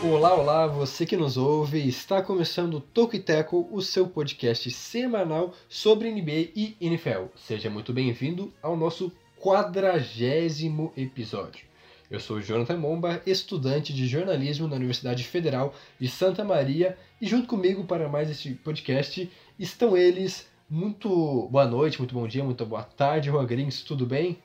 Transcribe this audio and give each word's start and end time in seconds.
Olá, 0.00 0.32
olá, 0.32 0.66
você 0.68 1.04
que 1.04 1.16
nos 1.16 1.36
ouve, 1.36 1.88
está 1.88 2.22
começando 2.22 2.74
o 2.74 2.80
Toco 2.80 3.16
e 3.16 3.18
Teco, 3.18 3.68
o 3.72 3.82
seu 3.82 4.06
podcast 4.06 4.70
semanal 4.70 5.52
sobre 5.68 6.08
NBA 6.08 6.52
e 6.54 6.76
NFL. 6.80 7.24
Seja 7.34 7.68
muito 7.68 7.92
bem-vindo 7.92 8.54
ao 8.62 8.76
nosso 8.76 9.10
quadragésimo 9.40 10.92
episódio. 10.96 11.67
Eu 12.10 12.18
sou 12.18 12.40
Jonathan 12.40 12.78
Momba, 12.78 13.20
estudante 13.26 13.92
de 13.92 14.08
jornalismo 14.08 14.66
na 14.66 14.76
Universidade 14.76 15.22
Federal 15.24 15.74
de 16.00 16.08
Santa 16.08 16.42
Maria, 16.42 16.96
e 17.20 17.26
junto 17.26 17.46
comigo 17.46 17.84
para 17.84 18.08
mais 18.08 18.30
este 18.30 18.54
podcast 18.54 19.30
estão 19.58 19.94
eles. 19.94 20.46
Muito 20.70 21.48
boa 21.50 21.66
noite, 21.66 21.98
muito 21.98 22.14
bom 22.14 22.26
dia, 22.26 22.42
muito 22.42 22.64
boa 22.64 22.82
tarde, 22.82 23.28
Rogrins, 23.28 23.82
tudo 23.82 24.06
bem? 24.06 24.38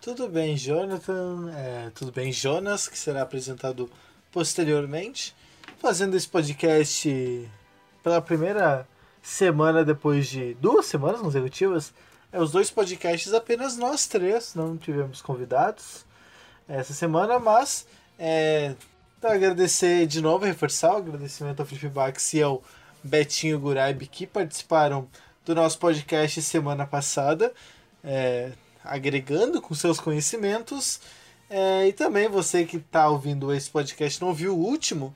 Tudo 0.00 0.28
bem, 0.28 0.56
Jonathan, 0.56 1.52
é, 1.54 1.90
tudo 1.94 2.10
bem, 2.10 2.32
Jonas, 2.32 2.88
que 2.88 2.98
será 2.98 3.22
apresentado 3.22 3.88
posteriormente, 4.32 5.32
fazendo 5.78 6.16
esse 6.16 6.26
podcast 6.26 7.48
pela 8.02 8.20
primeira 8.20 8.88
semana 9.22 9.84
depois 9.84 10.26
de 10.26 10.54
duas 10.54 10.86
semanas 10.86 11.20
consecutivas. 11.20 11.94
É 12.32 12.40
os 12.40 12.50
dois 12.50 12.72
podcasts 12.72 13.32
apenas 13.32 13.76
nós 13.76 14.08
três, 14.08 14.56
não 14.56 14.76
tivemos 14.76 15.22
convidados 15.22 16.09
essa 16.70 16.94
semana, 16.94 17.38
mas 17.38 17.86
é, 18.18 18.74
para 19.20 19.34
agradecer 19.34 20.06
de 20.06 20.20
novo, 20.20 20.44
reforçar 20.44 20.94
o 20.94 20.98
agradecimento 20.98 21.60
ao 21.60 21.66
Felipe 21.66 21.88
Bax 21.88 22.32
e 22.34 22.42
ao 22.42 22.62
Betinho 23.02 23.58
Guraib 23.58 24.06
que 24.06 24.26
participaram 24.26 25.08
do 25.44 25.54
nosso 25.54 25.78
podcast 25.78 26.40
semana 26.42 26.86
passada, 26.86 27.52
é, 28.04 28.52
agregando 28.84 29.60
com 29.60 29.74
seus 29.74 29.98
conhecimentos. 29.98 31.00
É, 31.48 31.88
e 31.88 31.92
também 31.92 32.28
você 32.28 32.64
que 32.64 32.76
está 32.76 33.08
ouvindo 33.08 33.52
esse 33.52 33.68
podcast 33.68 34.20
não 34.20 34.32
viu 34.32 34.54
o 34.54 34.64
último, 34.64 35.14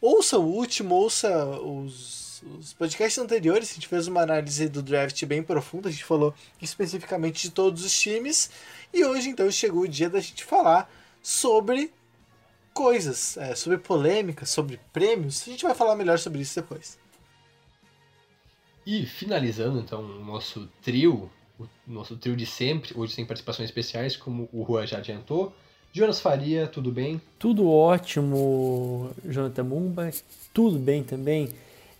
ouça 0.00 0.36
o 0.36 0.44
último, 0.44 0.96
ouça 0.96 1.46
os, 1.46 2.27
os 2.42 2.72
podcasts 2.72 3.18
anteriores. 3.18 3.70
A 3.70 3.74
gente 3.74 3.88
fez 3.88 4.06
uma 4.06 4.22
análise 4.22 4.68
do 4.68 4.82
draft 4.82 5.24
bem 5.24 5.42
profunda, 5.42 5.88
a 5.88 5.92
gente 5.92 6.04
falou 6.04 6.34
especificamente 6.60 7.42
de 7.42 7.50
todos 7.50 7.84
os 7.84 7.98
times. 7.98 8.50
E 8.92 9.04
hoje 9.04 9.28
então 9.28 9.50
chegou 9.50 9.82
o 9.82 9.88
dia 9.88 10.08
da 10.08 10.20
gente 10.20 10.44
falar 10.44 10.90
sobre 11.22 11.92
coisas, 12.72 13.36
é, 13.36 13.54
sobre 13.54 13.78
polêmicas, 13.78 14.50
sobre 14.50 14.78
prêmios. 14.92 15.42
A 15.46 15.50
gente 15.50 15.64
vai 15.64 15.74
falar 15.74 15.96
melhor 15.96 16.18
sobre 16.18 16.40
isso 16.40 16.54
depois. 16.54 16.98
E 18.86 19.04
finalizando 19.04 19.80
então 19.80 20.00
o 20.00 20.24
nosso 20.24 20.68
trio, 20.80 21.30
o 21.58 21.66
nosso 21.86 22.16
trio 22.16 22.36
de 22.36 22.46
sempre, 22.46 22.92
hoje 22.96 23.14
sem 23.14 23.26
participações 23.26 23.68
especiais, 23.68 24.16
como 24.16 24.48
o 24.52 24.64
Juan 24.64 24.86
já 24.86 24.98
adiantou. 24.98 25.52
Jonas 25.92 26.20
Faria, 26.20 26.66
tudo 26.66 26.92
bem? 26.92 27.20
Tudo 27.38 27.68
ótimo, 27.68 29.10
Jonathan 29.24 29.64
Mumba. 29.64 30.10
Tudo 30.54 30.78
bem 30.78 31.02
também, 31.02 31.48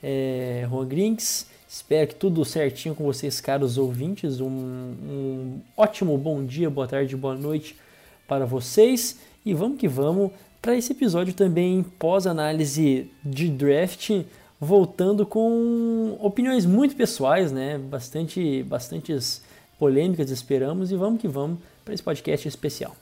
é, 0.02 0.66
Juan 0.70 0.86
Grinks. 0.86 1.46
Espero 1.68 2.08
que 2.08 2.14
tudo 2.14 2.44
certinho 2.44 2.94
com 2.94 3.04
vocês, 3.04 3.41
caros 3.41 3.77
ouvintes. 3.77 4.41
Um, 4.41 4.46
um 4.48 5.60
ótimo 5.77 6.16
bom 6.16 6.44
dia, 6.44 6.70
boa 6.70 6.86
tarde, 6.86 7.14
boa 7.16 7.34
noite 7.34 7.77
para 8.26 8.46
vocês. 8.46 9.19
E 9.44 9.52
vamos 9.52 9.78
que 9.78 9.86
vamos 9.86 10.30
para 10.60 10.76
esse 10.76 10.92
episódio 10.92 11.34
também 11.34 11.82
pós-análise 11.98 13.10
de 13.24 13.48
draft, 13.48 14.10
voltando 14.60 15.24
com 15.24 16.16
opiniões 16.20 16.66
muito 16.66 16.96
pessoais, 16.96 17.52
né? 17.52 17.78
Bastante, 17.78 18.62
bastantes 18.64 19.42
polêmicas 19.78 20.30
esperamos 20.30 20.91
e 20.91 20.97
vamos 20.97 21.20
que 21.20 21.28
vamos 21.28 21.58
para 21.84 21.94
esse 21.94 22.03
podcast 22.03 22.48
especial. 22.48 22.97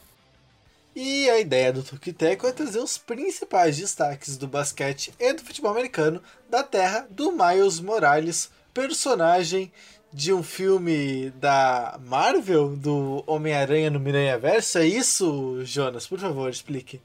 E 0.98 1.28
a 1.28 1.38
ideia 1.38 1.74
do 1.74 1.82
Tukiteco 1.82 2.46
é 2.46 2.52
trazer 2.52 2.78
os 2.78 2.96
principais 2.96 3.76
destaques 3.76 4.38
do 4.38 4.48
basquete 4.48 5.12
e 5.20 5.30
do 5.34 5.42
futebol 5.42 5.70
americano 5.70 6.22
da 6.48 6.62
terra 6.62 7.06
do 7.10 7.30
Miles 7.30 7.78
Morales, 7.80 8.50
personagem 8.72 9.70
de 10.10 10.32
um 10.32 10.42
filme 10.42 11.28
da 11.38 12.00
Marvel, 12.02 12.74
do 12.76 13.22
Homem-Aranha 13.26 13.90
no 13.90 14.00
Miranha 14.00 14.38
Verso. 14.38 14.78
É 14.78 14.86
isso, 14.86 15.60
Jonas? 15.64 16.06
Por 16.06 16.18
favor, 16.18 16.48
explique. 16.48 16.98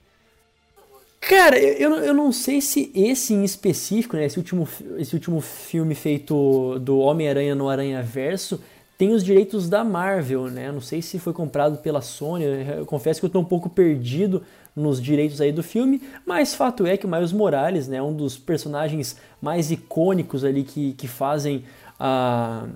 Cara, 1.19 1.59
eu, 1.59 1.94
eu 1.96 2.13
não 2.13 2.31
sei 2.31 2.62
se 2.62 2.94
esse 2.96 3.34
em 3.34 3.44
específico, 3.44 4.16
né, 4.16 4.25
esse 4.25 4.38
último, 4.38 4.66
esse 5.00 5.13
último 5.13 5.41
filme 5.41 5.96
feito 5.96 6.80
do 6.80 6.97
Homem-Aranha 7.00 7.56
no 7.56 7.68
Aranha 7.68 8.01
Verso, 8.01 8.63
tem 9.01 9.13
os 9.13 9.23
direitos 9.23 9.67
da 9.67 9.84
Marvel, 9.84 10.45
né? 10.45 10.72
Não 10.72 10.79
sei 10.79 11.01
se 11.01 11.17
foi 11.17 11.34
comprado 11.34 11.79
pela 11.79 12.01
Sony. 12.01 12.45
Eu 12.78 12.85
confesso 12.85 13.19
que 13.19 13.25
eu 13.25 13.29
estou 13.29 13.41
um 13.41 13.45
pouco 13.45 13.67
perdido 13.67 14.44
nos 14.75 15.01
direitos 15.01 15.41
aí 15.41 15.51
do 15.51 15.63
filme, 15.63 16.00
mas 16.23 16.53
fato 16.53 16.85
é 16.85 16.95
que 16.95 17.07
o 17.07 17.09
Miles 17.09 17.31
Morales, 17.31 17.88
né, 17.88 18.00
um 18.00 18.13
dos 18.13 18.38
personagens 18.38 19.17
mais 19.41 19.72
icônicos 19.72 20.45
ali 20.45 20.63
que, 20.63 20.94
que 20.94 21.07
fazem 21.07 21.63
a, 22.00 22.67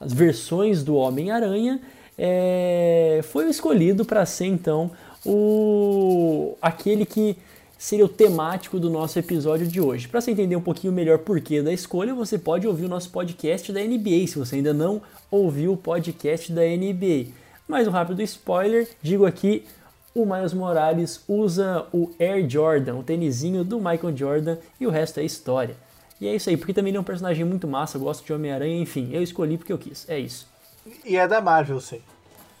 as 0.00 0.14
versões 0.14 0.82
do 0.82 0.94
Homem-Aranha, 0.94 1.78
é, 2.16 3.20
foi 3.24 3.46
escolhido 3.50 4.02
para 4.02 4.24
ser 4.24 4.46
então 4.46 4.90
o 5.26 6.56
aquele 6.62 7.04
que 7.04 7.36
seria 7.80 8.04
o 8.04 8.08
temático 8.08 8.78
do 8.78 8.90
nosso 8.90 9.18
episódio 9.18 9.66
de 9.66 9.80
hoje. 9.80 10.06
Para 10.06 10.20
você 10.20 10.30
entender 10.30 10.54
um 10.54 10.60
pouquinho 10.60 10.92
melhor 10.92 11.16
o 11.16 11.20
porquê 11.20 11.62
da 11.62 11.72
escolha, 11.72 12.14
você 12.14 12.38
pode 12.38 12.66
ouvir 12.66 12.84
o 12.84 12.88
nosso 12.90 13.08
podcast 13.08 13.72
da 13.72 13.80
NBA, 13.80 14.26
se 14.26 14.38
você 14.38 14.56
ainda 14.56 14.74
não 14.74 15.00
ouviu 15.30 15.72
o 15.72 15.76
podcast 15.78 16.52
da 16.52 16.60
NBA. 16.60 17.28
Mais 17.66 17.88
um 17.88 17.90
rápido 17.90 18.20
spoiler, 18.20 18.86
digo 19.00 19.24
aqui, 19.24 19.64
o 20.14 20.26
Miles 20.26 20.52
Morales 20.52 21.24
usa 21.26 21.86
o 21.90 22.10
Air 22.20 22.46
Jordan, 22.46 22.96
o 22.96 23.02
tênisinho 23.02 23.64
do 23.64 23.78
Michael 23.78 24.14
Jordan, 24.14 24.58
e 24.78 24.86
o 24.86 24.90
resto 24.90 25.18
é 25.18 25.24
história. 25.24 25.74
E 26.20 26.28
é 26.28 26.34
isso 26.34 26.50
aí, 26.50 26.58
porque 26.58 26.74
também 26.74 26.90
ele 26.90 26.98
é 26.98 27.00
um 27.00 27.04
personagem 27.04 27.46
muito 27.46 27.66
massa, 27.66 27.96
eu 27.96 28.02
gosto 28.02 28.22
de 28.22 28.30
Homem-Aranha, 28.30 28.78
enfim, 28.78 29.08
eu 29.10 29.22
escolhi 29.22 29.56
porque 29.56 29.72
eu 29.72 29.78
quis, 29.78 30.06
é 30.06 30.18
isso. 30.18 30.46
E 31.02 31.16
é 31.16 31.26
da 31.26 31.40
Marvel, 31.40 31.80
sim. 31.80 32.02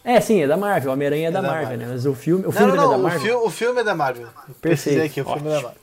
É, 0.02 0.20
sim, 0.20 0.42
é 0.42 0.46
da 0.46 0.56
Marvel. 0.56 0.92
Homem-Aranha 0.92 1.26
é, 1.26 1.28
é, 1.28 1.30
da, 1.30 1.40
da 1.40 1.48
Marvel, 1.48 1.68
Marvel, 1.68 1.86
né? 1.86 1.92
Mas 1.92 2.06
o 2.06 2.14
filme, 2.14 2.46
o 2.46 2.52
filme 2.52 2.68
não, 2.68 2.76
não, 2.76 2.84
é 2.84 2.88
da 2.96 2.98
Marvel. 2.98 3.20
O, 3.20 3.22
fi 3.22 3.32
o 3.46 3.50
filme 3.50 3.80
é 3.80 3.84
da 3.84 3.94
Marvel. 3.94 4.28
Perfeito. 4.60 5.02
Aqui, 5.02 5.20
o 5.20 5.24
filme 5.24 5.48
é 5.48 5.52
da 5.52 5.62
Marvel. 5.62 5.80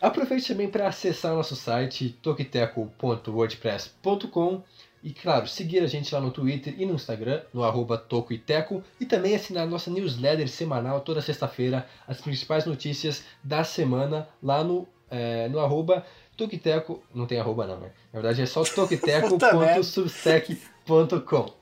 Aproveite 0.00 0.48
também 0.48 0.68
para 0.68 0.88
acessar 0.88 1.34
nosso 1.34 1.54
site 1.54 2.08
tokiteco.wordpress.com 2.22 4.62
e, 5.02 5.12
claro, 5.12 5.46
seguir 5.46 5.80
a 5.80 5.86
gente 5.86 6.14
lá 6.14 6.20
no 6.20 6.30
Twitter 6.30 6.74
e 6.78 6.86
no 6.86 6.94
Instagram, 6.94 7.42
no 7.52 7.64
arroba 7.64 7.98
Tocoiteco, 7.98 8.82
e 8.98 9.04
também 9.06 9.34
assinar 9.34 9.66
nossa 9.66 9.90
newsletter 9.90 10.48
semanal 10.48 11.00
toda 11.00 11.20
sexta-feira, 11.20 11.86
as 12.06 12.20
principais 12.20 12.64
notícias 12.66 13.24
da 13.42 13.64
semana 13.64 14.28
lá 14.42 14.64
no, 14.64 14.88
é, 15.10 15.48
no 15.48 15.58
arroba 15.60 16.04
Tokiteco. 16.36 17.02
Não 17.14 17.26
tem 17.26 17.38
arroba 17.38 17.66
não, 17.66 17.78
né? 17.78 17.92
Na 18.12 18.20
verdade 18.20 18.42
é 18.42 18.46
só 18.46 18.62
tokiteco.substack.com. 18.74 21.59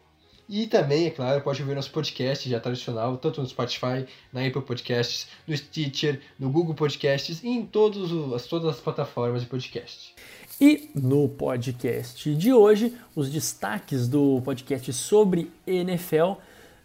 E 0.49 0.67
também, 0.67 1.07
é 1.07 1.11
claro, 1.11 1.43
pode 1.43 1.61
ouvir 1.61 1.75
nosso 1.75 1.91
podcast 1.91 2.49
já 2.49 2.59
tradicional, 2.59 3.19
tanto 3.19 3.43
no 3.43 3.47
Spotify, 3.47 4.07
na 4.33 4.47
Apple 4.47 4.63
Podcasts, 4.63 5.29
no 5.47 5.55
Stitcher, 5.55 6.21
no 6.39 6.49
Google 6.49 6.75
Podcasts 6.75 7.43
e 7.43 7.49
em 7.49 7.67
todos 7.67 8.11
os, 8.11 8.47
todas 8.47 8.77
as 8.77 8.81
plataformas 8.81 9.43
de 9.43 9.49
podcast. 9.49 10.15
E 10.59 10.91
no 10.95 11.29
podcast 11.29 12.35
de 12.35 12.53
hoje, 12.53 12.97
os 13.15 13.31
destaques 13.31 14.09
do 14.09 14.41
podcast 14.43 14.93
sobre 14.95 15.53
NFL 15.67 16.33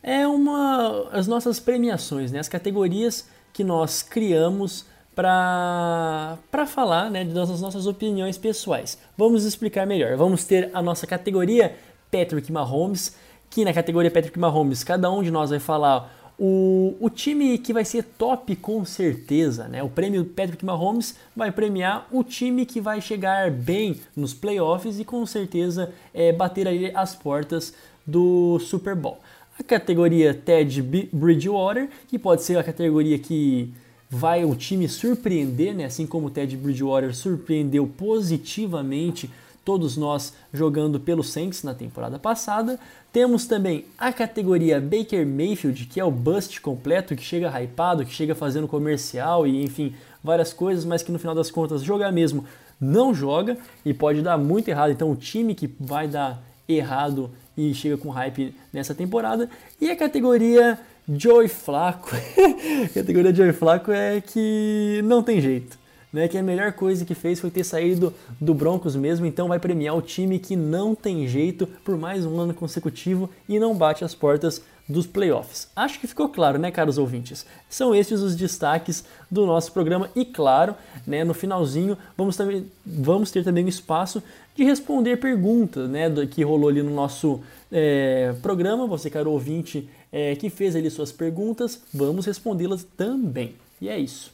é 0.04 0.28
uma 0.28 1.08
as 1.12 1.26
nossas 1.26 1.60
premiações, 1.60 2.32
né? 2.32 2.40
as 2.40 2.50
categorias 2.50 3.28
que 3.54 3.64
nós 3.64 4.04
criamos 4.04 4.86
para 5.16 6.38
falar 6.68 7.10
né, 7.10 7.24
das 7.24 7.62
nossas 7.62 7.88
opiniões 7.88 8.38
pessoais. 8.38 8.98
Vamos 9.18 9.46
explicar 9.46 9.86
melhor. 9.86 10.18
Vamos 10.18 10.44
ter 10.44 10.70
a 10.74 10.82
nossa 10.82 11.08
categoria 11.08 11.76
Patrick 12.12 12.52
Mahomes, 12.52 13.16
que 13.54 13.64
na 13.64 13.72
categoria 13.72 14.10
Patrick 14.10 14.40
Mahomes, 14.40 14.84
cada 14.84 15.12
um 15.12 15.22
de 15.22 15.30
nós 15.30 15.52
vai 15.52 15.60
falar 15.60 16.12
o, 16.40 16.96
o 17.00 17.08
time 17.08 17.60
que 17.60 17.72
vai 17.72 17.86
ser 17.86 18.04
top 18.04 18.56
com 18.56 18.84
certeza, 18.84 19.68
né? 19.68 19.84
O 19.84 19.90
prêmio 19.90 20.26
Patrick 20.26 20.66
Mahomes 20.66 21.16
vai 21.36 21.52
premiar 21.52 22.08
o 22.12 22.24
time 22.24 22.66
que 22.66 22.82
vai 22.82 23.00
chegar 23.00 23.52
bem 23.52 24.02
nos 24.16 24.34
playoffs 24.34 25.00
e 25.00 25.06
com 25.06 25.24
certeza 25.28 25.94
é, 26.12 26.32
bater 26.34 26.68
ali 26.68 26.92
as 26.96 27.16
portas 27.16 27.76
do 28.08 28.58
Super 28.58 28.96
Bowl. 28.96 29.20
A 29.60 29.62
categoria 29.62 30.34
Ted 30.34 30.82
Bridgewater, 31.14 31.90
que 32.08 32.18
pode 32.18 32.42
ser 32.42 32.58
a 32.58 32.64
categoria 32.64 33.20
que 33.20 33.72
vai 34.10 34.44
o 34.44 34.56
time 34.56 34.90
surpreender, 34.90 35.76
né? 35.76 35.86
assim 35.86 36.08
como 36.08 36.26
o 36.26 36.30
Ted 36.32 36.58
Bridgewater 36.58 37.16
surpreendeu 37.16 37.86
positivamente 37.86 39.30
todos 39.64 39.96
nós 39.96 40.34
jogando 40.54 41.00
pelo 41.00 41.24
Saints 41.24 41.64
na 41.64 41.74
temporada 41.74 42.20
passada. 42.20 42.80
Temos 43.12 43.46
também 43.46 43.86
a 43.98 44.12
categoria 44.12 44.82
Baker 44.82 45.26
Mayfield, 45.26 45.86
que 45.86 46.00
é 46.00 46.04
o 46.04 46.12
bust 46.12 46.60
completo, 46.62 47.16
que 47.16 47.24
chega 47.24 47.50
hypado, 47.62 48.06
que 48.06 48.14
chega 48.14 48.36
fazendo 48.36 48.68
comercial 48.68 49.48
e 49.48 49.64
enfim, 49.64 49.94
várias 50.24 50.52
coisas, 50.52 50.84
mas 50.84 51.04
que 51.04 51.12
no 51.12 51.20
final 51.20 51.36
das 51.36 51.52
contas 51.52 51.84
jogar 51.84 52.12
mesmo 52.12 52.46
não 52.80 53.14
joga 53.14 53.58
e 53.86 53.94
pode 53.94 54.22
dar 54.22 54.38
muito 54.38 54.68
errado. 54.68 54.92
Então 54.92 55.12
o 55.12 55.16
time 55.16 55.56
que 55.56 55.70
vai 55.80 56.08
dar 56.08 56.42
errado 56.68 57.30
e 57.56 57.74
chega 57.74 57.98
com 57.98 58.10
hype 58.10 58.54
nessa 58.72 58.94
temporada. 58.94 59.50
E 59.80 59.90
a 59.90 59.96
categoria 59.96 60.80
Joey 61.08 61.48
Flaco. 61.48 62.10
a 62.86 62.90
categoria 62.90 63.34
Joey 63.34 63.54
Flaco 63.54 63.92
é 63.92 64.22
que 64.22 65.02
não 65.04 65.22
tem 65.22 65.40
jeito. 65.40 65.83
Né, 66.14 66.28
que 66.28 66.38
a 66.38 66.44
melhor 66.44 66.74
coisa 66.74 67.04
que 67.04 67.16
fez 67.16 67.40
foi 67.40 67.50
ter 67.50 67.64
saído 67.64 68.14
do 68.40 68.54
Broncos 68.54 68.96
mesmo, 68.96 69.26
então 69.26 69.48
vai 69.48 69.58
premiar 69.58 69.98
o 69.98 70.02
time 70.02 70.38
que 70.38 70.56
não 70.56 70.94
tem 70.94 71.28
jeito 71.28 71.66
por 71.84 71.98
mais 71.98 72.24
um 72.24 72.40
ano 72.40 72.54
consecutivo 72.54 73.32
e 73.50 73.58
não 73.58 73.76
bate 73.76 74.06
as 74.06 74.14
portas 74.14 74.62
dos 74.88 75.08
playoffs. 75.08 75.70
Acho 75.76 76.00
que 76.00 76.08
ficou 76.08 76.30
claro, 76.30 76.60
né, 76.60 76.70
caros 76.70 76.98
ouvintes? 76.98 77.46
São 77.70 77.96
estes 77.96 78.22
os 78.22 78.36
destaques 78.36 79.04
do 79.30 79.46
nosso 79.46 79.72
programa 79.72 80.10
e, 80.16 80.26
claro, 80.26 80.76
né, 81.08 81.24
no 81.24 81.34
finalzinho 81.34 81.98
vamos, 82.18 82.36
também, 82.36 82.70
vamos 82.86 83.32
ter 83.32 83.44
também 83.44 83.66
um 83.66 83.70
espaço 83.70 84.22
de 84.56 84.64
responder 84.64 85.18
perguntas 85.18 85.90
né, 85.90 86.10
que 86.30 86.44
rolou 86.44 86.70
ali 86.70 86.84
no 86.84 86.94
nosso 86.94 87.42
é, 87.72 88.36
programa. 88.42 88.86
Você, 88.88 89.10
caro 89.10 89.32
ouvinte, 89.32 89.90
é, 90.12 90.36
que 90.36 90.50
fez 90.50 90.76
ali 90.76 90.90
suas 90.90 91.12
perguntas, 91.12 91.82
vamos 91.94 92.26
respondê-las 92.26 92.86
também. 92.98 93.56
E 93.82 93.90
é 93.90 93.98
isso. 93.98 94.32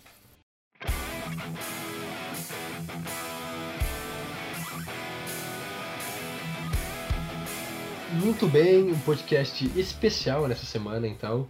Muito 8.13 8.47
bem, 8.47 8.91
um 8.91 8.99
podcast 8.99 9.71
especial 9.75 10.47
nessa 10.47 10.65
semana, 10.65 11.07
então. 11.07 11.47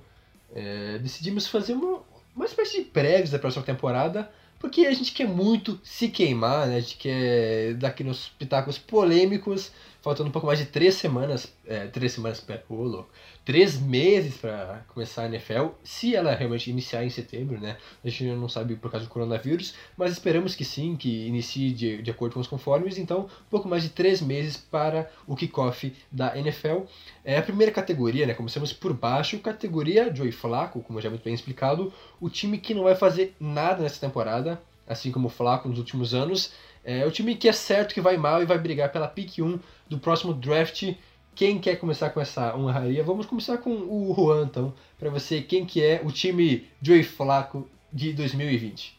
É, 0.54 0.98
decidimos 0.98 1.48
fazer 1.48 1.74
uma, 1.74 2.02
uma 2.36 2.46
espécie 2.46 2.80
de 2.80 2.86
prévios 2.86 3.32
da 3.32 3.40
próxima 3.40 3.64
temporada, 3.64 4.30
porque 4.60 4.86
a 4.86 4.92
gente 4.92 5.14
quer 5.14 5.28
muito 5.28 5.80
se 5.84 6.10
queimar, 6.10 6.68
né? 6.68 6.78
A 6.78 6.80
gente 6.82 6.98
quer 6.98 7.74
dar 7.76 7.90
aqui 7.90 8.04
nos 8.04 8.28
pitacos 8.30 8.78
polêmicos 8.78 9.72
faltando 10.02 10.30
um 10.30 10.32
pouco 10.32 10.48
mais 10.48 10.60
de 10.60 10.66
três 10.66 10.96
semanas, 10.96 11.54
é, 11.66 11.88
três 11.88 12.14
semanas, 12.14 12.46
ô, 12.70 12.76
louco, 12.76 13.10
três 13.44 13.80
meses 13.80 14.38
para 14.38 14.86
começar 14.94 15.24
a 15.24 15.26
NFL, 15.26 15.68
se 15.84 16.16
ela 16.16 16.34
realmente 16.34 16.70
iniciar 16.70 17.04
em 17.04 17.10
setembro, 17.10 17.60
né? 17.60 17.78
A 18.04 18.10
gente 18.10 18.24
não 18.26 18.48
sabe 18.48 18.76
por 18.76 18.90
causa 18.92 19.06
do 19.06 19.10
coronavírus, 19.10 19.74
mas 19.98 20.12
esperamos 20.12 20.56
que 20.56 20.64
sim, 20.64 20.96
que 20.96 21.28
inicie 21.28 21.72
de, 21.72 22.02
de 22.02 22.12
acordo 22.12 22.36
com 22.36 22.40
os 22.40 22.48
conformes, 22.48 22.98
então 22.98 23.22
um 23.22 23.50
pouco 23.50 23.68
mais 23.68 23.84
de 23.84 23.90
três 23.90 24.22
meses 24.22 24.56
para 24.56 25.10
o 25.28 25.36
kickoff 25.36 25.94
da 26.12 26.38
NFL. 26.38 26.84
É 27.26 27.38
a 27.38 27.42
primeira 27.42 27.72
categoria, 27.72 28.26
né? 28.26 28.34
Começamos 28.34 28.72
por 28.72 28.94
baixo, 28.94 29.40
categoria 29.40 30.14
Joey 30.14 30.32
Flaco, 30.32 30.82
como 30.82 31.02
já 31.02 31.10
muito 31.10 31.24
bem 31.24 31.34
explicado, 31.34 31.92
o 32.22 32.30
time 32.30 32.58
que 32.58 32.74
não 32.74 32.84
vai 32.84 32.96
fazer 32.96 33.36
nada 33.40 33.84
nessa 33.84 34.00
temporada, 34.00 34.62
assim 34.88 35.12
como 35.12 35.28
o 35.28 35.30
Flaco 35.30 35.70
nos 35.70 35.78
últimos 35.78 36.14
anos, 36.14 36.52
é 36.84 37.06
o 37.06 37.12
time 37.12 37.36
que 37.36 37.48
é 37.48 37.54
certo 37.54 37.94
que 37.94 38.02
vai 38.02 38.18
mal 38.18 38.42
e 38.42 38.46
vai 38.46 38.58
brigar 38.58 38.92
pela 38.92 39.08
pick 39.08 39.40
1 39.40 39.60
do 39.88 40.00
próximo 40.00 40.34
draft. 40.34 40.94
Quem 41.36 41.60
quer 41.60 41.78
começar 41.78 42.10
com 42.10 42.20
essa 42.20 42.56
honraria? 42.56 43.04
Vamos 43.04 43.26
começar 43.26 43.58
com 43.60 43.72
o 43.72 44.14
Juan, 44.16 44.46
então, 44.46 44.74
para 44.98 45.10
você, 45.10 45.42
quem 45.42 45.66
que 45.66 45.84
é 45.84 46.02
o 46.04 46.12
time 46.12 46.68
Joey 46.82 47.04
Flaco 47.04 47.68
de 47.92 48.14
2020? 48.14 48.98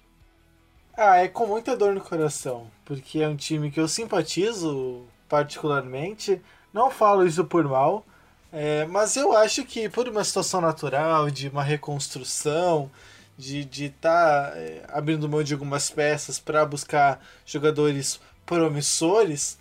Ah, 0.96 1.18
é 1.18 1.28
com 1.28 1.46
muita 1.46 1.76
dor 1.76 1.94
no 1.94 2.00
coração, 2.00 2.66
porque 2.84 3.20
é 3.20 3.28
um 3.28 3.36
time 3.36 3.70
que 3.70 3.80
eu 3.80 3.88
simpatizo 3.88 5.04
particularmente. 5.28 6.40
Não 6.72 6.90
falo 6.90 7.26
isso 7.26 7.44
por 7.44 7.64
mal, 7.64 8.04
é, 8.52 8.84
mas 8.86 9.16
eu 9.16 9.36
acho 9.36 9.64
que 9.64 9.88
por 9.88 10.08
uma 10.08 10.24
situação 10.24 10.60
natural, 10.60 11.30
de 11.30 11.48
uma 11.48 11.62
reconstrução, 11.62 12.90
de 13.40 13.60
estar 13.60 13.70
de 13.70 13.90
tá, 13.90 14.52
é, 14.54 14.82
abrindo 14.88 15.28
mão 15.28 15.42
de 15.42 15.54
algumas 15.54 15.90
peças 15.90 16.38
para 16.38 16.64
buscar 16.64 17.20
jogadores 17.46 18.20
promissores, 18.44 19.58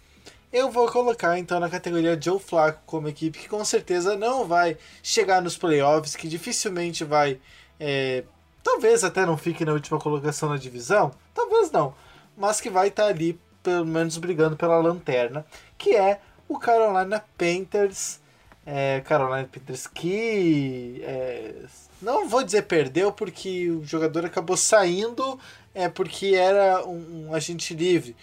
eu 0.51 0.71
vou 0.71 0.91
colocar 0.91 1.37
então 1.37 1.59
na 1.59 1.69
categoria 1.69 2.19
Joe 2.19 2.39
Flacco 2.39 2.81
como 2.85 3.07
equipe 3.07 3.39
que 3.39 3.47
com 3.47 3.63
certeza 3.63 4.15
não 4.17 4.45
vai 4.45 4.77
chegar 5.01 5.41
nos 5.41 5.57
playoffs, 5.57 6.15
que 6.15 6.27
dificilmente 6.27 7.03
vai. 7.03 7.39
É, 7.79 8.23
talvez 8.63 9.03
até 9.03 9.25
não 9.25 9.37
fique 9.37 9.63
na 9.63 9.73
última 9.73 9.99
colocação 9.99 10.49
na 10.49 10.57
divisão, 10.57 11.11
talvez 11.33 11.71
não, 11.71 11.93
mas 12.35 12.59
que 12.59 12.69
vai 12.69 12.87
estar 12.89 13.03
tá 13.03 13.09
ali 13.09 13.39
pelo 13.61 13.85
menos 13.85 14.17
brigando 14.17 14.57
pela 14.57 14.79
lanterna, 14.79 15.45
que 15.77 15.95
é 15.95 16.19
o 16.47 16.57
Carolina 16.57 17.23
Panthers. 17.37 18.19
É, 18.71 19.01
Carolina 19.01 19.50
Panthers 19.51 19.88
que 19.88 21.01
é, 21.04 21.56
não 22.00 22.30
vou 22.30 22.44
dizer 22.44 22.63
perdeu 22.63 23.12
porque 23.12 23.68
o 23.71 23.83
jogador 23.83 24.25
acabou 24.25 24.56
saindo 24.56 25.39
é 25.74 25.89
porque 25.89 26.36
era 26.36 26.86
um, 26.86 27.30
um 27.30 27.33
agente 27.33 27.74
livre. 27.74 28.16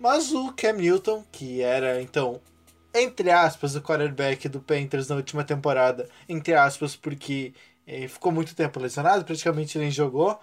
Mas 0.00 0.32
o 0.32 0.52
Cam 0.54 0.72
Newton, 0.72 1.24
que 1.30 1.60
era 1.62 2.02
então, 2.02 2.40
entre 2.92 3.30
aspas, 3.30 3.76
o 3.76 3.82
quarterback 3.82 4.48
do 4.48 4.60
Panthers 4.60 5.08
na 5.08 5.16
última 5.16 5.44
temporada, 5.44 6.08
entre 6.28 6.54
aspas, 6.54 6.96
porque 6.96 7.54
eh, 7.86 8.08
ficou 8.08 8.32
muito 8.32 8.54
tempo 8.54 8.80
lesionado, 8.80 9.24
praticamente 9.24 9.78
nem 9.78 9.90
jogou, 9.90 10.40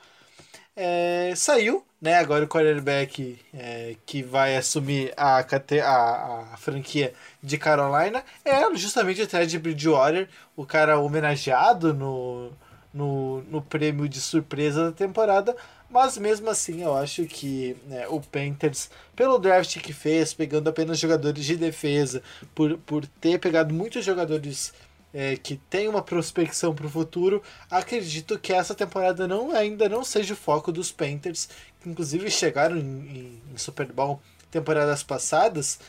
é, 0.81 1.34
saiu, 1.36 1.84
né? 2.02 2.16
Agora 2.16 2.46
o 2.46 2.48
quarterback 2.48 3.38
é, 3.54 3.98
que 4.06 4.24
vai 4.24 4.56
assumir 4.56 5.14
a, 5.18 5.40
a, 5.40 6.54
a, 6.54 6.58
franquia 6.58 7.14
de 7.44 7.58
Carolina 7.58 8.24
é 8.46 8.74
justamente 8.78 9.22
o 9.22 9.28
Ted 9.28 9.60
Bridgewater, 9.60 10.30
o 10.56 10.66
cara 10.66 10.98
homenageado 10.98 11.94
no, 11.94 12.54
no, 12.94 13.42
no 13.42 13.62
prêmio 13.62 14.08
de 14.08 14.22
surpresa 14.22 14.86
da 14.86 14.92
temporada, 14.94 15.54
mas 15.90 16.18
mesmo 16.18 16.50
assim, 16.50 16.82
eu 16.82 16.96
acho 16.96 17.25
que 17.25 17.75
né, 17.86 18.08
o 18.08 18.22
Panthers, 18.22 18.90
pelo 19.18 19.38
draft 19.38 19.82
que 19.82 19.92
fez, 19.92 20.34
pegando 20.34 20.70
apenas 20.70 20.98
jogadores 20.98 21.44
de 21.44 21.58
defesa, 21.58 22.24
por, 22.56 22.78
por 22.78 23.06
ter 23.06 23.38
pegado 23.38 23.74
muitos 23.74 24.06
jogadores 24.06 24.74
é, 25.14 25.36
que 25.36 25.58
têm 25.70 25.88
uma 25.88 26.02
prospecção 26.02 26.74
para 26.74 26.86
o 26.86 26.90
futuro, 26.90 27.42
acredito 27.70 28.38
que 28.38 28.54
essa 28.54 28.76
temporada 28.76 29.28
não, 29.28 29.52
ainda 29.52 29.90
não 29.90 30.04
seja 30.04 30.34
o 30.34 30.38
foco 30.38 30.72
dos 30.72 30.92
Panthers, 30.92 31.50
que 31.82 31.90
inclusive 31.90 32.30
chegaram 32.30 32.78
em, 32.78 33.42
em, 33.52 33.58
Super 33.58 33.92
Bowl 33.92 34.22
temporadas 34.52 35.04
passadas, 35.04 35.80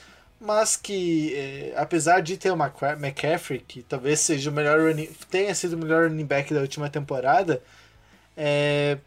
mas 0.40 0.76
que 0.76 1.34
é, 1.34 1.74
apesar 1.76 2.20
de 2.20 2.36
ter 2.36 2.50
o 2.50 2.56
McCaffrey, 2.56 3.60
que 3.60 3.82
talvez 3.82 4.20
seja 4.20 4.50
o 4.50 4.52
melhor 4.52 4.80
running, 4.80 5.10
tenha 5.30 5.54
sido 5.54 5.74
o 5.74 5.78
melhor 5.78 6.08
running 6.08 6.24
back 6.24 6.52
da 6.54 6.60
última 6.60 6.88
temporada, 6.88 7.62
é, 8.36 8.98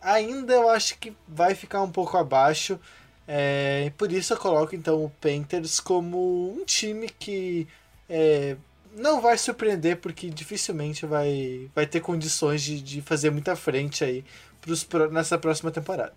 ainda 0.00 0.54
eu 0.54 0.70
acho 0.70 0.98
que 0.98 1.14
vai 1.26 1.54
ficar 1.54 1.82
um 1.82 1.90
pouco 1.90 2.16
abaixo. 2.16 2.78
É, 3.26 3.92
por 3.98 4.10
isso 4.10 4.32
eu 4.32 4.38
coloco 4.38 4.74
então 4.74 5.04
o 5.04 5.10
Panthers 5.10 5.78
como 5.80 6.56
um 6.58 6.64
time 6.64 7.10
que 7.10 7.68
é, 8.08 8.56
não 8.98 9.20
vai 9.20 9.38
surpreender, 9.38 9.96
porque 9.98 10.28
dificilmente 10.28 11.06
vai, 11.06 11.68
vai 11.74 11.86
ter 11.86 12.00
condições 12.00 12.62
de, 12.62 12.80
de 12.80 13.00
fazer 13.00 13.30
muita 13.30 13.56
frente 13.56 14.04
aí 14.04 14.24
pros, 14.60 14.86
nessa 15.10 15.38
próxima 15.38 15.70
temporada. 15.70 16.12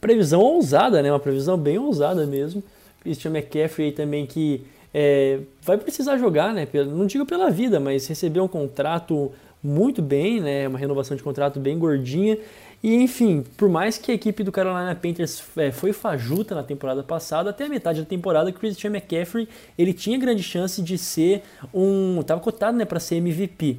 Previsão 0.00 0.40
ousada, 0.40 1.02
né? 1.02 1.10
Uma 1.12 1.20
previsão 1.20 1.56
bem 1.58 1.78
ousada 1.78 2.26
mesmo. 2.26 2.62
Christian 3.00 3.30
McCaffrey 3.30 3.92
também 3.92 4.26
que 4.26 4.64
é, 4.92 5.40
vai 5.62 5.78
precisar 5.78 6.16
jogar, 6.18 6.52
né? 6.52 6.66
Não 6.86 7.06
digo 7.06 7.24
pela 7.24 7.50
vida, 7.50 7.78
mas 7.78 8.06
receber 8.06 8.40
um 8.40 8.48
contrato 8.48 9.32
muito 9.62 10.00
bem, 10.00 10.40
né? 10.40 10.66
Uma 10.68 10.78
renovação 10.78 11.16
de 11.16 11.22
contrato 11.22 11.60
bem 11.60 11.78
gordinha. 11.78 12.38
E 12.82 12.94
enfim, 12.94 13.44
por 13.58 13.68
mais 13.68 13.98
que 13.98 14.10
a 14.10 14.14
equipe 14.14 14.42
do 14.42 14.50
Carolina 14.50 14.94
Panthers 14.94 15.42
é, 15.56 15.70
foi 15.70 15.92
fajuta 15.92 16.54
na 16.54 16.62
temporada 16.62 17.02
passada, 17.02 17.50
até 17.50 17.64
a 17.64 17.68
metade 17.68 18.00
da 18.00 18.06
temporada, 18.06 18.50
Christian 18.50 18.90
McCaffrey 18.90 19.46
ele 19.76 19.92
tinha 19.92 20.18
grande 20.18 20.42
chance 20.42 20.80
de 20.80 20.96
ser 20.96 21.42
um. 21.74 22.20
estava 22.20 22.40
cotado 22.40 22.78
né, 22.78 22.86
para 22.86 22.98
ser 22.98 23.16
MVP. 23.16 23.78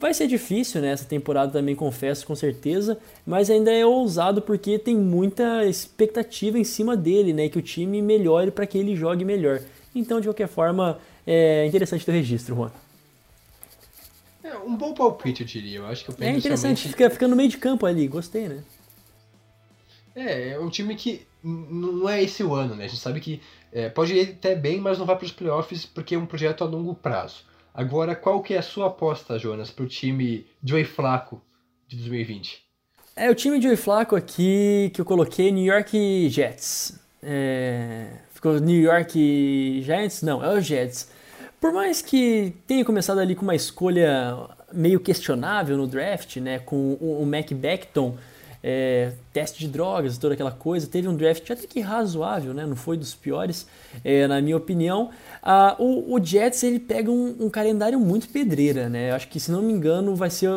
Vai 0.00 0.14
ser 0.14 0.26
difícil, 0.26 0.80
né? 0.80 0.92
Essa 0.92 1.04
temporada 1.04 1.52
também, 1.52 1.76
confesso, 1.76 2.26
com 2.26 2.34
certeza, 2.34 2.98
mas 3.24 3.50
ainda 3.50 3.70
é 3.70 3.84
ousado 3.84 4.40
porque 4.40 4.78
tem 4.78 4.96
muita 4.96 5.64
expectativa 5.66 6.58
em 6.58 6.64
cima 6.64 6.96
dele, 6.96 7.34
né? 7.34 7.50
Que 7.50 7.58
o 7.58 7.62
time 7.62 8.00
melhore 8.00 8.50
para 8.50 8.66
que 8.66 8.78
ele 8.78 8.96
jogue 8.96 9.26
melhor. 9.26 9.60
Então, 9.94 10.18
de 10.18 10.26
qualquer 10.26 10.48
forma, 10.48 10.98
é 11.26 11.66
interessante 11.66 12.08
o 12.08 12.12
registro, 12.12 12.56
Juan. 12.56 12.72
É 14.42 14.56
um 14.56 14.76
bom 14.76 14.94
palpite, 14.94 15.42
eu 15.42 15.46
diria. 15.46 15.78
Eu 15.78 15.86
acho 15.86 16.04
que 16.04 16.10
o 16.10 16.24
É 16.24 16.30
interessante, 16.30 16.88
fica, 16.88 17.10
fica 17.10 17.28
no 17.28 17.36
meio 17.36 17.48
de 17.48 17.58
campo 17.58 17.86
ali, 17.86 18.08
gostei, 18.08 18.48
né? 18.48 18.62
É, 20.14 20.50
é 20.50 20.58
um 20.58 20.68
time 20.68 20.96
que 20.96 21.26
não 21.42 22.08
é 22.08 22.22
esse 22.22 22.42
o 22.42 22.54
ano, 22.54 22.74
né? 22.74 22.84
A 22.84 22.88
gente 22.88 23.00
sabe 23.00 23.20
que 23.20 23.40
é, 23.72 23.88
pode 23.88 24.14
ir 24.14 24.30
até 24.30 24.54
bem, 24.54 24.80
mas 24.80 24.98
não 24.98 25.06
vai 25.06 25.16
para 25.16 25.24
os 25.24 25.32
playoffs 25.32 25.86
porque 25.86 26.14
é 26.14 26.18
um 26.18 26.26
projeto 26.26 26.64
a 26.64 26.66
longo 26.66 26.94
prazo. 26.94 27.44
Agora, 27.72 28.14
qual 28.16 28.42
que 28.42 28.54
é 28.54 28.58
a 28.58 28.62
sua 28.62 28.88
aposta, 28.88 29.38
Jonas, 29.38 29.70
para 29.70 29.84
o 29.84 29.88
time 29.88 30.46
Joey 30.62 30.84
Flaco 30.84 31.40
de 31.86 31.96
2020? 31.96 32.62
É, 33.14 33.30
o 33.30 33.34
time 33.34 33.60
Joey 33.60 33.76
Flaco 33.76 34.16
aqui 34.16 34.90
que 34.92 35.00
eu 35.00 35.04
coloquei 35.04 35.52
New 35.52 35.64
York 35.64 36.28
Jets. 36.30 36.98
É... 37.22 38.18
Ficou 38.32 38.58
New 38.58 38.80
York 38.80 39.82
Giants? 39.82 40.22
Não, 40.22 40.42
é 40.42 40.52
o 40.52 40.60
Jets. 40.60 41.10
Por 41.60 41.72
mais 41.72 42.00
que 42.00 42.54
tenha 42.66 42.84
começado 42.84 43.18
ali 43.18 43.34
com 43.34 43.42
uma 43.42 43.54
escolha 43.54 44.36
meio 44.72 44.98
questionável 44.98 45.76
no 45.76 45.86
draft, 45.86 46.36
né, 46.36 46.58
com 46.58 46.94
o 46.94 47.26
Mac 47.26 47.52
Beckton, 47.52 48.16
é, 48.62 49.12
teste 49.32 49.58
de 49.60 49.68
drogas, 49.68 50.18
toda 50.18 50.34
aquela 50.34 50.50
coisa. 50.50 50.86
Teve 50.86 51.08
um 51.08 51.16
draft 51.16 51.50
até 51.50 51.66
que 51.66 51.80
razoável, 51.80 52.52
né? 52.52 52.66
não 52.66 52.76
foi 52.76 52.96
dos 52.96 53.14
piores, 53.14 53.66
é, 54.04 54.26
na 54.26 54.40
minha 54.40 54.56
opinião. 54.56 55.10
Ah, 55.42 55.76
o, 55.78 56.14
o, 56.14 56.24
Jets 56.24 56.62
ele 56.62 56.78
pega 56.78 57.10
um, 57.10 57.36
um, 57.40 57.50
calendário 57.50 57.98
muito 57.98 58.28
pedreira, 58.28 58.88
né? 58.88 59.12
Acho 59.12 59.28
que, 59.28 59.40
se 59.40 59.50
não 59.50 59.62
me 59.62 59.72
engano, 59.72 60.14
vai 60.14 60.30
ser 60.30 60.50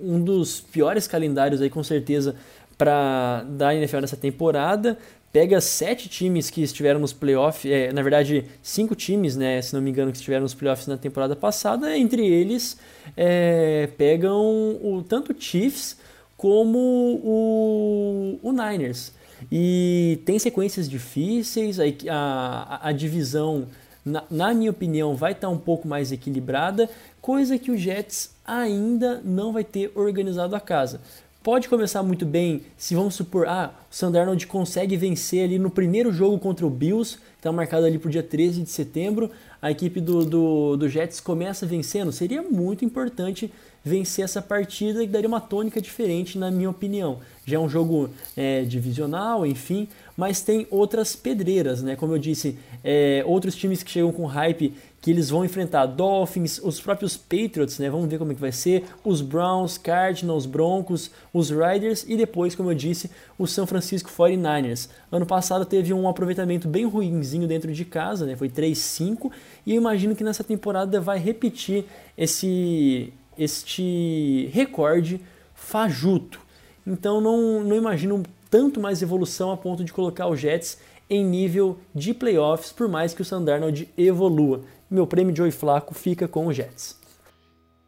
um 0.00 0.22
dos 0.22 0.60
piores 0.60 1.08
calendários 1.08 1.60
aí, 1.60 1.68
com 1.68 1.82
certeza, 1.82 2.36
para 2.78 3.44
da 3.48 3.74
NFL 3.74 4.00
nessa 4.00 4.16
temporada 4.16 4.96
pega 5.32 5.60
sete 5.60 6.08
times 6.08 6.50
que 6.50 6.62
estiveram 6.62 7.00
nos 7.00 7.12
playoffs, 7.12 7.70
é, 7.70 7.90
na 7.92 8.02
verdade, 8.02 8.44
cinco 8.62 8.94
times, 8.94 9.34
né, 9.34 9.62
se 9.62 9.74
não 9.74 9.80
me 9.80 9.90
engano, 9.90 10.12
que 10.12 10.18
estiveram 10.18 10.42
nos 10.42 10.52
playoffs 10.52 10.86
na 10.86 10.98
temporada 10.98 11.34
passada, 11.34 11.96
entre 11.96 12.24
eles 12.26 12.76
é, 13.16 13.88
pegam 13.96 14.78
o, 14.82 15.02
tanto 15.08 15.34
Chiefs 15.38 15.96
como 16.36 16.78
o, 16.78 18.38
o 18.42 18.52
Niners. 18.52 19.12
E 19.50 20.20
tem 20.24 20.38
sequências 20.38 20.88
difíceis, 20.88 21.80
a, 21.80 21.84
a, 22.10 22.88
a 22.88 22.92
divisão, 22.92 23.66
na, 24.04 24.22
na, 24.30 24.54
minha 24.54 24.70
opinião, 24.70 25.16
vai 25.16 25.32
estar 25.32 25.48
um 25.48 25.58
pouco 25.58 25.88
mais 25.88 26.12
equilibrada, 26.12 26.90
coisa 27.20 27.58
que 27.58 27.70
o 27.70 27.76
Jets 27.76 28.30
ainda 28.44 29.20
não 29.24 29.52
vai 29.52 29.64
ter 29.64 29.90
organizado 29.94 30.54
a 30.54 30.60
casa 30.60 31.00
pode 31.42 31.68
começar 31.68 32.02
muito 32.02 32.24
bem 32.24 32.62
se 32.76 32.94
vamos 32.94 33.14
supor, 33.14 33.46
ah, 33.48 33.72
o 33.90 33.94
Sandarnold 33.94 34.46
consegue 34.46 34.96
vencer 34.96 35.44
ali 35.44 35.58
no 35.58 35.70
primeiro 35.70 36.12
jogo 36.12 36.38
contra 36.38 36.64
o 36.64 36.70
Bills, 36.70 37.16
que 37.16 37.38
está 37.38 37.50
marcado 37.50 37.84
ali 37.84 37.98
para 37.98 38.08
o 38.08 38.10
dia 38.10 38.22
13 38.22 38.62
de 38.62 38.70
setembro, 38.70 39.30
a 39.60 39.70
equipe 39.70 40.00
do, 40.00 40.24
do, 40.24 40.76
do 40.76 40.88
Jets 40.88 41.20
começa 41.20 41.66
vencendo, 41.66 42.12
seria 42.12 42.42
muito 42.42 42.84
importante 42.84 43.52
vencer 43.84 44.24
essa 44.24 44.40
partida 44.40 45.00
que 45.00 45.08
daria 45.08 45.26
uma 45.26 45.40
tônica 45.40 45.80
diferente, 45.80 46.38
na 46.38 46.50
minha 46.50 46.70
opinião. 46.70 47.18
Já 47.44 47.56
é 47.56 47.60
um 47.60 47.68
jogo 47.68 48.10
é, 48.36 48.62
divisional, 48.62 49.44
enfim, 49.44 49.88
mas 50.16 50.40
tem 50.40 50.66
outras 50.70 51.16
pedreiras, 51.16 51.82
né? 51.82 51.96
Como 51.96 52.14
eu 52.14 52.18
disse, 52.18 52.56
é, 52.84 53.24
outros 53.26 53.56
times 53.56 53.82
que 53.82 53.90
chegam 53.90 54.12
com 54.12 54.24
hype 54.26 54.72
que 55.02 55.10
eles 55.10 55.30
vão 55.30 55.44
enfrentar 55.44 55.84
Dolphins, 55.86 56.60
os 56.62 56.80
próprios 56.80 57.16
Patriots, 57.16 57.80
né? 57.80 57.90
Vamos 57.90 58.08
ver 58.08 58.18
como 58.18 58.30
é 58.30 58.34
que 58.36 58.40
vai 58.40 58.52
ser, 58.52 58.84
os 59.04 59.20
Browns, 59.20 59.76
Cardinals, 59.76 60.46
Broncos, 60.46 61.10
os 61.34 61.50
Riders 61.50 62.04
e 62.08 62.16
depois, 62.16 62.54
como 62.54 62.70
eu 62.70 62.74
disse, 62.74 63.10
o 63.36 63.44
São 63.44 63.66
Francisco 63.66 64.08
49ers. 64.08 64.88
Ano 65.10 65.26
passado 65.26 65.66
teve 65.66 65.92
um 65.92 66.08
aproveitamento 66.08 66.68
bem 66.68 66.86
ruinzinho 66.86 67.48
dentro 67.48 67.72
de 67.72 67.84
casa, 67.84 68.24
né? 68.24 68.36
Foi 68.36 68.48
3-5 68.48 69.32
e 69.66 69.72
eu 69.72 69.76
imagino 69.76 70.14
que 70.14 70.22
nessa 70.22 70.44
temporada 70.44 71.00
vai 71.00 71.18
repetir 71.18 71.84
esse 72.16 73.12
este 73.36 74.50
recorde 74.52 75.20
fajuto. 75.52 76.38
Então 76.86 77.20
não, 77.20 77.64
não 77.64 77.74
imagino 77.74 78.22
tanto 78.48 78.78
mais 78.78 79.02
evolução 79.02 79.50
a 79.50 79.56
ponto 79.56 79.82
de 79.82 79.92
colocar 79.92 80.28
o 80.28 80.36
Jets 80.36 80.78
em 81.08 81.24
nível 81.24 81.78
de 81.94 82.14
playoffs, 82.14 82.72
por 82.72 82.88
mais 82.88 83.14
que 83.14 83.22
o 83.22 83.24
Sandarnold 83.24 83.88
evolua 83.96 84.62
meu 84.92 85.06
prêmio 85.06 85.32
de 85.32 85.40
Oi 85.40 85.50
Flaco 85.50 85.94
fica 85.94 86.28
com 86.28 86.46
o 86.46 86.52
Jets. 86.52 87.00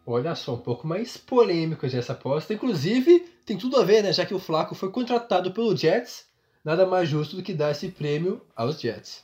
Olha 0.07 0.35
só, 0.35 0.55
um 0.55 0.59
pouco 0.59 0.87
mais 0.87 1.19
polêmico 1.19 1.85
essa 1.85 2.15
aposta. 2.15 2.55
Inclusive, 2.55 3.21
tem 3.45 3.59
tudo 3.59 3.77
a 3.77 3.85
ver, 3.85 4.03
né? 4.03 4.11
Já 4.11 4.25
que 4.25 4.33
o 4.33 4.39
Flaco 4.39 4.75
foi 4.75 4.91
contratado 4.91 5.53
pelo 5.53 5.77
Jets, 5.77 6.25
nada 6.65 6.87
mais 6.87 7.07
justo 7.07 7.37
do 7.37 7.43
que 7.43 7.53
dar 7.53 7.73
esse 7.73 7.91
prêmio 7.91 8.41
aos 8.57 8.81
Jets. 8.81 9.23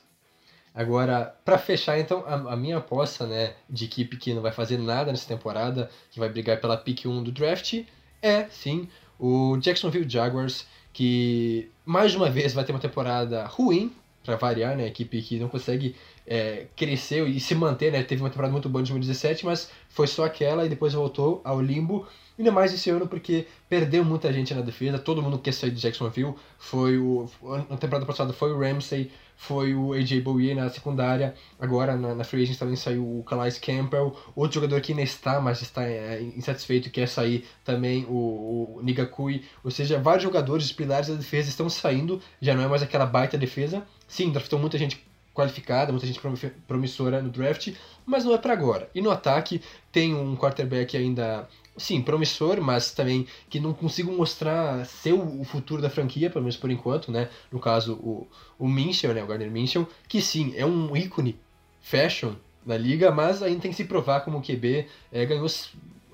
Agora, 0.75 1.35
para 1.43 1.57
fechar, 1.57 1.99
então, 1.99 2.23
a, 2.27 2.53
a, 2.53 2.55
minha 2.55 2.77
aposta, 2.77 3.25
né, 3.25 3.55
de 3.67 3.85
equipe 3.85 4.15
que 4.15 4.31
não 4.31 4.43
vai 4.43 4.51
fazer 4.51 4.77
nada 4.77 5.11
nessa 5.11 5.27
temporada, 5.27 5.89
que 6.11 6.19
vai 6.19 6.29
brigar 6.29 6.61
pela 6.61 6.77
pick 6.77 7.05
1 7.05 7.23
do 7.23 7.31
draft, 7.31 7.83
é, 8.21 8.45
sim, 8.51 8.87
o 9.19 9.57
Jacksonville 9.57 10.07
Jaguars, 10.07 10.67
que 10.93 11.71
mais 11.91 12.15
uma 12.15 12.29
vez 12.29 12.53
vai 12.53 12.63
ter 12.63 12.71
uma 12.71 12.79
temporada 12.79 13.45
ruim, 13.45 13.91
para 14.23 14.37
variar, 14.37 14.77
né, 14.77 14.85
a 14.85 14.87
equipe 14.87 15.21
que 15.21 15.39
não 15.39 15.49
consegue 15.49 15.95
é, 16.25 16.67
cresceu 16.75 17.27
e 17.27 17.39
se 17.39 17.53
manter, 17.55 17.91
né? 17.91 18.03
Teve 18.03 18.21
uma 18.21 18.29
temporada 18.29 18.51
muito 18.51 18.69
boa 18.69 18.79
em 18.81 18.83
2017, 18.83 19.45
mas 19.45 19.69
foi 19.89 20.07
só 20.07 20.23
aquela 20.23 20.65
e 20.65 20.69
depois 20.69 20.93
voltou 20.93 21.41
ao 21.43 21.59
limbo. 21.59 22.07
Ainda 22.37 22.51
mais 22.51 22.73
esse 22.73 22.89
ano 22.89 23.07
porque 23.07 23.47
perdeu 23.67 24.05
muita 24.05 24.31
gente 24.31 24.53
na 24.53 24.61
defesa, 24.61 24.99
todo 24.99 25.21
mundo 25.21 25.39
quer 25.39 25.53
sair 25.53 25.71
de 25.71 25.81
Jacksonville. 25.81 26.35
Foi 26.57 26.97
o 26.97 27.27
na 27.69 27.77
temporada 27.77 28.05
passada 28.05 28.31
foi 28.31 28.53
o 28.53 28.59
Ramsey, 28.59 29.11
foi 29.41 29.73
o 29.73 29.91
AJ 29.93 30.21
Bowie 30.21 30.53
na 30.53 30.69
secundária. 30.69 31.33
Agora 31.59 31.97
na, 31.97 32.13
na 32.13 32.23
free 32.23 32.43
agents 32.43 32.59
também 32.59 32.75
saiu 32.75 33.01
o 33.01 33.23
Calais 33.23 33.57
Campbell. 33.57 34.15
Outro 34.35 34.61
jogador 34.61 34.79
que 34.81 34.91
ainda 34.91 35.01
está, 35.01 35.41
mas 35.41 35.63
está 35.63 35.83
é, 35.83 36.21
insatisfeito 36.21 36.91
quer 36.91 37.07
sair 37.07 37.43
também 37.65 38.05
o, 38.07 38.77
o 38.77 38.81
Nigakui. 38.83 39.43
Ou 39.63 39.71
seja, 39.71 39.99
vários 39.99 40.21
jogadores, 40.21 40.67
os 40.67 40.71
pilares 40.71 41.07
da 41.07 41.15
defesa 41.15 41.49
estão 41.49 41.67
saindo. 41.71 42.21
Já 42.39 42.53
não 42.53 42.61
é 42.61 42.67
mais 42.67 42.83
aquela 42.83 43.05
baita 43.05 43.35
defesa. 43.35 43.83
Sim, 44.07 44.31
draftou 44.31 44.59
muita 44.59 44.77
gente 44.77 45.03
qualificada, 45.33 45.91
muita 45.91 46.05
gente 46.05 46.21
promissora 46.67 47.21
no 47.21 47.29
draft, 47.29 47.73
mas 48.05 48.23
não 48.23 48.33
é 48.33 48.37
para 48.37 48.53
agora. 48.53 48.89
E 48.93 49.01
no 49.01 49.09
ataque 49.09 49.61
tem 49.91 50.13
um 50.13 50.35
quarterback 50.35 50.95
ainda, 50.95 51.47
sim, 51.81 52.01
promissor, 52.01 52.61
mas 52.61 52.91
também 52.91 53.27
que 53.49 53.59
não 53.59 53.73
consigo 53.73 54.11
mostrar 54.11 54.85
ser 54.85 55.13
o 55.13 55.43
futuro 55.43 55.81
da 55.81 55.89
franquia, 55.89 56.29
pelo 56.29 56.43
menos 56.43 56.57
por 56.57 56.69
enquanto, 56.71 57.11
né? 57.11 57.29
No 57.51 57.59
caso, 57.59 57.93
o, 57.95 58.27
o 58.57 58.67
Minchel, 58.67 59.13
né? 59.13 59.23
O 59.23 59.27
Gardner 59.27 59.51
Minchel, 59.51 59.87
que 60.07 60.21
sim, 60.21 60.53
é 60.55 60.65
um 60.65 60.95
ícone 60.95 61.37
fashion 61.81 62.33
na 62.65 62.77
liga, 62.77 63.11
mas 63.11 63.41
ainda 63.41 63.61
tem 63.61 63.71
que 63.71 63.77
se 63.77 63.85
provar 63.85 64.21
como 64.21 64.41
QB, 64.41 64.87
é, 65.11 65.25
ganhou 65.25 65.47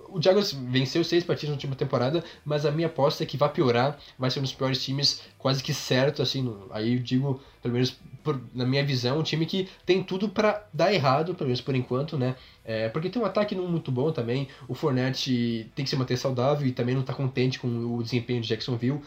o 0.09 0.21
Jaguars 0.21 0.51
venceu 0.51 1.03
seis 1.03 1.23
partidas 1.23 1.49
na 1.49 1.55
última 1.55 1.75
temporada, 1.75 2.23
mas 2.45 2.65
a 2.65 2.71
minha 2.71 2.87
aposta 2.87 3.23
é 3.23 3.25
que 3.25 3.37
vai 3.37 3.49
piorar, 3.49 3.97
vai 4.17 4.29
ser 4.29 4.39
um 4.39 4.43
dos 4.43 4.53
piores 4.53 4.83
times, 4.83 5.21
quase 5.37 5.63
que 5.63 5.73
certo, 5.73 6.21
assim, 6.21 6.55
aí 6.71 6.95
eu 6.95 6.99
digo, 6.99 7.41
pelo 7.61 7.73
menos 7.73 7.97
por, 8.23 8.41
na 8.53 8.65
minha 8.65 8.83
visão, 8.83 9.19
um 9.19 9.23
time 9.23 9.45
que 9.45 9.69
tem 9.85 10.03
tudo 10.03 10.29
para 10.29 10.65
dar 10.73 10.93
errado, 10.93 11.35
pelo 11.35 11.47
menos 11.47 11.61
por 11.61 11.75
enquanto, 11.75 12.17
né? 12.17 12.35
É, 12.65 12.89
porque 12.89 13.09
tem 13.09 13.21
um 13.21 13.25
ataque 13.25 13.55
não 13.55 13.67
muito 13.67 13.91
bom 13.91 14.11
também, 14.11 14.47
o 14.67 14.73
Fournette 14.73 15.71
tem 15.73 15.83
que 15.85 15.89
se 15.89 15.95
manter 15.95 16.17
saudável 16.17 16.67
e 16.67 16.71
também 16.71 16.93
não 16.93 17.01
está 17.01 17.13
contente 17.13 17.59
com 17.59 17.67
o 17.67 18.03
desempenho 18.03 18.41
de 18.41 18.47
Jacksonville, 18.47 19.01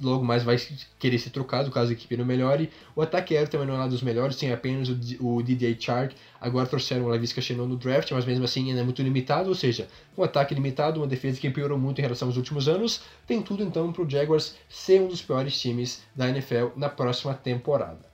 logo 0.00 0.24
mais 0.24 0.42
vai 0.42 0.56
querer 0.98 1.18
ser 1.18 1.30
trocado 1.30 1.70
caso 1.70 1.90
a 1.90 1.92
equipe 1.92 2.16
não 2.16 2.24
melhore. 2.24 2.70
O 2.94 3.02
ataque 3.02 3.34
aéreo 3.34 3.50
também 3.50 3.66
não 3.66 3.80
é 3.80 3.84
um 3.84 3.88
dos 3.88 4.02
melhores, 4.02 4.36
tem 4.36 4.52
apenas 4.52 4.88
o, 4.88 4.98
o 5.20 5.42
DJ 5.42 5.76
Chark. 5.78 6.14
Agora 6.40 6.66
trouxeram 6.66 7.04
o 7.04 7.08
Lavisca 7.08 7.40
Chenon 7.40 7.66
no 7.66 7.76
draft, 7.76 8.10
mas 8.12 8.24
mesmo 8.24 8.44
assim 8.44 8.68
ainda 8.68 8.80
é 8.80 8.84
muito 8.84 9.02
limitado, 9.02 9.48
ou 9.48 9.54
seja, 9.54 9.88
um 10.16 10.22
ataque 10.22 10.54
limitado, 10.54 11.00
uma 11.00 11.06
defesa 11.06 11.40
que 11.40 11.50
piorou 11.50 11.78
muito 11.78 11.98
em 11.98 12.02
relação 12.02 12.28
aos 12.28 12.36
últimos 12.36 12.68
anos. 12.68 13.02
Tem 13.26 13.40
tudo 13.42 13.62
então 13.62 13.92
para 13.92 14.02
o 14.02 14.08
Jaguars 14.08 14.56
ser 14.68 15.00
um 15.00 15.08
dos 15.08 15.22
piores 15.22 15.60
times 15.60 16.02
da 16.14 16.28
NFL 16.28 16.76
na 16.76 16.88
próxima 16.88 17.34
temporada. 17.34 18.10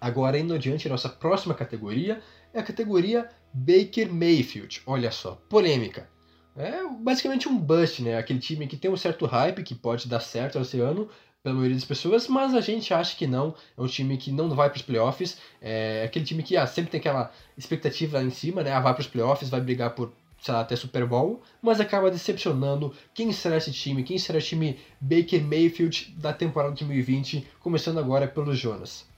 Agora, 0.00 0.38
indo 0.38 0.54
adiante, 0.54 0.88
nossa 0.88 1.08
próxima 1.08 1.54
categoria 1.54 2.20
é 2.52 2.60
a 2.60 2.62
categoria 2.62 3.28
Baker 3.52 4.12
Mayfield. 4.12 4.82
Olha 4.86 5.10
só, 5.10 5.40
polêmica. 5.48 6.13
É 6.56 6.86
basicamente 7.00 7.48
um 7.48 7.58
bust, 7.58 8.02
né? 8.02 8.16
Aquele 8.16 8.38
time 8.38 8.66
que 8.66 8.76
tem 8.76 8.90
um 8.90 8.96
certo 8.96 9.26
hype, 9.26 9.62
que 9.62 9.74
pode 9.74 10.08
dar 10.08 10.20
certo 10.20 10.58
esse 10.58 10.78
ano, 10.80 11.08
pela 11.42 11.54
maioria 11.56 11.76
das 11.76 11.84
pessoas, 11.84 12.28
mas 12.28 12.54
a 12.54 12.60
gente 12.60 12.94
acha 12.94 13.16
que 13.16 13.26
não. 13.26 13.54
É 13.76 13.80
um 13.80 13.86
time 13.86 14.16
que 14.16 14.30
não 14.30 14.48
vai 14.50 14.70
para 14.70 14.76
os 14.76 14.82
playoffs. 14.82 15.36
É 15.60 16.04
aquele 16.04 16.24
time 16.24 16.42
que 16.42 16.56
ah, 16.56 16.66
sempre 16.66 16.90
tem 16.92 17.00
aquela 17.00 17.32
expectativa 17.58 18.18
lá 18.18 18.24
em 18.24 18.30
cima, 18.30 18.62
né? 18.62 18.72
Ah, 18.72 18.80
vai 18.80 18.94
para 18.94 19.02
os 19.02 19.06
playoffs, 19.08 19.50
vai 19.50 19.60
brigar 19.60 19.90
por, 19.94 20.12
sei 20.40 20.54
lá, 20.54 20.60
até 20.60 20.76
Super 20.76 21.06
Bowl, 21.06 21.42
mas 21.60 21.80
acaba 21.80 22.10
decepcionando. 22.10 22.94
Quem 23.12 23.32
será 23.32 23.56
esse 23.56 23.72
time? 23.72 24.04
Quem 24.04 24.16
será 24.16 24.38
o 24.38 24.42
time 24.42 24.78
Baker 25.00 25.42
Mayfield 25.42 26.14
da 26.16 26.32
temporada 26.32 26.74
2020, 26.74 27.46
começando 27.60 27.98
agora 27.98 28.28
pelo 28.28 28.54
Jonas? 28.54 29.13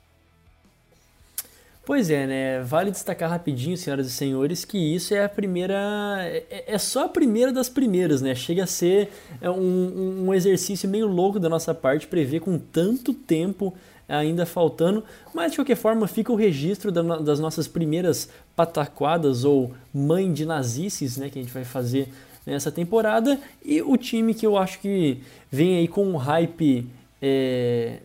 Pois 1.86 2.10
é, 2.10 2.26
né? 2.26 2.60
Vale 2.62 2.90
destacar 2.90 3.30
rapidinho, 3.30 3.76
senhoras 3.76 4.08
e 4.08 4.10
senhores, 4.10 4.64
que 4.64 4.76
isso 4.76 5.14
é 5.14 5.22
a 5.24 5.28
primeira. 5.28 6.18
É, 6.20 6.64
é 6.66 6.78
só 6.78 7.04
a 7.04 7.08
primeira 7.08 7.52
das 7.52 7.68
primeiras, 7.68 8.20
né? 8.20 8.34
Chega 8.34 8.64
a 8.64 8.66
ser 8.66 9.08
é, 9.40 9.48
um, 9.48 10.26
um 10.26 10.34
exercício 10.34 10.88
meio 10.88 11.06
louco 11.06 11.38
da 11.38 11.48
nossa 11.48 11.72
parte 11.72 12.08
prever 12.08 12.40
com 12.40 12.58
tanto 12.58 13.14
tempo 13.14 13.72
ainda 14.08 14.44
faltando, 14.44 15.04
mas 15.32 15.52
de 15.52 15.58
qualquer 15.58 15.76
forma 15.76 16.08
fica 16.08 16.32
o 16.32 16.36
registro 16.36 16.90
das 16.90 17.38
nossas 17.38 17.68
primeiras 17.68 18.28
pataquadas 18.56 19.44
ou 19.44 19.72
mãe 19.94 20.32
de 20.32 20.44
nazices, 20.44 21.16
né? 21.16 21.30
Que 21.30 21.38
a 21.38 21.42
gente 21.42 21.54
vai 21.54 21.64
fazer 21.64 22.08
nessa 22.44 22.72
temporada 22.72 23.38
e 23.64 23.80
o 23.80 23.96
time 23.96 24.34
que 24.34 24.44
eu 24.44 24.58
acho 24.58 24.80
que 24.80 25.20
vem 25.52 25.76
aí 25.76 25.86
com 25.86 26.04
um 26.04 26.16
hype. 26.16 26.90
É, 27.22 28.00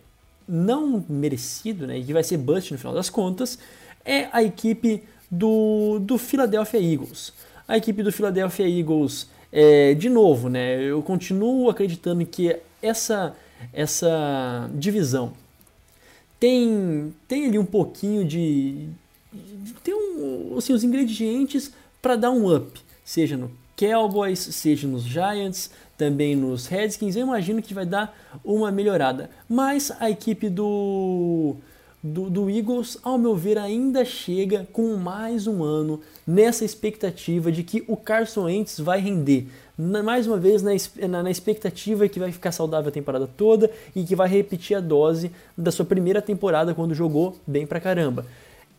não 0.48 1.04
merecido, 1.08 1.86
né, 1.86 1.98
e 1.98 2.04
que 2.04 2.12
vai 2.12 2.22
ser 2.22 2.36
bust 2.36 2.72
no 2.72 2.78
final 2.78 2.94
das 2.94 3.10
contas, 3.10 3.58
é 4.04 4.28
a 4.32 4.42
equipe 4.42 5.02
do, 5.30 5.98
do 6.00 6.18
Philadelphia 6.18 6.80
Eagles. 6.80 7.32
A 7.66 7.76
equipe 7.76 8.02
do 8.02 8.12
Philadelphia 8.12 8.68
Eagles, 8.68 9.28
é, 9.50 9.94
de 9.94 10.08
novo, 10.08 10.48
né, 10.48 10.82
eu 10.82 11.02
continuo 11.02 11.70
acreditando 11.70 12.24
que 12.26 12.56
essa, 12.82 13.34
essa 13.72 14.68
divisão 14.74 15.32
tem, 16.42 17.14
tem 17.28 17.46
ali 17.46 17.56
um 17.56 17.64
pouquinho 17.64 18.24
de. 18.24 18.88
tem 19.84 19.94
um, 19.94 20.56
assim, 20.58 20.72
os 20.72 20.82
ingredientes 20.82 21.72
para 22.02 22.16
dar 22.16 22.32
um 22.32 22.52
up, 22.52 22.80
seja 23.04 23.36
no 23.36 23.48
Cowboys, 23.82 24.38
seja 24.38 24.86
nos 24.86 25.02
Giants, 25.02 25.68
também 25.98 26.36
nos 26.36 26.68
Redskins, 26.68 27.16
eu 27.16 27.22
imagino 27.22 27.60
que 27.60 27.74
vai 27.74 27.84
dar 27.84 28.16
uma 28.44 28.70
melhorada. 28.70 29.28
Mas 29.48 29.90
a 29.98 30.08
equipe 30.08 30.48
do, 30.48 31.56
do, 32.00 32.30
do, 32.30 32.48
Eagles, 32.48 32.96
ao 33.02 33.18
meu 33.18 33.34
ver, 33.34 33.58
ainda 33.58 34.04
chega 34.04 34.68
com 34.72 34.94
mais 34.94 35.48
um 35.48 35.64
ano 35.64 36.00
nessa 36.24 36.64
expectativa 36.64 37.50
de 37.50 37.64
que 37.64 37.82
o 37.88 37.96
Carson 37.96 38.44
Wentz 38.44 38.78
vai 38.78 39.00
render. 39.00 39.48
Na, 39.76 40.00
mais 40.00 40.28
uma 40.28 40.38
vez, 40.38 40.62
na, 40.62 40.70
na, 41.08 41.24
na 41.24 41.30
expectativa 41.32 42.08
que 42.08 42.20
vai 42.20 42.30
ficar 42.30 42.52
saudável 42.52 42.88
a 42.88 42.92
temporada 42.92 43.26
toda 43.26 43.68
e 43.96 44.04
que 44.04 44.14
vai 44.14 44.28
repetir 44.28 44.76
a 44.76 44.80
dose 44.80 45.32
da 45.58 45.72
sua 45.72 45.84
primeira 45.84 46.22
temporada 46.22 46.72
quando 46.72 46.94
jogou 46.94 47.36
bem 47.44 47.66
pra 47.66 47.80
caramba. 47.80 48.24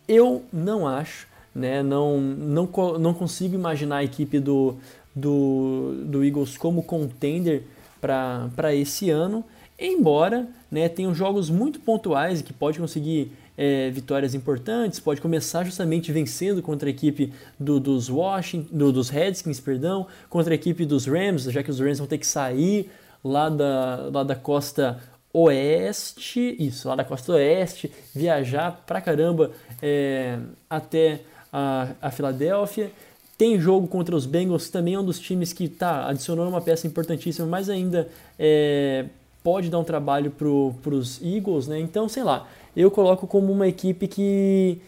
Eu 0.08 0.44
não 0.52 0.88
acho, 0.88 1.28
né, 1.54 1.84
não, 1.84 2.20
não, 2.20 2.70
não 3.00 3.14
consigo 3.14 3.56
imaginar 3.56 3.98
a 3.98 4.04
equipe 4.04 4.40
do, 4.40 4.76
do, 5.16 6.04
do 6.06 6.24
Eagles 6.24 6.58
como 6.58 6.84
contender 6.84 7.64
para 8.02 8.74
esse 8.74 9.10
ano, 9.10 9.46
embora 9.80 10.48
né, 10.70 10.90
tenham 10.90 11.14
jogos 11.14 11.50
muito 11.50 11.80
pontuais 11.80 12.42
que 12.42 12.52
pode 12.52 12.80
conseguir 12.80 13.32
é, 13.58 13.90
vitórias 13.92 14.34
importantes, 14.34 15.00
pode 15.00 15.22
começar 15.22 15.64
justamente 15.64 16.12
vencendo 16.12 16.62
contra 16.62 16.90
a 16.90 16.92
equipe 16.92 17.32
do, 17.60 17.80
dos 17.80 18.10
Washington, 18.10 18.68
do, 18.76 18.92
dos 18.92 19.10
Redskins, 19.10 19.60
perdão, 19.60 20.08
contra 20.30 20.54
a 20.54 20.56
equipe 20.56 20.86
dos 20.86 21.06
Rams, 21.06 21.44
já 21.44 21.62
que 21.62 21.70
os 21.70 21.80
Rams 21.80 22.00
vão 22.00 22.08
ter 22.08 22.18
que 22.18 22.28
sair 22.28 22.90
lá 23.24 23.50
da, 23.50 24.10
lá 24.12 24.24
da 24.24 24.36
costa 24.36 25.00
oeste, 25.32 26.56
isso, 26.60 26.88
lá 26.88 26.96
da 26.96 27.04
costa 27.04 27.34
oeste, 27.34 27.92
viajar 28.14 28.84
pra 28.86 29.02
caramba 29.02 29.52
é, 29.82 30.38
até 30.70 31.22
a, 31.54 31.90
a 32.02 32.12
Filadélfia. 32.12 32.92
Tem 33.38 33.60
jogo 33.60 33.88
contra 33.88 34.16
os 34.16 34.26
Bengals, 34.26 34.70
também 34.70 34.96
é 34.96 35.00
um 35.00 35.06
dos 35.06 35.20
times 35.20 35.54
que 35.54 35.68
tá 35.68 36.08
adicionando 36.08 36.50
uma 36.50 36.62
peça 36.62 36.88
importantíssima, 36.88 37.48
mas 37.48 37.70
ainda 37.70 38.10
é, 38.38 39.06
pode 39.44 39.70
dar 39.70 39.80
um 39.80 39.84
trabalho 39.84 40.32
para 40.32 40.48
os 40.48 41.22
Eagles, 41.22 41.68
né? 41.68 41.80
Então, 41.80 42.08
sei 42.08 42.24
lá, 42.24 42.48
eu 42.76 42.90
coloco 42.90 43.28
como 43.28 43.52
uma 43.52 43.68
equipe 43.68 44.08
que 44.08 44.80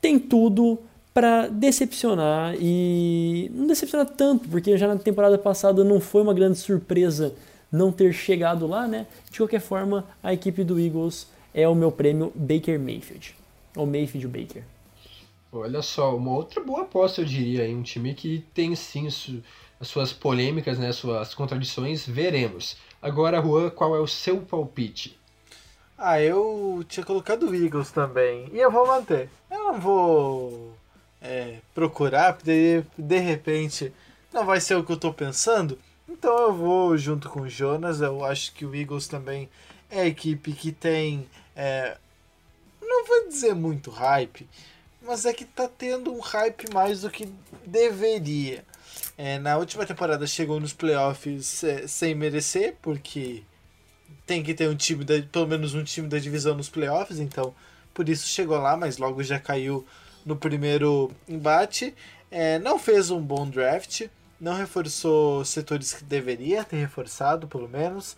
tem 0.00 0.18
tudo 0.18 0.78
para 1.12 1.48
decepcionar 1.48 2.54
e 2.60 3.50
não 3.54 3.66
decepcionar 3.66 4.06
tanto, 4.06 4.48
porque 4.48 4.76
já 4.76 4.88
na 4.88 4.96
temporada 4.96 5.38
passada 5.38 5.82
não 5.84 6.00
foi 6.00 6.22
uma 6.22 6.34
grande 6.34 6.58
surpresa 6.58 7.34
não 7.70 7.90
ter 7.90 8.12
chegado 8.12 8.66
lá, 8.66 8.86
né? 8.86 9.06
De 9.30 9.38
qualquer 9.38 9.60
forma, 9.60 10.04
a 10.22 10.32
equipe 10.32 10.62
do 10.62 10.78
Eagles 10.78 11.26
é 11.52 11.68
o 11.68 11.74
meu 11.74 11.90
prêmio 11.90 12.32
Baker 12.34 12.78
Mayfield, 12.78 13.34
ou 13.76 13.86
Mayfield 13.86 14.26
Baker. 14.28 14.62
Olha 15.56 15.82
só, 15.82 16.16
uma 16.16 16.32
outra 16.32 16.60
boa 16.62 16.82
aposta, 16.82 17.20
eu 17.20 17.24
diria, 17.24 17.66
em 17.66 17.76
um 17.76 17.82
time 17.82 18.12
que 18.12 18.44
tem 18.52 18.74
sim 18.74 19.06
as 19.06 19.88
suas 19.88 20.12
polêmicas, 20.12 20.78
né, 20.78 20.90
suas 20.92 21.32
contradições, 21.32 22.04
veremos. 22.06 22.76
Agora, 23.00 23.40
Juan, 23.40 23.70
qual 23.70 23.94
é 23.94 24.00
o 24.00 24.06
seu 24.06 24.40
palpite? 24.40 25.18
Ah, 25.96 26.20
eu 26.20 26.84
tinha 26.88 27.06
colocado 27.06 27.48
o 27.48 27.54
Eagles 27.54 27.92
também, 27.92 28.48
e 28.52 28.58
eu 28.58 28.70
vou 28.70 28.86
manter. 28.86 29.30
Eu 29.48 29.58
não 29.58 29.80
vou 29.80 30.76
é, 31.22 31.58
procurar, 31.72 32.32
porque 32.32 32.84
de, 32.98 33.18
repente 33.18 33.92
não 34.32 34.44
vai 34.44 34.60
ser 34.60 34.74
o 34.74 34.82
que 34.82 34.90
eu 34.90 34.96
estou 34.96 35.14
pensando, 35.14 35.78
então 36.08 36.36
eu 36.36 36.52
vou 36.52 36.96
junto 36.96 37.28
com 37.28 37.42
o 37.42 37.48
Jonas, 37.48 38.00
eu 38.00 38.24
acho 38.24 38.52
que 38.52 38.66
o 38.66 38.74
Eagles 38.74 39.06
também 39.06 39.48
é 39.88 40.00
a 40.00 40.06
equipe 40.06 40.52
que 40.52 40.72
tem... 40.72 41.28
É, 41.54 41.96
não 42.82 43.06
vou 43.06 43.28
dizer 43.28 43.54
muito 43.54 43.90
hype, 43.90 44.48
mas 45.04 45.24
é 45.24 45.32
que 45.32 45.44
tá 45.44 45.68
tendo 45.68 46.12
um 46.12 46.20
hype 46.20 46.72
mais 46.72 47.02
do 47.02 47.10
que 47.10 47.28
deveria. 47.64 48.64
É, 49.16 49.38
na 49.38 49.56
última 49.56 49.86
temporada 49.86 50.26
chegou 50.26 50.58
nos 50.58 50.72
playoffs 50.72 51.62
é, 51.62 51.86
sem 51.86 52.14
merecer, 52.14 52.76
porque 52.82 53.42
tem 54.26 54.42
que 54.42 54.54
ter 54.54 54.68
um 54.68 54.74
time, 54.74 55.04
da, 55.04 55.22
pelo 55.22 55.46
menos 55.46 55.74
um 55.74 55.84
time 55.84 56.08
da 56.08 56.18
divisão 56.18 56.56
nos 56.56 56.68
playoffs, 56.68 57.18
então 57.18 57.54
por 57.92 58.08
isso 58.08 58.26
chegou 58.26 58.58
lá, 58.58 58.76
mas 58.76 58.98
logo 58.98 59.22
já 59.22 59.38
caiu 59.38 59.86
no 60.24 60.34
primeiro 60.34 61.12
embate. 61.28 61.94
É, 62.30 62.58
não 62.58 62.78
fez 62.78 63.10
um 63.10 63.20
bom 63.20 63.48
draft, 63.48 64.08
não 64.40 64.54
reforçou 64.54 65.44
setores 65.44 65.92
que 65.92 66.02
deveria 66.02 66.64
ter 66.64 66.76
reforçado, 66.76 67.46
pelo 67.46 67.68
menos. 67.68 68.16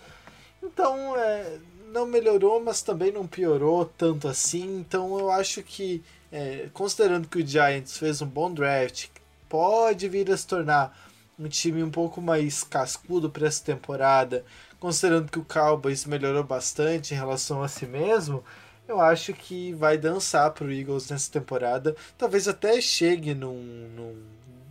Então, 0.63 1.15
é, 1.17 1.59
não 1.93 2.07
melhorou, 2.07 2.63
mas 2.63 2.81
também 2.81 3.13
não 3.13 3.27
piorou 3.27 3.85
tanto 3.85 4.27
assim. 4.29 4.79
Então, 4.79 5.19
eu 5.19 5.31
acho 5.31 5.63
que 5.63 6.03
é, 6.37 6.69
considerando 6.75 7.29
que 7.29 7.39
o 7.39 7.47
Giants 7.47 7.97
fez 7.97 8.21
um 8.21 8.27
bom 8.27 8.53
draft, 8.53 9.09
pode 9.49 10.07
vir 10.07 10.31
a 10.31 10.37
se 10.37 10.47
tornar 10.47 10.95
um 11.39 11.49
time 11.49 11.83
um 11.83 11.91
pouco 11.91 12.21
mais 12.21 12.63
cascudo 12.63 13.31
para 13.31 13.47
essa 13.47 13.65
temporada, 13.65 14.45
considerando 14.79 15.31
que 15.31 15.39
o 15.39 15.45
Cowboys 15.47 16.05
melhorou 16.05 16.45
bastante 16.45 17.15
em 17.15 17.17
relação 17.17 17.63
a 17.63 17.69
si 17.69 17.87
mesmo, 17.87 18.45
eu 18.87 19.01
acho 19.01 19.33
que 19.33 19.73
vai 19.73 19.97
dançar 19.97 20.51
para 20.51 20.67
o 20.67 20.71
Eagles 20.71 21.09
nessa 21.09 21.33
temporada. 21.33 21.97
Talvez 22.19 22.47
até 22.47 22.83
chegue 22.83 23.35
num, 23.35 23.63
num, 23.97 24.23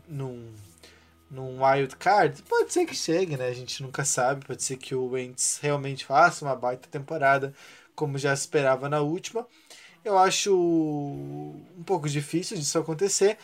num, 0.07 0.53
num 1.31 1.65
wild 1.65 1.95
card. 1.95 2.43
Pode 2.43 2.71
ser 2.71 2.85
que 2.85 2.95
chegue, 2.95 3.37
né? 3.37 3.47
A 3.47 3.53
gente 3.53 3.81
nunca 3.81 4.05
sabe. 4.05 4.45
Pode 4.45 4.63
ser 4.63 4.77
que 4.77 4.93
o 4.93 5.07
Wentz 5.09 5.59
realmente 5.61 6.05
faça 6.05 6.45
uma 6.45 6.55
baita 6.55 6.87
temporada, 6.89 7.53
como 7.95 8.19
já 8.19 8.33
esperava 8.33 8.87
na 8.87 9.01
última. 9.01 9.47
Eu 10.05 10.19
acho 10.19 10.55
um 10.55 11.83
pouco 11.83 12.07
difícil 12.07 12.55
disso 12.55 12.77
acontecer, 12.77 13.39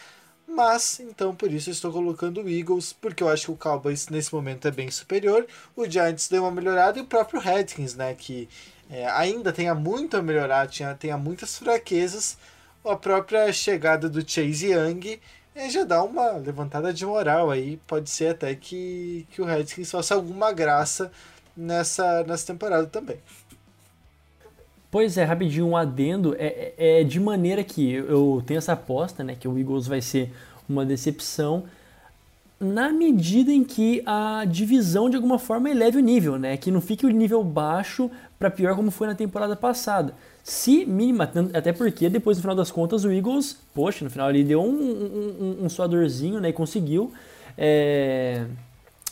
mas 0.48 1.00
então 1.00 1.36
por 1.36 1.52
isso 1.52 1.72
eu 1.72 1.74
estou 1.74 1.92
colocando 1.92 2.44
o 2.44 2.48
Eagles, 2.48 2.94
porque 2.94 3.24
eu 3.24 3.30
acho 3.30 3.46
que 3.46 3.52
o 3.52 3.58
Cowboys 3.58 4.10
nesse 4.10 4.32
momento 4.32 4.68
é 4.68 4.72
bem 4.72 4.92
superior. 4.92 5.48
O 5.76 5.90
Giants 5.90 6.28
deu 6.30 6.44
uma 6.44 6.52
melhorada 6.52 7.00
e 7.00 7.02
o 7.02 7.06
próprio 7.06 7.42
Redskins, 7.42 7.96
né, 7.96 8.14
que 8.14 8.48
é, 8.92 9.08
ainda 9.08 9.52
tenha 9.52 9.74
muito 9.74 10.16
a 10.16 10.22
melhorar, 10.22 10.68
tinha, 10.68 10.94
tenha 10.94 11.18
muitas 11.18 11.58
fraquezas. 11.58 12.38
A 12.86 12.96
própria 12.96 13.52
chegada 13.52 14.08
do 14.08 14.22
Chase 14.22 14.72
Young 14.72 15.20
é, 15.56 15.68
já 15.68 15.84
dá 15.84 16.04
uma 16.04 16.34
levantada 16.34 16.94
de 16.94 17.06
moral 17.08 17.50
aí. 17.50 17.78
Pode 17.88 18.08
ser 18.12 18.34
até 18.36 18.54
que, 18.54 19.26
que 19.32 19.42
o 19.42 19.46
Redskins 19.46 19.90
faça 19.90 20.14
alguma 20.14 20.52
graça 20.52 21.12
nessa, 21.58 22.24
nessa 22.24 22.46
temporada 22.46 22.86
também. 22.86 23.20
Pois 24.92 25.18
é, 25.18 25.24
rapidinho, 25.24 25.68
um 25.68 25.78
adendo. 25.78 26.36
É, 26.38 26.74
é, 26.78 27.02
é 27.02 27.04
de 27.04 27.20
maneira 27.20 27.64
que 27.64 27.94
eu 27.94 28.44
tenho 28.46 28.58
essa 28.58 28.74
aposta, 28.74 29.24
né? 29.24 29.38
Que 29.40 29.48
o 29.48 29.58
Eagles 29.58 29.88
vai 29.88 30.02
ser 30.02 30.32
uma 30.68 30.86
decepção 30.86 31.64
na 32.60 32.92
medida 32.92 33.52
em 33.52 33.64
que 33.64 34.04
a 34.06 34.46
divisão 34.46 35.10
de 35.10 35.16
alguma 35.16 35.40
forma 35.40 35.70
eleve 35.70 35.98
o 35.98 36.02
nível, 36.02 36.38
né? 36.38 36.58
Que 36.58 36.70
não 36.70 36.82
fique 36.82 37.06
o 37.06 37.10
nível 37.10 37.42
baixo 37.42 38.12
para 38.38 38.52
pior 38.52 38.76
como 38.76 38.92
foi 38.92 39.08
na 39.08 39.16
temporada 39.16 39.56
passada. 39.56 40.14
Se 40.44 40.86
mínima, 40.86 41.32
até 41.54 41.72
porque 41.72 42.10
depois 42.10 42.38
no 42.38 42.42
final 42.42 42.56
das 42.56 42.70
contas 42.70 43.06
o 43.06 43.12
Eagles, 43.12 43.58
poxa, 43.74 44.04
no 44.04 44.12
final 44.12 44.30
ele 44.30 44.44
deu 44.44 44.62
um, 44.62 44.68
um, 44.68 45.58
um, 45.62 45.66
um 45.66 45.70
suadorzinho, 45.70 46.40
né? 46.42 46.50
E 46.50 46.54
conseguiu 46.54 47.14
é, 47.58 48.46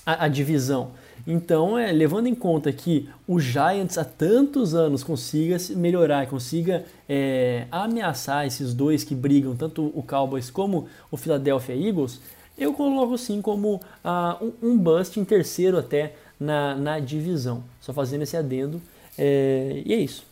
a, 0.05 0.25
a 0.25 0.27
divisão. 0.27 0.91
Então, 1.27 1.77
é, 1.77 1.91
levando 1.91 2.27
em 2.27 2.35
conta 2.35 2.71
que 2.71 3.09
o 3.27 3.39
Giants 3.39 3.97
há 3.97 4.05
tantos 4.05 4.73
anos 4.73 5.03
consiga 5.03 5.57
melhorar, 5.75 6.27
consiga 6.27 6.85
é, 7.07 7.67
ameaçar 7.71 8.47
esses 8.47 8.73
dois 8.73 9.03
que 9.03 9.13
brigam, 9.13 9.55
tanto 9.55 9.91
o 9.93 10.01
Cowboys 10.01 10.49
como 10.49 10.87
o 11.11 11.17
Philadelphia 11.17 11.75
Eagles, 11.75 12.19
eu 12.57 12.73
coloco 12.73 13.17
sim 13.17 13.41
como 13.41 13.75
uh, 13.75 14.45
um, 14.61 14.71
um 14.71 14.77
bust 14.77 15.19
em 15.19 15.23
terceiro 15.23 15.77
até 15.77 16.15
na, 16.39 16.75
na 16.75 16.99
divisão. 16.99 17.63
Só 17.79 17.93
fazendo 17.93 18.23
esse 18.23 18.35
adendo. 18.35 18.81
É, 19.17 19.81
e 19.85 19.93
é 19.93 19.97
isso. 19.97 20.25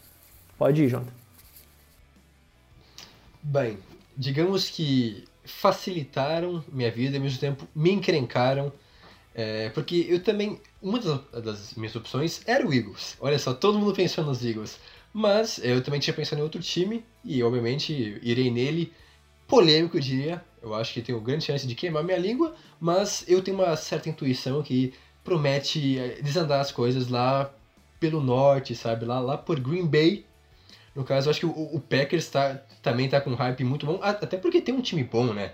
Pode 0.58 0.84
ir, 0.84 0.90
Jonathan. 0.90 1.12
Bem, 3.42 3.78
digamos 4.18 4.70
que 4.70 5.24
facilitaram 5.46 6.62
minha 6.70 6.92
vida 6.92 7.16
e 7.16 7.18
ao 7.18 7.24
mesmo 7.24 7.40
tempo 7.40 7.66
me 7.74 7.92
encrencaram 7.92 8.74
é, 9.38 9.70
porque 9.70 10.08
eu 10.10 10.20
também. 10.24 10.60
Uma 10.82 11.00
das, 11.00 11.44
das, 11.44 11.74
minhas 11.76 11.96
opções 11.96 12.42
era 12.48 12.68
o 12.68 12.74
Eagles. 12.74 13.16
Olha 13.22 13.38
só, 13.38 13.54
todo 13.54 13.78
mundo 13.78 13.94
pensou 13.94 14.24
nos 14.24 14.44
Eagles. 14.44 14.80
Mas 15.14 15.60
eu 15.64 15.82
também 15.84 16.00
tinha 16.00 16.14
pensado 16.14 16.42
em 16.42 16.44
outro 16.44 16.60
time 16.60 17.06
e, 17.24 17.44
obviamente, 17.44 18.20
irei 18.24 18.50
nele. 18.50 18.92
Polêmico, 19.48 19.96
eu 19.96 20.02
diria. 20.02 20.44
Eu 20.60 20.74
acho 20.74 20.92
que 20.92 21.04
tenho 21.04 21.22
grande 21.22 21.46
chance 21.46 21.68
de 21.68 21.76
queimar 21.76 22.04
minha 22.04 22.18
língua, 22.18 22.56
mas 22.80 23.24
eu 23.28 23.42
tenho 23.44 23.58
uma 23.58 23.76
certa 23.76 24.10
intuição 24.10 24.64
que 24.64 24.92
promete 25.24 26.00
é, 26.00 26.20
desandar 26.20 26.60
as 26.60 26.72
coisas 26.72 27.08
lá 27.08 27.54
pelo 28.00 28.20
norte, 28.20 28.76
sabe? 28.76 29.06
Lá, 29.06 29.20
lá 29.20 29.38
por 29.38 29.60
Green 29.60 29.86
Bay. 29.86 30.26
No 30.96 31.04
caso, 31.04 31.28
eu 31.28 31.32
acho 31.32 31.42
que 31.42 31.46
o, 31.46 31.76
o 31.76 31.80
Packers 31.80 32.28
tá, 32.28 32.60
também 32.82 33.06
está 33.06 33.22
com 33.22 33.30
um 33.30 33.36
hype 33.36 33.64
muito 33.64 33.86
bom, 33.86 34.00
até 34.02 34.36
porque 34.36 34.62
tem 34.62 34.74
um 34.74 34.82
time 34.82 35.04
bom, 35.04 35.32
né? 35.32 35.52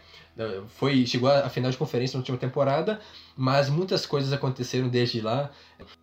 Foi, 0.69 1.05
chegou 1.05 1.29
à 1.29 1.47
final 1.47 1.69
de 1.69 1.77
conferência 1.77 2.17
na 2.17 2.21
última 2.21 2.37
temporada, 2.39 2.99
mas 3.37 3.69
muitas 3.69 4.03
coisas 4.05 4.33
aconteceram 4.33 4.89
desde 4.89 5.21
lá. 5.21 5.51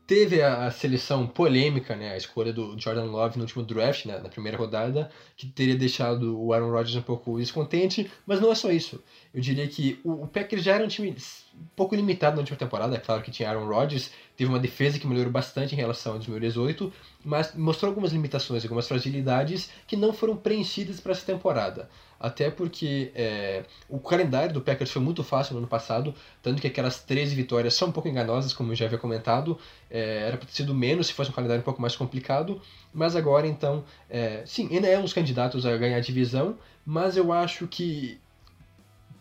Teve 0.06 0.40
a, 0.40 0.66
a 0.66 0.70
seleção 0.70 1.26
polêmica, 1.26 1.96
né, 1.96 2.12
a 2.12 2.16
escolha 2.16 2.52
do 2.52 2.78
Jordan 2.78 3.06
Love 3.06 3.38
no 3.38 3.42
último 3.42 3.64
draft, 3.64 4.06
né, 4.06 4.18
na 4.18 4.28
primeira 4.28 4.56
rodada, 4.56 5.10
que 5.36 5.46
teria 5.46 5.74
deixado 5.74 6.40
o 6.40 6.52
Aaron 6.52 6.70
Rodgers 6.70 6.94
um 6.94 7.02
pouco 7.02 7.38
descontente, 7.38 8.08
mas 8.24 8.40
não 8.40 8.52
é 8.52 8.54
só 8.54 8.70
isso. 8.70 9.02
Eu 9.34 9.40
diria 9.40 9.66
que 9.66 9.98
o, 10.04 10.22
o 10.24 10.26
Packers 10.28 10.62
já 10.62 10.74
era 10.74 10.84
um 10.84 10.88
time 10.88 11.10
um 11.54 11.66
pouco 11.74 11.96
limitado 11.96 12.36
na 12.36 12.42
última 12.42 12.58
temporada. 12.58 12.94
É 12.94 13.00
claro 13.00 13.22
que 13.22 13.30
tinha 13.32 13.48
Aaron 13.48 13.66
Rodgers, 13.66 14.10
teve 14.40 14.50
uma 14.50 14.59
defesa 14.59 14.98
que 14.98 15.07
melhorou 15.07 15.31
bastante 15.31 15.74
em 15.74 15.76
relação 15.76 16.14
a 16.14 16.16
2018, 16.16 16.90
mas 17.22 17.55
mostrou 17.55 17.90
algumas 17.90 18.11
limitações, 18.11 18.62
algumas 18.62 18.88
fragilidades 18.88 19.68
que 19.87 19.96
não 19.96 20.14
foram 20.14 20.35
preenchidas 20.35 20.98
para 20.98 21.12
essa 21.12 21.26
temporada. 21.26 21.90
Até 22.18 22.50
porque 22.50 23.12
é, 23.14 23.64
o 23.87 23.98
calendário 23.98 24.55
do 24.55 24.62
Packers 24.62 24.90
foi 24.90 25.03
muito 25.03 25.22
fácil 25.22 25.53
no 25.53 25.59
ano 25.59 25.66
passado, 25.66 26.14
tanto 26.42 26.59
que 26.59 26.66
aquelas 26.66 27.03
13 27.03 27.35
vitórias 27.35 27.74
são 27.74 27.88
um 27.88 27.92
pouco 27.92 28.09
enganosas, 28.09 28.55
como 28.55 28.72
eu 28.72 28.76
já 28.76 28.87
havia 28.87 28.96
comentado. 28.96 29.59
É, 29.90 30.29
era 30.29 30.38
para 30.38 30.46
ter 30.46 30.55
sido 30.55 30.74
menos 30.74 31.09
se 31.09 31.12
fosse 31.12 31.29
um 31.29 31.35
calendário 31.35 31.61
um 31.61 31.64
pouco 31.64 31.83
mais 31.83 31.94
complicado, 31.94 32.62
mas 32.94 33.14
agora 33.14 33.46
então, 33.46 33.85
é, 34.09 34.42
sim, 34.46 34.74
ainda 34.74 34.88
é 34.88 34.98
um 34.98 35.03
dos 35.03 35.12
candidatos 35.12 35.66
a 35.66 35.76
ganhar 35.76 35.98
a 35.98 36.00
divisão, 36.00 36.57
mas 36.87 37.14
eu 37.14 37.31
acho 37.31 37.66
que 37.68 38.18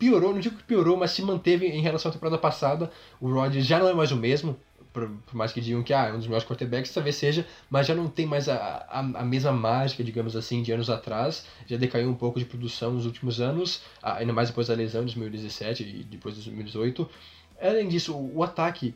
piorou, 0.00 0.32
não 0.32 0.40
digo 0.40 0.56
que 0.56 0.64
piorou, 0.64 0.96
mas 0.96 1.10
se 1.10 1.20
manteve 1.20 1.66
em 1.66 1.82
relação 1.82 2.08
à 2.10 2.14
temporada 2.14 2.38
passada. 2.38 2.90
O 3.20 3.30
Rodgers 3.30 3.66
já 3.66 3.78
não 3.78 3.86
é 3.86 3.92
mais 3.92 4.10
o 4.10 4.16
mesmo, 4.16 4.58
por, 4.92 5.08
por, 5.08 5.34
mais 5.34 5.52
que 5.52 5.60
digam 5.60 5.82
que 5.82 5.92
ah, 5.92 6.06
é 6.06 6.12
um 6.12 6.16
dos 6.16 6.26
melhores 6.26 6.46
quarterbacks, 6.46 6.92
talvez 6.92 7.16
seja, 7.16 7.46
mas 7.68 7.86
já 7.86 7.94
não 7.94 8.08
tem 8.08 8.26
mais 8.26 8.48
a, 8.48 8.56
a, 8.88 9.00
a, 9.00 9.24
mesma 9.24 9.52
mágica, 9.52 10.02
digamos 10.02 10.36
assim, 10.36 10.62
de 10.62 10.72
anos 10.72 10.90
atrás. 10.90 11.46
Já 11.66 11.76
decaiu 11.76 12.10
um 12.10 12.14
pouco 12.14 12.38
de 12.38 12.44
produção 12.44 12.92
nos 12.92 13.06
últimos 13.06 13.40
anos, 13.40 13.82
ainda 14.02 14.32
mais 14.32 14.48
depois 14.48 14.68
da 14.68 14.74
lesão 14.74 15.04
de 15.04 15.14
2017 15.14 15.82
e 15.82 16.04
depois 16.04 16.34
de 16.34 16.42
2018. 16.42 17.08
Além 17.60 17.88
disso, 17.88 18.14
o, 18.14 18.38
o 18.38 18.42
ataque 18.42 18.94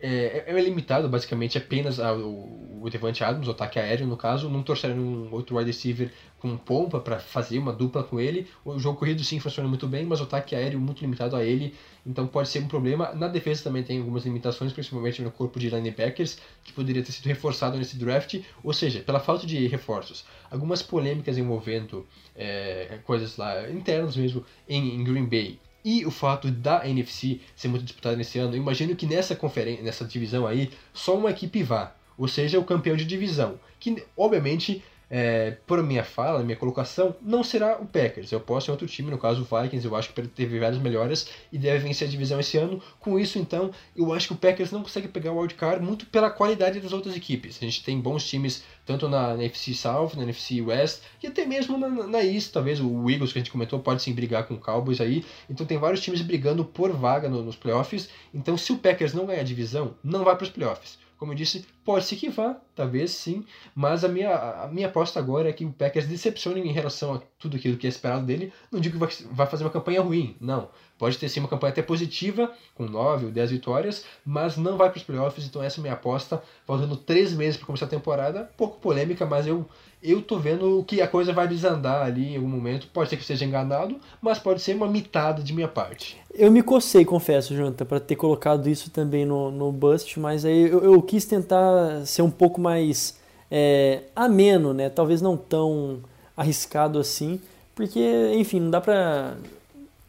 é, 0.00 0.44
é, 0.46 0.60
limitado 0.60 1.08
basicamente 1.08 1.56
apenas 1.56 1.98
ao, 1.98 2.18
o 2.18 2.88
Devante 2.90 3.24
Adams, 3.24 3.48
o 3.48 3.52
ataque 3.52 3.78
aéreo 3.78 4.06
no 4.06 4.16
caso, 4.16 4.50
não 4.50 4.62
torceram 4.62 4.96
um 4.96 5.32
outro 5.32 5.56
wide 5.56 5.70
receiver 5.70 6.12
com 6.38 6.58
pompa 6.58 7.00
para 7.00 7.18
fazer 7.18 7.58
uma 7.58 7.72
dupla 7.72 8.02
com 8.02 8.20
ele. 8.20 8.46
O 8.64 8.78
jogo 8.78 8.98
corrido 8.98 9.24
sim 9.24 9.40
funciona 9.40 9.66
muito 9.66 9.86
bem, 9.86 10.04
mas 10.04 10.20
o 10.20 10.24
ataque 10.24 10.54
aéreo 10.54 10.78
muito 10.78 11.00
limitado 11.00 11.34
a 11.36 11.42
ele, 11.42 11.74
então 12.04 12.26
pode 12.26 12.50
ser 12.50 12.58
um 12.58 12.68
problema. 12.68 13.14
Na 13.14 13.28
defesa 13.28 13.64
também 13.64 13.82
tem 13.82 13.98
algumas 13.98 14.26
limitações, 14.26 14.72
principalmente 14.72 15.22
no 15.22 15.30
corpo 15.30 15.58
de 15.58 15.70
linebackers, 15.70 16.38
que 16.62 16.72
poderia 16.72 17.02
ter 17.02 17.12
sido 17.12 17.26
reforçado 17.26 17.78
nesse 17.78 17.96
draft, 17.96 18.38
ou 18.62 18.74
seja, 18.74 19.00
pela 19.00 19.20
falta 19.20 19.46
de 19.46 19.66
reforços. 19.66 20.26
Algumas 20.50 20.82
polêmicas 20.82 21.38
envolvendo 21.38 22.06
é, 22.36 22.98
coisas 23.04 23.38
lá 23.38 23.70
internas 23.70 24.16
mesmo 24.16 24.44
em, 24.68 24.96
em 24.96 25.02
Green 25.02 25.24
Bay 25.24 25.58
e 25.84 26.06
o 26.06 26.10
fato 26.10 26.50
da 26.50 26.88
NFC 26.88 27.40
ser 27.54 27.68
muito 27.68 27.84
disputada 27.84 28.16
nesse 28.16 28.38
ano, 28.38 28.56
imagino 28.56 28.96
que 28.96 29.06
nessa 29.06 29.36
conferência, 29.36 29.84
nessa 29.84 30.04
divisão 30.04 30.46
aí, 30.46 30.70
só 30.92 31.16
uma 31.16 31.30
equipe 31.30 31.62
vá, 31.62 31.94
ou 32.16 32.26
seja, 32.26 32.58
o 32.58 32.64
campeão 32.64 32.96
de 32.96 33.04
divisão, 33.04 33.60
que 33.78 34.02
obviamente 34.16 34.82
é, 35.10 35.52
por 35.66 35.82
minha 35.82 36.04
fala, 36.04 36.42
minha 36.42 36.56
colocação, 36.56 37.14
não 37.20 37.42
será 37.42 37.78
o 37.78 37.86
Packers. 37.86 38.32
Eu 38.32 38.40
posso 38.40 38.70
em 38.70 38.72
outro 38.72 38.86
time, 38.86 39.10
no 39.10 39.18
caso 39.18 39.42
o 39.42 39.44
Vikings, 39.62 39.86
eu 39.86 39.94
acho 39.94 40.12
que 40.12 40.22
teve 40.28 40.58
várias 40.58 40.80
melhoras 40.80 41.28
e 41.52 41.58
deve 41.58 41.78
vencer 41.78 42.08
a 42.08 42.10
divisão 42.10 42.40
esse 42.40 42.56
ano. 42.56 42.82
Com 42.98 43.18
isso, 43.18 43.38
então, 43.38 43.70
eu 43.96 44.12
acho 44.12 44.28
que 44.28 44.32
o 44.32 44.36
Packers 44.36 44.70
não 44.70 44.82
consegue 44.82 45.08
pegar 45.08 45.32
o 45.32 45.38
wildcard 45.38 45.84
muito 45.84 46.06
pela 46.06 46.30
qualidade 46.30 46.80
das 46.80 46.92
outras 46.92 47.16
equipes. 47.16 47.58
A 47.60 47.64
gente 47.64 47.84
tem 47.84 48.00
bons 48.00 48.26
times 48.26 48.64
tanto 48.84 49.08
na, 49.08 49.34
NFC 49.34 49.74
South, 49.74 50.12
na 50.16 50.22
NFC 50.22 50.60
West 50.60 51.02
e 51.22 51.26
até 51.26 51.46
mesmo 51.46 51.78
na, 51.78 51.88
na 51.88 52.22
East, 52.22 52.52
talvez 52.52 52.80
o 52.80 53.10
Eagles 53.10 53.32
que 53.32 53.38
a 53.38 53.42
gente 53.42 53.50
comentou 53.50 53.78
pode 53.80 54.02
sim 54.02 54.12
brigar 54.12 54.46
com 54.46 54.54
o 54.54 54.58
Cowboys 54.58 55.00
aí. 55.00 55.24
Então 55.48 55.66
tem 55.66 55.78
vários 55.78 56.00
times 56.00 56.22
brigando 56.22 56.64
por 56.64 56.92
vaga 56.92 57.28
no, 57.28 57.42
nos 57.42 57.56
playoffs. 57.56 58.08
Então 58.32 58.56
se 58.56 58.72
o 58.72 58.78
Packers 58.78 59.14
não 59.14 59.26
ganhar 59.26 59.40
a 59.40 59.44
divisão, 59.44 59.94
não 60.02 60.24
vai 60.24 60.36
para 60.36 60.44
os 60.44 60.50
playoffs. 60.50 60.98
Como 61.18 61.32
eu 61.32 61.36
disse, 61.36 61.64
pode 61.84 62.04
ser 62.04 62.16
que 62.16 62.28
vá, 62.28 62.56
talvez 62.74 63.10
sim, 63.10 63.44
mas 63.74 64.04
a 64.04 64.08
minha, 64.08 64.34
a 64.34 64.68
minha 64.68 64.86
aposta 64.86 65.18
agora 65.18 65.48
é 65.48 65.52
que 65.52 65.64
o 65.64 65.72
Packers 65.72 66.06
decepcione 66.06 66.60
em 66.60 66.72
relação 66.72 67.14
a 67.14 67.20
tudo 67.38 67.56
aquilo 67.56 67.76
que 67.76 67.86
é 67.86 67.90
esperado 67.90 68.24
dele. 68.24 68.52
Não 68.72 68.80
digo 68.80 68.94
que 68.94 69.00
vai, 69.00 69.32
vai 69.32 69.46
fazer 69.46 69.64
uma 69.64 69.70
campanha 69.70 70.00
ruim, 70.00 70.36
não. 70.40 70.68
Pode 70.98 71.18
ter 71.18 71.28
sim 71.28 71.40
uma 71.40 71.48
campanha 71.48 71.72
até 71.72 71.82
positiva, 71.82 72.52
com 72.74 72.84
9 72.84 73.26
ou 73.26 73.32
10 73.32 73.50
vitórias, 73.50 74.04
mas 74.24 74.56
não 74.56 74.76
vai 74.76 74.88
para 74.90 74.98
os 74.98 75.02
playoffs, 75.02 75.44
então 75.44 75.62
essa 75.62 75.78
é 75.78 75.80
a 75.80 75.82
minha 75.82 75.94
aposta. 75.94 76.40
Faltando 76.64 76.96
3 76.96 77.34
meses 77.34 77.56
para 77.56 77.66
começar 77.66 77.86
a 77.86 77.88
temporada, 77.88 78.50
pouco 78.56 78.78
polêmica, 78.78 79.26
mas 79.26 79.46
eu, 79.46 79.66
eu 80.00 80.22
tô 80.22 80.38
vendo 80.38 80.84
que 80.86 81.00
a 81.00 81.08
coisa 81.08 81.32
vai 81.32 81.48
desandar 81.48 82.06
ali 82.06 82.34
em 82.34 82.36
algum 82.36 82.48
momento. 82.48 82.86
Pode 82.92 83.10
ser 83.10 83.16
que 83.16 83.20
eu 83.20 83.24
esteja 83.24 83.44
enganado, 83.44 83.98
mas 84.22 84.38
pode 84.38 84.62
ser 84.62 84.76
uma 84.76 84.86
mitada 84.86 85.42
de 85.42 85.52
minha 85.52 85.66
parte. 85.66 86.16
Eu 86.32 86.50
me 86.50 86.62
cocei, 86.62 87.04
confesso, 87.04 87.54
Jonathan, 87.54 87.84
para 87.84 88.00
ter 88.00 88.16
colocado 88.16 88.68
isso 88.68 88.90
também 88.90 89.24
no, 89.26 89.50
no 89.50 89.72
Bust, 89.72 90.18
mas 90.20 90.44
aí 90.44 90.70
eu, 90.70 90.80
eu 90.80 91.02
quis 91.02 91.24
tentar 91.24 91.73
ser 92.04 92.22
um 92.22 92.30
pouco 92.30 92.60
mais 92.60 93.18
é, 93.50 94.02
ameno, 94.14 94.72
né? 94.74 94.88
Talvez 94.88 95.22
não 95.22 95.36
tão 95.36 96.00
arriscado 96.36 96.98
assim, 96.98 97.40
porque, 97.74 98.32
enfim, 98.34 98.60
não 98.60 98.70
dá 98.70 98.80
pra. 98.80 99.36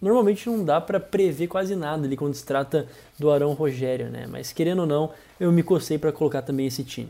Normalmente 0.01 0.49
não 0.49 0.63
dá 0.63 0.80
para 0.80 0.99
prever 0.99 1.47
quase 1.47 1.75
nada 1.75 2.06
ali 2.06 2.15
quando 2.17 2.34
se 2.34 2.45
trata 2.45 2.88
do 3.17 3.32
Arão 3.32 3.54
Rogério, 3.54 4.10
né? 4.10 4.28
Mas 4.30 4.51
querendo 4.51 4.80
ou 4.80 4.86
não, 4.86 5.12
eu 5.39 5.51
me 5.51 5.63
cocei 5.63 5.97
para 5.97 6.12
colocar 6.12 6.41
também 6.41 6.67
esse 6.67 6.84
time. 6.84 7.10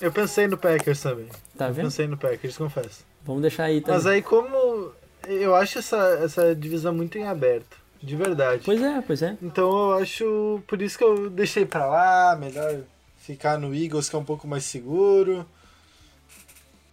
Eu 0.00 0.12
pensei 0.12 0.46
no 0.46 0.58
Packers 0.58 1.00
também. 1.00 1.28
Tá 1.56 1.68
vendo? 1.68 1.78
Eu 1.78 1.84
pensei 1.84 2.06
no 2.06 2.18
Packers, 2.18 2.56
confesso. 2.56 3.04
Vamos 3.24 3.40
deixar 3.40 3.64
aí 3.64 3.80
também. 3.80 3.94
Mas 3.94 4.06
aí 4.06 4.20
como 4.20 4.92
eu 5.26 5.54
acho 5.54 5.78
essa, 5.78 5.96
essa 6.22 6.54
divisão 6.54 6.92
muito 6.92 7.16
em 7.16 7.26
aberto, 7.26 7.76
de 8.02 8.16
verdade. 8.16 8.62
Pois 8.64 8.82
é, 8.82 9.00
pois 9.00 9.22
é. 9.22 9.36
Então 9.40 9.90
eu 9.90 9.98
acho, 9.98 10.62
por 10.66 10.82
isso 10.82 10.98
que 10.98 11.04
eu 11.04 11.30
deixei 11.30 11.64
pra 11.64 11.86
lá, 11.86 12.36
melhor 12.36 12.80
ficar 13.24 13.58
no 13.58 13.74
Eagles 13.74 14.08
que 14.08 14.16
é 14.16 14.18
um 14.18 14.24
pouco 14.24 14.46
mais 14.46 14.64
seguro. 14.64 15.46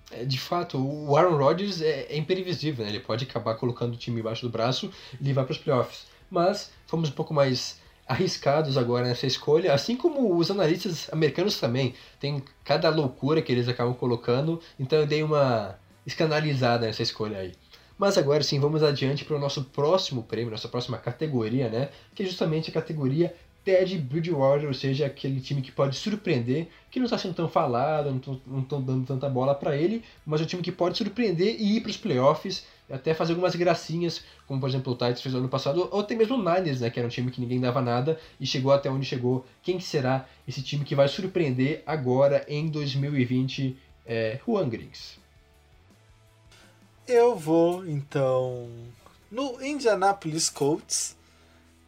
É, 0.09 0.23
de 0.23 0.39
fato, 0.39 0.77
o 0.77 1.15
Aaron 1.15 1.37
Rodgers 1.37 1.81
é, 1.81 2.07
é 2.09 2.17
imprevisível, 2.17 2.85
né? 2.85 2.91
Ele 2.91 2.99
pode 2.99 3.25
acabar 3.25 3.55
colocando 3.55 3.93
o 3.93 3.97
time 3.97 4.19
embaixo 4.19 4.41
do 4.41 4.49
braço 4.49 4.91
e 5.19 5.23
levar 5.23 5.43
para 5.43 5.51
os 5.51 5.57
playoffs. 5.57 6.05
Mas 6.29 6.71
fomos 6.87 7.09
um 7.09 7.13
pouco 7.13 7.33
mais 7.33 7.79
arriscados 8.07 8.77
agora 8.77 9.07
nessa 9.07 9.25
escolha, 9.25 9.73
assim 9.73 9.95
como 9.95 10.35
os 10.37 10.49
analistas 10.49 11.09
americanos 11.11 11.59
também. 11.59 11.93
Tem 12.19 12.41
cada 12.63 12.89
loucura 12.89 13.41
que 13.41 13.51
eles 13.51 13.67
acabam 13.67 13.93
colocando, 13.93 14.61
então 14.79 14.99
eu 14.99 15.07
dei 15.07 15.23
uma 15.23 15.77
escandalizada 16.05 16.87
nessa 16.87 17.03
escolha 17.03 17.37
aí. 17.37 17.53
Mas 17.97 18.17
agora 18.17 18.41
sim, 18.41 18.59
vamos 18.59 18.83
adiante 18.83 19.23
para 19.23 19.35
o 19.35 19.39
nosso 19.39 19.65
próximo 19.65 20.23
prêmio, 20.23 20.51
nossa 20.51 20.67
próxima 20.67 20.97
categoria, 20.97 21.69
né? 21.69 21.89
Que 22.15 22.23
é 22.23 22.25
justamente 22.25 22.69
a 22.69 22.73
categoria 22.73 23.33
Ted 23.63 23.97
Bridgewater, 23.97 24.67
ou 24.67 24.73
seja, 24.73 25.05
aquele 25.05 25.39
time 25.39 25.61
que 25.61 25.71
pode 25.71 25.95
surpreender, 25.95 26.67
que 26.89 26.99
não 26.99 27.05
está 27.05 27.17
sendo 27.17 27.35
tão 27.35 27.47
falado, 27.47 28.09
não 28.47 28.61
estão 28.61 28.81
dando 28.81 29.05
tanta 29.05 29.29
bola 29.29 29.53
para 29.53 29.75
ele, 29.75 30.03
mas 30.25 30.41
é 30.41 30.43
um 30.43 30.47
time 30.47 30.63
que 30.63 30.71
pode 30.71 30.97
surpreender 30.97 31.55
e 31.59 31.77
ir 31.77 31.81
para 31.81 31.91
os 31.91 31.97
playoffs, 31.97 32.65
até 32.89 33.13
fazer 33.13 33.33
algumas 33.33 33.55
gracinhas, 33.55 34.23
como 34.47 34.59
por 34.59 34.67
exemplo 34.67 34.91
o 34.91 34.95
Titans 34.95 35.21
fez 35.21 35.33
no 35.33 35.39
ano 35.39 35.49
passado, 35.49 35.87
ou 35.91 36.01
até 36.01 36.15
mesmo 36.15 36.35
o 36.35 36.37
Niners, 36.37 36.81
né, 36.81 36.89
que 36.89 36.99
era 36.99 37.07
um 37.07 37.11
time 37.11 37.31
que 37.31 37.39
ninguém 37.39 37.59
dava 37.59 37.81
nada 37.81 38.19
e 38.39 38.45
chegou 38.45 38.71
até 38.71 38.89
onde 38.89 39.05
chegou. 39.05 39.45
Quem 39.61 39.79
será 39.79 40.27
esse 40.47 40.61
time 40.61 40.83
que 40.83 40.95
vai 40.95 41.07
surpreender 41.07 41.83
agora 41.85 42.45
em 42.47 42.67
2020? 42.67 43.77
É, 44.05 44.39
Juan 44.45 44.67
Griggs. 44.67 45.19
Eu 47.07 47.35
vou 47.35 47.85
então 47.87 48.67
no 49.31 49.61
Indianapolis 49.63 50.49
Colts 50.49 51.15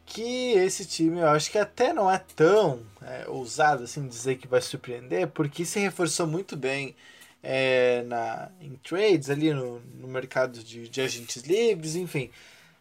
que 0.05 0.53
esse 0.53 0.85
time 0.85 1.19
eu 1.19 1.27
acho 1.29 1.51
que 1.51 1.57
até 1.57 1.93
não 1.93 2.09
é 2.09 2.17
tão 2.35 2.81
é, 3.01 3.25
ousado 3.27 3.83
assim 3.83 4.07
dizer 4.07 4.37
que 4.37 4.47
vai 4.47 4.61
surpreender, 4.61 5.27
porque 5.27 5.65
se 5.65 5.79
reforçou 5.79 6.27
muito 6.27 6.55
bem 6.55 6.95
é, 7.41 8.03
na, 8.03 8.49
em 8.61 8.75
trades 8.75 9.29
ali 9.29 9.53
no, 9.53 9.79
no 9.79 10.07
mercado 10.07 10.63
de, 10.63 10.87
de 10.87 11.01
agentes 11.01 11.43
livres, 11.43 11.95
enfim, 11.95 12.29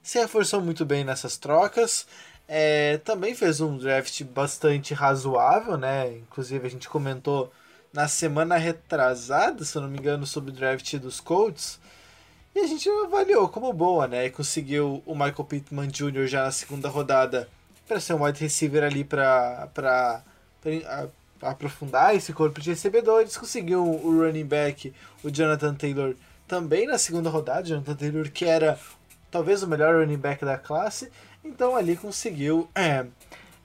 se 0.03 0.19
reforçou 0.19 0.61
muito 0.61 0.85
bem 0.85 1.05
nessas 1.05 1.37
trocas. 1.37 2.07
É, 2.49 2.99
também 2.99 3.35
fez 3.35 3.61
um 3.61 3.79
draft 3.79 4.23
bastante 4.25 4.93
razoável, 4.95 5.77
né? 5.77 6.13
Inclusive 6.19 6.67
a 6.67 6.71
gente 6.71 6.89
comentou 6.89 7.53
na 7.93 8.09
semana 8.09 8.57
retrasada, 8.57 9.65
se 9.65 9.77
eu 9.77 9.83
não 9.83 9.89
me 9.89 9.99
engano, 9.99 10.27
sobre 10.27 10.51
o 10.51 10.55
draft 10.55 10.97
dos 10.97 11.21
Colts. 11.21 11.79
E 12.55 12.61
a 12.61 12.67
gente 12.67 12.89
avaliou 13.07 13.49
como 13.49 13.73
boa, 13.73 14.07
né? 14.07 14.27
E 14.27 14.31
conseguiu 14.31 15.03
o 15.07 15.15
Michael 15.15 15.45
Pittman 15.45 15.89
Jr. 15.89 16.27
já 16.27 16.45
na 16.45 16.51
segunda 16.51 16.89
rodada 16.89 17.49
para 17.89 17.99
ser 17.99 18.15
um 18.15 18.25
wide 18.25 18.41
receiver 18.41 18.85
ali 18.85 19.05
para 19.05 20.23
aprofundar 21.41 22.15
esse 22.15 22.33
corpo 22.33 22.61
de 22.61 22.71
recebedores. 22.71 23.37
Conseguiu 23.37 23.83
o 23.83 24.19
running 24.19 24.45
back, 24.45 24.93
o 25.25 25.31
Jonathan 25.31 25.75
Taylor, 25.75 26.15
também 26.47 26.87
na 26.87 26.99
segunda 26.99 27.31
rodada. 27.31 27.67
Jonathan 27.67 27.95
Taylor, 27.95 28.31
que 28.31 28.45
era 28.45 28.79
talvez 29.31 29.63
o 29.63 29.67
melhor 29.67 29.95
running 29.97 30.19
back 30.19 30.45
da 30.45 30.59
classe. 30.59 31.11
Então 31.43 31.75
ali 31.75 31.97
conseguiu, 31.97 32.69
é, 32.75 33.07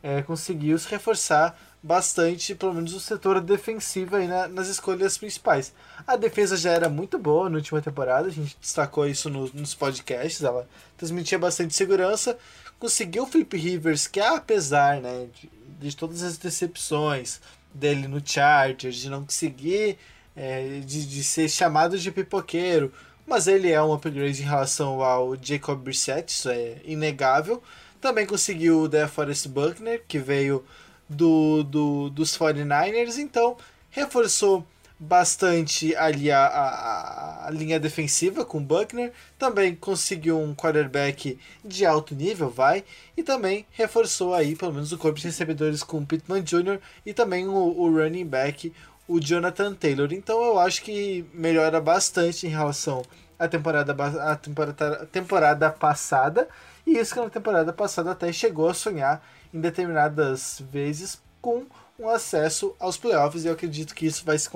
é, 0.02 0.22
conseguiu 0.22 0.80
se 0.80 0.90
reforçar 0.90 1.60
bastante, 1.82 2.56
pelo 2.56 2.74
menos 2.74 2.94
o 2.94 3.00
setor 3.00 3.40
defensivo 3.40 4.16
aí 4.16 4.28
na, 4.28 4.48
nas 4.48 4.68
escolhas 4.68 5.18
principais. 5.18 5.74
A 6.06 6.16
defesa 6.16 6.58
já 6.58 6.72
era 6.72 6.90
muito 6.90 7.18
boa 7.18 7.50
na 7.50 7.58
última 7.58 7.82
temporada, 7.82 8.28
a 8.28 8.32
gente 8.32 8.58
destacou 8.60 9.08
isso 9.08 9.30
no, 9.30 9.50
nos 9.54 9.74
podcasts, 9.74 10.44
ela 10.44 10.68
transmitia 10.98 11.40
bastante 11.40 11.76
segurança. 11.76 12.38
Conseguiu 12.80 13.24
o 13.24 13.28
Flip 13.28 13.58
Rivers, 13.58 14.08
que 14.08 14.20
apesar 14.20 15.02
né, 15.02 15.28
de, 15.34 15.50
de 15.80 15.96
todas 15.96 16.22
as 16.24 16.38
decepções 16.38 17.40
dele 17.74 18.08
no 18.08 18.22
Chargers, 18.26 18.98
de 18.98 19.10
não 19.10 19.24
conseguir, 19.24 19.98
é, 20.36 20.82
de, 20.86 21.06
de 21.06 21.24
ser 21.24 21.50
chamado 21.50 21.98
de 21.98 22.12
pipoqueiro, 22.12 22.92
mas 23.26 23.48
ele 23.48 23.72
é 23.72 23.82
um 23.82 23.94
upgrade 23.94 24.42
em 24.42 24.46
relação 24.46 25.02
ao 25.02 25.36
Jacob 25.42 25.80
Brissett, 25.80 26.32
isso 26.32 26.50
é 26.50 26.78
inegável 26.86 27.62
Também 28.00 28.26
conseguiu 28.26 28.82
o 28.82 28.88
DeForest 28.88 29.50
Buckner, 29.50 30.04
que 30.08 30.18
veio 30.18 30.64
do, 31.10 31.64
do, 31.64 32.10
dos 32.10 32.38
49ers, 32.38 33.18
então 33.18 33.58
reforçou 33.90 34.66
bastante 35.00 35.96
ali 35.96 36.32
a, 36.32 36.46
a, 36.46 37.48
a, 37.48 37.52
linha 37.52 37.80
defensiva 37.80 38.44
com 38.44 38.64
Buckner, 38.64 39.14
também 39.38 39.76
conseguiu 39.76 40.40
um 40.40 40.56
quarterback 40.56 41.38
de 41.64 41.86
alto 41.86 42.16
nível, 42.16 42.50
vai, 42.50 42.84
e 43.16 43.22
também 43.22 43.66
reforçou 43.72 44.34
aí 44.34 44.56
pelo 44.56 44.74
menos 44.74 44.92
o 44.92 44.98
corpo 44.98 45.20
de 45.20 45.28
recebedores 45.28 45.84
com 45.84 46.04
Pittman 46.04 46.42
Jr. 46.42 46.80
e 47.06 47.14
também 47.14 47.48
o, 47.48 47.54
o 47.54 47.92
running 47.92 48.26
back, 48.26 48.74
o 49.08 49.20
Jonathan 49.20 49.74
Taylor. 49.76 50.12
Então 50.12 50.44
eu 50.44 50.60
acho 50.60 50.82
que 50.82 51.26
melhora 51.32 51.80
bastante 51.80 52.48
em 52.48 52.50
relação 52.50 53.04
à 53.38 53.48
temporada, 53.48 53.96
à 54.24 54.36
temporada, 54.36 55.06
temporada 55.12 55.70
passada, 55.70 56.48
e 56.88 56.98
isso 56.98 57.14
que 57.14 57.20
na 57.20 57.30
temporada 57.30 57.72
passada 57.72 58.12
até 58.12 58.34
chegou 58.34 58.68
a 58.68 58.74
sonhar 58.74 59.24
em 59.54 59.60
determinadas 59.60 60.62
vezes 60.72 61.22
com 61.42 61.66
um 62.00 62.10
acesso 62.10 62.76
aos 62.80 62.98
playoffs 62.98 63.44
e 63.44 63.48
eu 63.48 63.54
acredito 63.54 63.96
que 63.96 64.06
isso 64.06 64.24
vai 64.24 64.38
se 64.38 64.50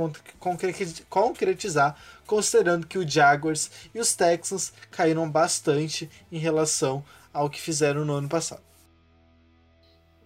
concretizar, 1.09 1.95
considerando 2.27 2.85
que 2.85 2.99
o 2.99 3.07
Jaguars 3.07 3.71
e 3.93 3.99
os 3.99 4.15
Texans 4.15 4.73
caíram 4.91 5.29
bastante 5.29 6.09
em 6.31 6.37
relação 6.37 7.03
ao 7.33 7.49
que 7.49 7.59
fizeram 7.59 8.05
no 8.05 8.13
ano 8.13 8.29
passado. 8.29 8.61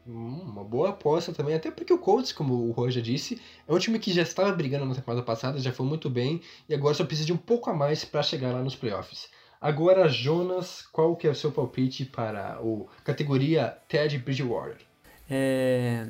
Hum, 0.07 0.41
uma 0.41 0.63
boa 0.63 0.89
aposta 0.89 1.33
também, 1.33 1.55
até 1.55 1.71
porque 1.71 1.91
o 1.91 1.97
Colts, 1.97 2.31
como 2.31 2.53
o 2.53 2.71
Roger 2.71 3.01
disse, 3.01 3.41
é 3.67 3.73
um 3.73 3.79
time 3.79 3.97
que 3.97 4.13
já 4.13 4.21
estava 4.21 4.51
brigando 4.51 4.85
na 4.85 4.93
temporada 4.93 5.23
passada, 5.23 5.57
já 5.57 5.71
foi 5.71 5.85
muito 5.85 6.09
bem 6.11 6.41
e 6.69 6.75
agora 6.75 6.93
só 6.93 7.03
precisa 7.03 7.25
de 7.25 7.33
um 7.33 7.37
pouco 7.37 7.71
a 7.71 7.73
mais 7.73 8.05
para 8.05 8.21
chegar 8.21 8.51
lá 8.51 8.61
nos 8.61 8.75
playoffs. 8.75 9.29
Agora, 9.65 10.07
Jonas, 10.07 10.83
qual 10.91 11.15
que 11.15 11.25
é 11.25 11.29
o 11.31 11.33
seu 11.33 11.51
palpite 11.51 12.05
para 12.05 12.59
o 12.61 12.87
categoria 13.03 13.75
Ted 13.87 14.15
Bridgewater? 14.19 14.77
É... 15.27 16.05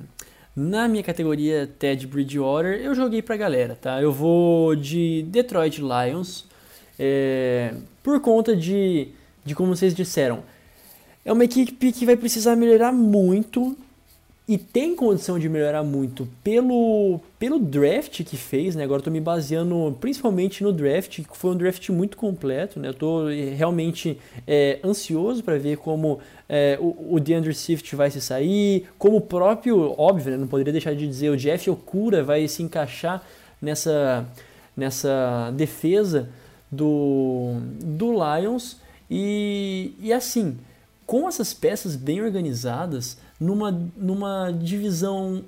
Na 0.53 0.89
minha 0.89 1.01
categoria 1.01 1.65
Ted 1.65 2.05
Bridgewater, 2.05 2.81
eu 2.81 2.93
joguei 2.93 3.21
pra 3.21 3.37
galera, 3.37 3.73
tá? 3.73 4.01
Eu 4.01 4.11
vou 4.11 4.75
de 4.75 5.23
Detroit 5.29 5.79
Lions, 5.79 6.45
é, 6.99 7.73
por 8.03 8.19
conta 8.19 8.53
de, 8.53 9.13
de 9.45 9.55
como 9.55 9.73
vocês 9.73 9.95
disseram. 9.95 10.43
É 11.23 11.31
uma 11.31 11.45
equipe 11.45 11.93
que 11.93 12.05
vai 12.05 12.17
precisar 12.17 12.57
melhorar 12.57 12.91
muito 12.91 13.77
e 14.47 14.59
tem 14.59 14.95
condição 14.95 15.39
de 15.39 15.49
melhorar 15.49 15.83
muito 15.83 16.27
pelo, 16.43 17.19
pelo 17.39 17.57
draft 17.57 18.23
que 18.23 18.37
fez, 18.37 18.75
né? 18.75 18.83
Agora 18.83 18.99
estou 18.99 19.11
me 19.11 19.19
baseando 19.19 19.97
principalmente 19.99 20.63
no 20.63 20.71
draft, 20.71 21.23
que 21.23 21.37
foi 21.37 21.51
um 21.51 21.57
draft 21.57 21.89
muito 21.89 22.15
completo, 22.15 22.79
né? 22.79 22.89
Eu 22.89 22.91
estou 22.91 23.27
realmente 23.27 24.19
é, 24.45 24.79
ansioso 24.83 25.43
para 25.43 25.57
ver 25.57 25.77
como 25.77 26.19
é, 26.47 26.77
o, 26.79 27.15
o 27.15 27.19
DeAndre 27.19 27.55
Swift 27.55 27.95
vai 27.95 28.11
se 28.11 28.21
sair, 28.21 28.87
como 28.99 29.17
o 29.17 29.21
próprio, 29.21 29.95
óbvio, 29.97 30.31
né? 30.31 30.37
não 30.37 30.47
poderia 30.47 30.71
deixar 30.71 30.93
de 30.93 31.07
dizer, 31.07 31.29
o 31.29 31.37
Jeff 31.37 31.67
Okura 31.67 32.23
vai 32.23 32.47
se 32.47 32.61
encaixar 32.61 33.25
nessa, 33.59 34.27
nessa 34.77 35.51
defesa 35.55 36.29
do, 36.71 37.55
do 37.81 38.11
Lions. 38.13 38.77
E, 39.09 39.93
e 39.99 40.13
assim, 40.13 40.55
com 41.05 41.27
essas 41.27 41.51
peças 41.51 41.95
bem 41.95 42.21
organizadas, 42.21 43.17
numa, 43.39 43.71
numa 43.95 44.51
divisão 44.51 45.43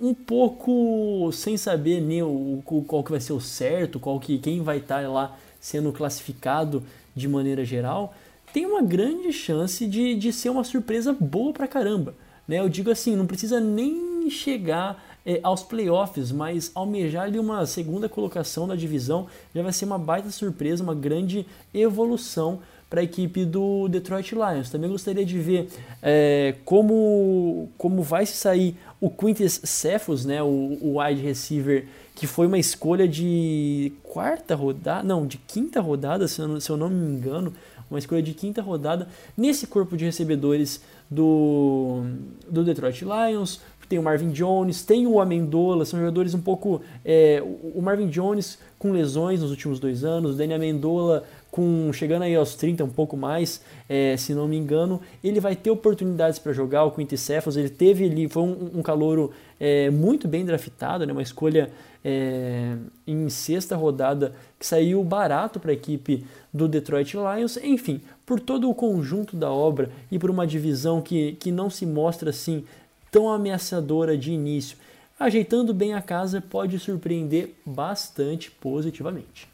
um 0.00 0.12
pouco 0.12 1.30
sem 1.32 1.56
saber 1.56 2.00
nem 2.00 2.22
o, 2.22 2.62
qual 2.86 3.02
que 3.04 3.10
vai 3.10 3.20
ser 3.20 3.32
o 3.32 3.40
certo, 3.40 4.00
qual 4.00 4.18
que 4.18 4.38
quem 4.38 4.62
vai 4.62 4.78
estar 4.78 5.08
lá 5.08 5.36
sendo 5.60 5.92
classificado 5.92 6.82
de 7.14 7.28
maneira 7.28 7.64
geral, 7.64 8.14
tem 8.52 8.66
uma 8.66 8.82
grande 8.82 9.32
chance 9.32 9.86
de, 9.86 10.14
de 10.14 10.32
ser 10.32 10.50
uma 10.50 10.64
surpresa 10.64 11.12
boa 11.18 11.52
pra 11.52 11.66
caramba. 11.66 12.14
Né? 12.46 12.60
Eu 12.60 12.68
digo 12.68 12.90
assim, 12.90 13.16
não 13.16 13.26
precisa 13.26 13.60
nem 13.60 14.28
chegar 14.30 15.02
é, 15.24 15.40
aos 15.42 15.62
playoffs, 15.62 16.30
mas 16.30 16.70
almejar 16.74 17.24
ali 17.24 17.38
uma 17.38 17.64
segunda 17.66 18.08
colocação 18.08 18.68
da 18.68 18.76
divisão 18.76 19.26
já 19.54 19.62
vai 19.62 19.72
ser 19.72 19.86
uma 19.86 19.98
baita 19.98 20.30
surpresa, 20.30 20.82
uma 20.82 20.94
grande 20.94 21.46
evolução 21.72 22.60
para 22.94 23.00
a 23.00 23.04
equipe 23.04 23.44
do 23.44 23.88
Detroit 23.88 24.36
Lions. 24.36 24.70
Também 24.70 24.88
gostaria 24.88 25.26
de 25.26 25.36
ver 25.36 25.68
é, 26.00 26.54
como, 26.64 27.68
como 27.76 28.04
vai 28.04 28.24
se 28.24 28.34
sair 28.34 28.76
o 29.00 29.10
Quintus 29.10 29.60
Cephus, 29.64 30.24
né, 30.24 30.40
o, 30.40 30.78
o 30.80 31.00
wide 31.00 31.20
receiver, 31.20 31.88
que 32.14 32.28
foi 32.28 32.46
uma 32.46 32.56
escolha 32.56 33.08
de 33.08 33.92
quarta 34.04 34.54
rodada, 34.54 35.02
não, 35.02 35.26
de 35.26 35.38
quinta 35.38 35.80
rodada, 35.80 36.28
se 36.28 36.40
eu, 36.40 36.60
se 36.60 36.70
eu 36.70 36.76
não 36.76 36.88
me 36.88 37.16
engano, 37.16 37.52
uma 37.90 37.98
escolha 37.98 38.22
de 38.22 38.32
quinta 38.32 38.62
rodada 38.62 39.08
nesse 39.36 39.66
corpo 39.66 39.96
de 39.96 40.04
recebedores 40.04 40.80
do, 41.10 42.04
do 42.48 42.62
Detroit 42.62 43.04
Lions. 43.04 43.60
Tem 43.88 43.98
o 43.98 44.02
Marvin 44.02 44.30
Jones, 44.30 44.82
tem 44.82 45.06
o 45.06 45.20
Amendola, 45.20 45.84
são 45.84 45.98
jogadores 45.98 46.32
um 46.32 46.40
pouco. 46.40 46.80
É, 47.04 47.42
o 47.74 47.82
Marvin 47.82 48.08
Jones 48.08 48.58
com 48.78 48.92
lesões 48.92 49.42
nos 49.42 49.50
últimos 49.50 49.78
dois 49.78 50.04
anos, 50.04 50.32
o 50.32 50.34
Danny 50.34 50.54
Amendola 50.54 51.24
com 51.54 51.92
chegando 51.92 52.22
aí 52.22 52.34
aos 52.34 52.56
30, 52.56 52.82
um 52.82 52.88
pouco 52.88 53.16
mais, 53.16 53.60
é, 53.88 54.16
se 54.16 54.34
não 54.34 54.48
me 54.48 54.56
engano, 54.56 55.00
ele 55.22 55.38
vai 55.38 55.54
ter 55.54 55.70
oportunidades 55.70 56.36
para 56.36 56.52
jogar 56.52 56.82
o 56.82 56.90
Quintessefos, 56.90 57.56
ele 57.56 57.68
teve 57.68 58.06
ali, 58.06 58.28
foi 58.28 58.42
um, 58.42 58.72
um 58.74 58.82
calouro 58.82 59.30
é, 59.60 59.88
muito 59.88 60.26
bem 60.26 60.44
draftado, 60.44 61.06
né, 61.06 61.12
uma 61.12 61.22
escolha 61.22 61.70
é, 62.04 62.74
em 63.06 63.28
sexta 63.28 63.76
rodada 63.76 64.34
que 64.58 64.66
saiu 64.66 65.04
barato 65.04 65.60
para 65.60 65.70
a 65.70 65.74
equipe 65.74 66.26
do 66.52 66.66
Detroit 66.66 67.14
Lions, 67.14 67.56
enfim, 67.58 68.00
por 68.26 68.40
todo 68.40 68.68
o 68.68 68.74
conjunto 68.74 69.36
da 69.36 69.48
obra 69.48 69.90
e 70.10 70.18
por 70.18 70.30
uma 70.30 70.48
divisão 70.48 71.00
que, 71.00 71.34
que 71.34 71.52
não 71.52 71.70
se 71.70 71.86
mostra 71.86 72.30
assim 72.30 72.64
tão 73.12 73.30
ameaçadora 73.30 74.18
de 74.18 74.32
início, 74.32 74.76
ajeitando 75.20 75.72
bem 75.72 75.94
a 75.94 76.02
casa 76.02 76.40
pode 76.40 76.80
surpreender 76.80 77.54
bastante 77.64 78.50
positivamente. 78.50 79.53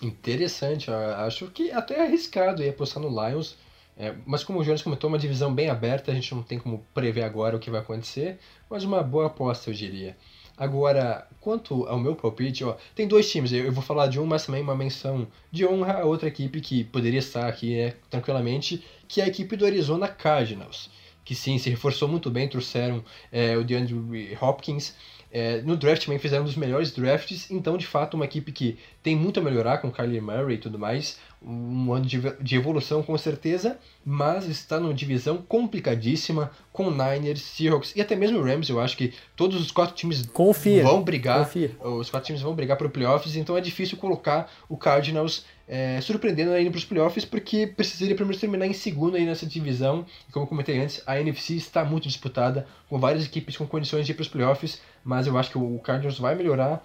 Interessante, 0.00 0.90
acho 0.90 1.48
que 1.48 1.72
até 1.72 1.94
é 1.98 2.02
arriscado 2.02 2.62
ir 2.62 2.68
apostar 2.68 3.02
no 3.02 3.08
Lions, 3.08 3.56
é, 3.96 4.14
mas 4.24 4.44
como 4.44 4.60
o 4.60 4.64
Jones 4.64 4.80
comentou, 4.80 5.08
uma 5.08 5.18
divisão 5.18 5.52
bem 5.52 5.68
aberta, 5.68 6.12
a 6.12 6.14
gente 6.14 6.32
não 6.32 6.42
tem 6.42 6.56
como 6.56 6.86
prever 6.94 7.24
agora 7.24 7.56
o 7.56 7.58
que 7.58 7.68
vai 7.68 7.80
acontecer, 7.80 8.38
mas 8.70 8.84
uma 8.84 9.02
boa 9.02 9.26
aposta, 9.26 9.70
eu 9.70 9.74
diria. 9.74 10.16
Agora, 10.56 11.26
quanto 11.40 11.84
ao 11.86 11.98
meu 11.98 12.14
palpite, 12.14 12.62
ó, 12.64 12.76
tem 12.94 13.08
dois 13.08 13.30
times, 13.30 13.52
eu 13.52 13.72
vou 13.72 13.82
falar 13.82 14.06
de 14.06 14.20
um, 14.20 14.26
mas 14.26 14.46
também 14.46 14.62
uma 14.62 14.74
menção 14.74 15.26
de 15.50 15.66
honra 15.66 15.94
a 16.00 16.04
outra 16.04 16.28
equipe 16.28 16.60
que 16.60 16.84
poderia 16.84 17.18
estar 17.18 17.48
aqui 17.48 17.76
né, 17.76 17.94
tranquilamente, 18.08 18.84
que 19.08 19.20
é 19.20 19.24
a 19.24 19.28
equipe 19.28 19.56
do 19.56 19.66
Arizona 19.66 20.06
Cardinals, 20.06 20.90
que 21.24 21.34
sim, 21.34 21.58
se 21.58 21.68
reforçou 21.68 22.08
muito 22.08 22.30
bem, 22.30 22.48
trouxeram 22.48 23.04
é, 23.32 23.56
o 23.56 23.64
DeAndre 23.64 24.36
Hopkins, 24.40 24.94
é, 25.30 25.60
no 25.60 25.76
draft 25.76 26.04
também 26.04 26.18
fizeram 26.18 26.42
um 26.42 26.46
dos 26.46 26.56
melhores 26.56 26.90
drafts, 26.90 27.50
então 27.50 27.76
de 27.76 27.86
fato 27.86 28.14
uma 28.14 28.24
equipe 28.24 28.50
que 28.50 28.78
tem 29.02 29.14
muito 29.14 29.40
a 29.40 29.42
melhorar 29.42 29.78
com 29.78 29.90
Kyler 29.90 30.22
Murray 30.22 30.54
e 30.54 30.58
tudo 30.58 30.78
mais, 30.78 31.18
um 31.42 31.92
ano 31.92 32.06
de, 32.06 32.18
de 32.40 32.56
evolução 32.56 33.02
com 33.02 33.16
certeza, 33.16 33.78
mas 34.04 34.46
está 34.46 34.80
numa 34.80 34.94
divisão 34.94 35.38
complicadíssima 35.38 36.50
com 36.72 36.90
Niners, 36.90 37.42
Seahawks 37.42 37.94
e 37.94 38.00
até 38.00 38.16
mesmo 38.16 38.42
Rams. 38.42 38.68
Eu 38.68 38.80
acho 38.80 38.96
que 38.96 39.12
todos 39.36 39.60
os 39.60 39.70
quatro 39.70 39.94
times 39.94 40.26
confia, 40.26 40.82
vão 40.82 41.02
brigar, 41.02 41.44
confia. 41.44 41.76
os 41.80 42.10
quatro 42.10 42.26
times 42.26 42.42
vão 42.42 42.54
brigar 42.54 42.76
para 42.76 42.88
playoffs, 42.88 43.36
então 43.36 43.56
é 43.56 43.60
difícil 43.60 43.98
colocar 43.98 44.50
o 44.68 44.76
Cardinals 44.76 45.44
é, 45.68 46.00
surpreendendo 46.00 46.52
aí 46.52 46.68
para 46.70 46.78
os 46.78 46.84
playoffs, 46.84 47.24
porque 47.24 47.66
precisaria 47.66 48.16
primeiro 48.16 48.40
terminar 48.40 48.66
em 48.66 48.72
segundo 48.72 49.16
aí 49.16 49.26
nessa 49.26 49.44
divisão. 49.44 50.06
E 50.28 50.32
como 50.32 50.44
eu 50.44 50.48
comentei 50.48 50.80
antes, 50.80 51.02
a 51.06 51.20
NFC 51.20 51.54
está 51.54 51.84
muito 51.84 52.08
disputada, 52.08 52.66
com 52.88 52.98
várias 52.98 53.26
equipes 53.26 53.56
com 53.56 53.66
condições 53.66 54.06
de 54.06 54.12
ir 54.12 54.14
para 54.14 54.22
os 54.22 54.28
playoffs, 54.28 54.80
mas 55.04 55.26
eu 55.26 55.36
acho 55.36 55.50
que 55.50 55.58
o 55.58 55.78
Cardinals 55.80 56.18
vai 56.18 56.34
melhorar, 56.34 56.84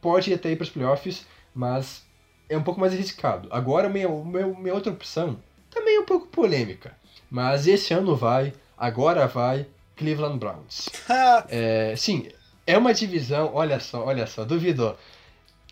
pode 0.00 0.30
ir 0.30 0.34
até 0.34 0.50
ir 0.50 0.56
para 0.56 0.64
os 0.64 0.70
playoffs, 0.70 1.26
mas 1.54 2.04
é 2.48 2.56
um 2.56 2.62
pouco 2.62 2.80
mais 2.80 2.94
arriscado. 2.94 3.48
Agora, 3.50 3.88
minha, 3.88 4.08
minha, 4.08 4.46
minha 4.46 4.74
outra 4.74 4.92
opção 4.92 5.38
também 5.70 5.96
é 5.96 6.00
um 6.00 6.06
pouco 6.06 6.26
polêmica, 6.26 6.96
mas 7.30 7.66
esse 7.66 7.92
ano 7.92 8.16
vai, 8.16 8.54
agora 8.76 9.26
vai, 9.26 9.66
Cleveland 9.96 10.38
Browns. 10.38 10.88
é, 11.48 11.94
sim, 11.96 12.28
é 12.66 12.78
uma 12.78 12.94
divisão, 12.94 13.50
olha 13.54 13.78
só, 13.80 14.04
olha 14.04 14.26
só, 14.26 14.44
duvidou. 14.44 14.96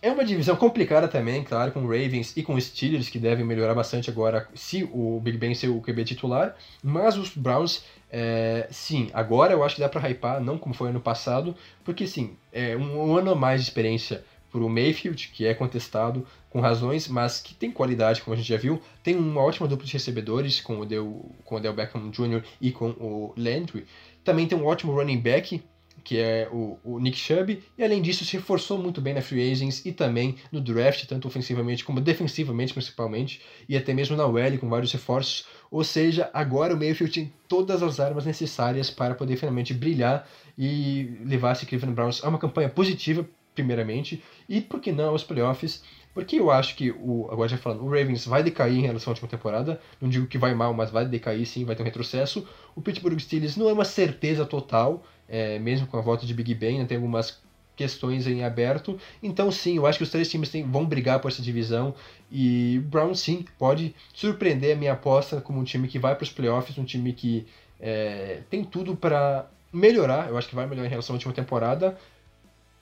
É 0.03 0.11
uma 0.11 0.25
divisão 0.25 0.57
complicada 0.57 1.07
também, 1.07 1.45
claro, 1.45 1.73
com 1.73 1.83
Ravens 1.83 2.35
e 2.35 2.43
com 2.43 2.59
Steelers, 2.59 3.11
que 3.11 3.19
devem 3.19 3.45
melhorar 3.45 3.75
bastante 3.75 4.09
agora 4.09 4.49
se 4.55 4.89
o 4.95 5.21
Big 5.21 5.37
Ben 5.37 5.55
ser 5.55 5.69
o 5.69 5.79
QB 5.83 6.05
titular. 6.05 6.57
Mas 6.83 7.19
os 7.19 7.37
Browns, 7.37 7.85
é, 8.11 8.67
sim, 8.71 9.11
agora 9.13 9.53
eu 9.53 9.63
acho 9.63 9.75
que 9.75 9.83
dá 9.83 9.91
para 9.91 10.09
hypar, 10.09 10.41
não 10.41 10.57
como 10.57 10.75
foi 10.75 10.89
ano 10.89 11.01
passado, 11.01 11.55
porque 11.85 12.07
sim, 12.07 12.35
é 12.51 12.75
um, 12.79 13.15
ano 13.15 13.33
a 13.33 13.35
mais 13.35 13.61
de 13.61 13.69
experiência 13.69 14.25
para 14.51 14.61
o 14.63 14.71
Mayfield, 14.71 15.29
que 15.35 15.47
é 15.47 15.53
contestado 15.53 16.27
com 16.49 16.61
razões, 16.61 17.07
mas 17.07 17.39
que 17.39 17.55
tem 17.55 17.71
qualidade, 17.71 18.23
como 18.23 18.33
a 18.33 18.37
gente 18.39 18.49
já 18.49 18.57
viu. 18.57 18.81
Tem 19.03 19.15
uma 19.15 19.43
ótima 19.43 19.69
dupla 19.69 19.85
de 19.85 19.93
recebedores 19.93 20.63
com 20.63 20.81
o 20.81 20.87
Del, 20.87 21.31
com 21.45 21.57
o 21.57 21.61
Del 21.61 21.75
Beckham 21.75 22.11
Jr. 22.11 22.43
e 22.59 22.73
com 22.73 22.89
o 22.89 23.35
Landry. 23.37 23.87
Também 24.25 24.47
tem 24.47 24.57
um 24.57 24.65
ótimo 24.65 24.93
running 24.93 25.21
back 25.21 25.63
que 26.05 26.19
é 26.19 26.49
o, 26.51 26.79
o, 26.85 26.99
Nick 26.99 27.19
Chubb, 27.19 27.63
e 27.77 27.85
além 27.85 28.03
disso 28.03 28.25
se 28.25 28.37
reforçou 28.37 28.79
muito 28.79 29.01
bem 29.01 29.15
na 29.15 29.23
Free 29.23 29.53
Agents 29.53 29.85
e 29.85 29.93
também 29.93 30.37
no 30.51 30.61
draft, 30.61 31.07
tanto 31.07 31.29
ofensivamente 31.29 31.85
como 31.85 32.01
defensivamente 32.01 32.73
principalmente, 32.73 33.41
e 33.69 33.77
até 33.77 33.95
mesmo 33.95 34.17
na 34.17 34.27
OL 34.27 34.59
com 34.59 34.69
vários 34.69 34.93
reforços. 34.93 35.47
Ou 35.71 35.85
seja, 35.85 36.29
agora 36.33 36.75
o 36.75 36.77
Mayfield 36.77 37.13
tem 37.13 37.33
todas 37.49 37.83
as 37.83 38.01
armas 38.01 38.27
necessárias 38.27 38.91
para 38.91 39.15
poder 39.15 39.37
finalmente 39.37 39.73
brilhar 39.73 40.29
e 40.59 41.19
levar 41.25 41.53
esse 41.53 41.65
Cleveland 41.67 41.95
Browns 41.95 42.25
a 42.25 42.29
uma 42.29 42.39
campanha 42.39 42.69
positiva, 42.69 43.27
primeiramente, 43.55 44.23
e 44.49 44.61
por 44.61 44.81
que 44.81 44.93
não 44.93 45.11
aos 45.11 45.25
playoffs, 45.25 45.83
porque 46.13 46.41
eu 46.41 46.51
acho 46.51 46.75
que, 46.75 46.91
o, 46.91 47.29
agora 47.31 47.49
já 47.49 47.57
falando, 47.57 47.83
o 47.83 47.89
Ravens 47.89 48.27
vai 48.27 48.43
decair 48.43 48.79
em 48.79 48.87
relação 48.87 49.11
à 49.11 49.13
última 49.13 49.29
temporada. 49.29 49.81
Não 50.01 50.09
digo 50.09 50.27
que 50.27 50.39
vai 50.39 50.55
mal, 50.55 50.75
mas 50.75 50.91
vai 50.91 51.07
decair 51.07 51.47
sim, 51.47 51.65
vai 51.65 51.77
ter 51.77 51.83
um 51.83 51.87
retrocesso. 51.87 52.47
O 52.75 52.83
Pittsburgh 52.83 53.19
Steelers 53.19 53.57
não 53.57 53.69
é 53.69 53.73
uma 53.73 53.85
certeza 53.85 54.45
total, 54.45 55.05
é, 55.29 55.59
mesmo 55.59 55.87
com 55.87 55.97
a 55.97 56.01
volta 56.01 56.27
de 56.27 56.35
Big 56.35 56.53
Ben, 56.55 56.79
né, 56.79 56.85
tem 56.85 56.97
algumas 56.97 57.41
questões 57.77 58.27
em 58.27 58.45
aberto. 58.45 58.99
Então, 59.23 59.51
sim, 59.51 59.77
eu 59.77 59.87
acho 59.87 59.99
que 59.99 60.05
os 60.05 60.11
três 60.11 60.29
times 60.29 60.51
tem, 60.51 60.63
vão 60.65 60.85
brigar 60.85 61.21
por 61.21 61.31
essa 61.31 61.41
divisão. 61.41 61.95
E 62.31 62.79
o 62.79 62.83
Brown, 62.83 63.15
sim, 63.15 63.45
pode 63.59 63.95
surpreender 64.13 64.77
a 64.77 64.79
minha 64.79 64.93
aposta 64.93 65.41
como 65.41 65.61
um 65.61 65.65
time 65.65 65.89
que 65.89 65.99
vai 65.99 66.15
para 66.15 66.25
os 66.25 66.31
playoffs, 66.31 66.77
um 66.77 66.85
time 66.85 67.13
que 67.13 67.47
é, 67.81 68.41
tem 68.51 68.65
tudo 68.65 68.97
para 68.97 69.49
melhorar. 69.73 70.29
Eu 70.29 70.37
acho 70.37 70.49
que 70.49 70.55
vai 70.55 70.67
melhorar 70.67 70.89
em 70.89 70.91
relação 70.91 71.15
à 71.15 71.17
última 71.17 71.33
temporada. 71.33 71.97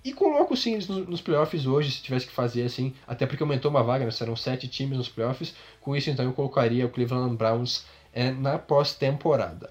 E 0.09 0.13
coloco 0.15 0.57
sim 0.57 0.73
eles 0.73 0.89
nos 0.89 1.21
playoffs 1.21 1.67
hoje, 1.67 1.91
se 1.91 2.01
tivesse 2.01 2.27
que 2.27 2.33
fazer 2.33 2.63
assim, 2.63 2.95
até 3.07 3.27
porque 3.27 3.43
aumentou 3.43 3.71
uma 3.71 3.83
vaga, 3.83 4.07
né? 4.07 4.11
serão 4.11 4.35
sete 4.35 4.67
times 4.67 4.97
nos 4.97 5.09
playoffs. 5.11 5.55
Com 5.83 5.95
isso, 5.95 6.09
então, 6.09 6.25
eu 6.25 6.33
colocaria 6.33 6.87
o 6.87 6.89
Cleveland 6.89 7.37
Browns 7.37 7.85
é, 8.11 8.31
na 8.31 8.59
pós-temporada. 8.59 9.71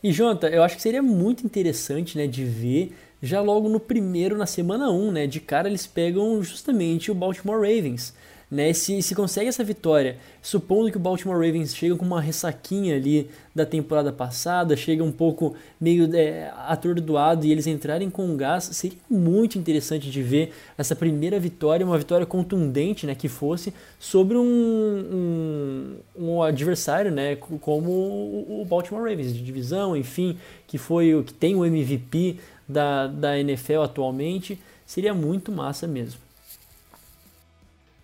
E, 0.00 0.12
Jonathan, 0.12 0.46
eu 0.46 0.62
acho 0.62 0.76
que 0.76 0.82
seria 0.82 1.02
muito 1.02 1.44
interessante 1.44 2.16
né, 2.16 2.28
de 2.28 2.44
ver 2.44 2.96
já 3.20 3.40
logo 3.40 3.68
no 3.68 3.80
primeiro, 3.80 4.38
na 4.38 4.46
semana 4.46 4.90
1, 4.90 5.10
né? 5.10 5.26
De 5.26 5.40
cara 5.40 5.68
eles 5.68 5.88
pegam 5.88 6.40
justamente 6.40 7.10
o 7.10 7.14
Baltimore 7.14 7.60
Ravens 7.60 8.14
né? 8.52 8.70
Se, 8.74 9.00
se 9.00 9.14
consegue 9.14 9.48
essa 9.48 9.64
vitória, 9.64 10.18
supondo 10.42 10.90
que 10.90 10.98
o 10.98 11.00
Baltimore 11.00 11.38
Ravens 11.38 11.74
chega 11.74 11.96
com 11.96 12.04
uma 12.04 12.20
ressaquinha 12.20 12.96
ali 12.96 13.30
da 13.54 13.64
temporada 13.64 14.12
passada, 14.12 14.76
chega 14.76 15.02
um 15.02 15.10
pouco 15.10 15.54
meio 15.80 16.14
é, 16.14 16.52
atordoado 16.68 17.46
e 17.46 17.50
eles 17.50 17.66
entrarem 17.66 18.10
com 18.10 18.36
gás, 18.36 18.64
seria 18.64 18.98
muito 19.08 19.58
interessante 19.58 20.10
de 20.10 20.22
ver 20.22 20.52
essa 20.76 20.94
primeira 20.94 21.40
vitória, 21.40 21.86
uma 21.86 21.96
vitória 21.96 22.26
contundente, 22.26 23.06
né, 23.06 23.14
que 23.14 23.26
fosse 23.26 23.72
sobre 23.98 24.36
um, 24.36 24.42
um, 24.44 25.96
um 26.14 26.42
adversário, 26.42 27.10
né, 27.10 27.36
como 27.36 27.90
o 27.90 28.66
Baltimore 28.68 29.02
Ravens 29.02 29.32
de 29.32 29.42
divisão, 29.42 29.96
enfim, 29.96 30.36
que 30.66 30.76
foi 30.76 31.14
o 31.14 31.24
que 31.24 31.32
tem 31.32 31.54
o 31.54 31.64
MVP 31.64 32.36
da, 32.68 33.06
da 33.06 33.38
NFL 33.38 33.80
atualmente, 33.80 34.60
seria 34.84 35.14
muito 35.14 35.50
massa 35.50 35.86
mesmo. 35.86 36.20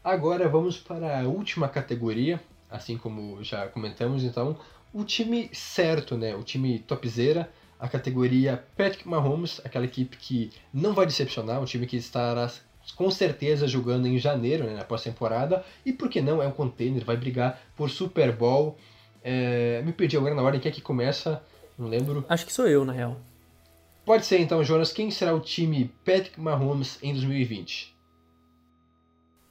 Agora 0.09 0.49
vamos 0.49 0.79
para 0.79 1.21
a 1.21 1.29
última 1.29 1.69
categoria, 1.69 2.41
assim 2.71 2.97
como 2.97 3.45
já 3.45 3.69
comentamos, 3.69 4.25
então, 4.25 4.57
o 4.91 5.05
time 5.05 5.51
certo, 5.53 6.17
né? 6.17 6.35
O 6.35 6.43
time 6.43 6.79
topzera, 6.79 7.47
a 7.79 7.87
categoria 7.87 8.65
Patrick 8.75 9.07
Mahomes, 9.07 9.61
aquela 9.63 9.85
equipe 9.85 10.17
que 10.17 10.51
não 10.73 10.95
vai 10.95 11.05
decepcionar, 11.05 11.63
o 11.63 11.67
time 11.67 11.87
que 11.87 11.99
estará 11.99 12.51
com 12.97 13.11
certeza 13.11 13.69
jogando 13.69 14.07
em 14.07 14.17
janeiro, 14.17 14.65
né, 14.65 14.77
na 14.77 14.83
pós-temporada, 14.83 15.63
e 15.85 15.93
por 15.93 16.09
que 16.09 16.23
não, 16.23 16.43
é 16.43 16.47
um 16.47 16.53
container, 16.53 17.05
vai 17.05 17.19
brigar 17.19 17.61
por 17.77 17.91
Super 17.91 18.33
Bowl. 18.33 18.79
É, 19.23 19.83
me 19.83 19.93
perdi 19.93 20.17
agora 20.17 20.35
na 20.35 20.41
ordem, 20.41 20.59
quem 20.59 20.73
é 20.73 20.75
que 20.75 20.81
começa? 20.81 21.43
Não 21.79 21.87
lembro. 21.87 22.25
Acho 22.31 22.47
que 22.47 22.53
sou 22.55 22.67
eu, 22.67 22.83
na 22.83 22.95
real. 22.95 23.21
Pode 24.07 24.25
ser 24.25 24.39
então, 24.39 24.65
Jonas, 24.65 24.91
quem 24.91 25.11
será 25.11 25.35
o 25.35 25.41
time 25.41 25.93
Patrick 26.03 26.41
Mahomes 26.41 26.99
em 27.03 27.13
2020? 27.13 27.98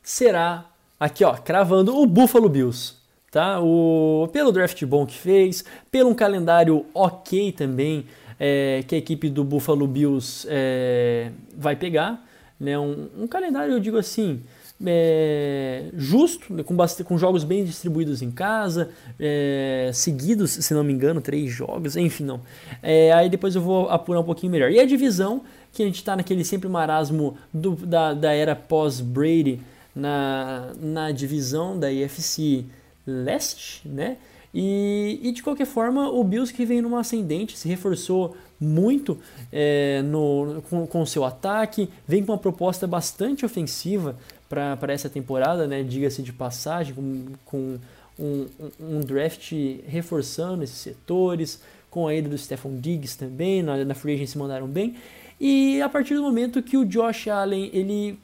Será 0.08 0.63
aqui, 0.98 1.26
ó, 1.26 1.34
cravando 1.34 1.93
o 1.93 2.06
Buffalo 2.06 2.48
Bills. 2.48 2.96
Tá? 3.30 3.60
O, 3.60 4.30
pelo 4.32 4.54
draft 4.54 4.82
bom 4.86 5.06
que 5.06 5.17
fez, 5.17 5.65
pelo 5.91 6.10
um 6.10 6.13
calendário 6.13 6.86
ok 6.93 7.52
também 7.52 8.06
é, 8.39 8.86
que 8.88 8.96
a 8.96 8.98
equipe 8.98 9.30
do 9.30 9.43
Buffalo 9.43 9.86
Bills 9.86 10.48
é, 10.50 11.30
vai 11.58 11.76
pegar. 11.76 12.26
Né? 12.58 12.80
Um, 12.80 13.10
um, 13.20 13.28
calendário, 13.28 13.74
eu 13.74 13.82
digo 13.82 13.98
assim, 13.98 14.41
é, 14.86 15.89
justo, 15.93 16.54
né? 16.54 16.63
com, 16.63 16.78
com 17.04 17.17
jogos 17.17 17.43
bem 17.43 17.65
distribuídos 17.65 18.22
em 18.22 18.32
casa, 18.32 18.89
é, 19.20 19.91
seguidos, 19.93 20.52
se 20.52 20.74
não 20.74 20.86
me 20.86 20.93
engano, 20.93 21.20
três 21.20 21.52
jogos, 21.52 21.98
enfim, 21.98 22.24
não. 22.24 22.39
É, 22.82 23.12
aí 23.12 23.30
depois 23.30 23.56
eu 23.56 23.62
vou 23.62 23.89
apurar 23.89 24.22
um 24.22 24.24
pouquinho 24.24 24.54
melhor. 24.54 24.72
E 24.72 24.80
a 24.80 24.86
divisão, 24.86 25.41
que 25.74 25.84
a 25.84 25.86
gente 25.86 25.96
está 25.96 26.15
naquele 26.15 26.46
sempre 26.46 26.70
marasmo 26.70 27.38
do, 27.54 27.76
da, 27.76 28.13
da 28.13 28.32
era 28.32 28.56
pós-Brady, 28.56 29.60
na, 29.98 30.74
na 30.80 31.12
divisão 31.12 31.78
da 31.78 31.92
IFC 31.92 32.66
Leste, 33.06 33.88
né? 33.88 34.18
E, 34.54 35.20
e, 35.22 35.32
de 35.32 35.44
qualquer 35.44 35.66
forma, 35.66 36.10
o 36.10 36.24
Bills 36.24 36.54
que 36.54 36.66
vem 36.66 36.82
numa 36.82 37.02
ascendente, 37.02 37.58
se 37.58 37.68
reforçou 37.68 38.36
muito 38.60 39.20
é, 39.52 40.02
no, 40.04 40.64
com, 40.70 40.88
com 40.88 41.06
seu 41.06 41.24
ataque, 41.26 41.90
vem 42.08 42.24
com 42.24 42.32
uma 42.32 42.38
proposta 42.38 42.88
bastante 42.88 43.46
ofensiva 43.46 44.16
para 44.50 44.94
essa 44.94 45.10
temporada, 45.10 45.68
né? 45.68 45.84
diga-se 45.84 46.24
de 46.24 46.32
passagem, 46.32 46.96
com, 46.96 47.26
com 47.46 47.78
um, 48.18 48.48
um, 48.80 49.00
draft 49.02 49.52
reforçando 49.86 50.64
esses 50.64 50.78
setores, 50.78 51.62
com 51.92 52.08
a 52.08 52.16
ida 52.16 52.30
do 52.30 52.38
Stephon 52.38 52.80
Diggs 52.80 53.18
também, 53.18 53.62
na, 53.62 53.84
na 53.84 53.94
free 53.94 54.14
agency 54.16 54.38
mandaram 54.38 54.68
bem. 54.68 54.96
E 55.40 55.82
a 55.82 55.90
partir 55.90 56.16
do 56.16 56.24
momento 56.24 56.64
que 56.64 56.78
o 56.78 56.86
Josh 56.86 57.28
Allen 57.28 57.70
ele 57.74 58.18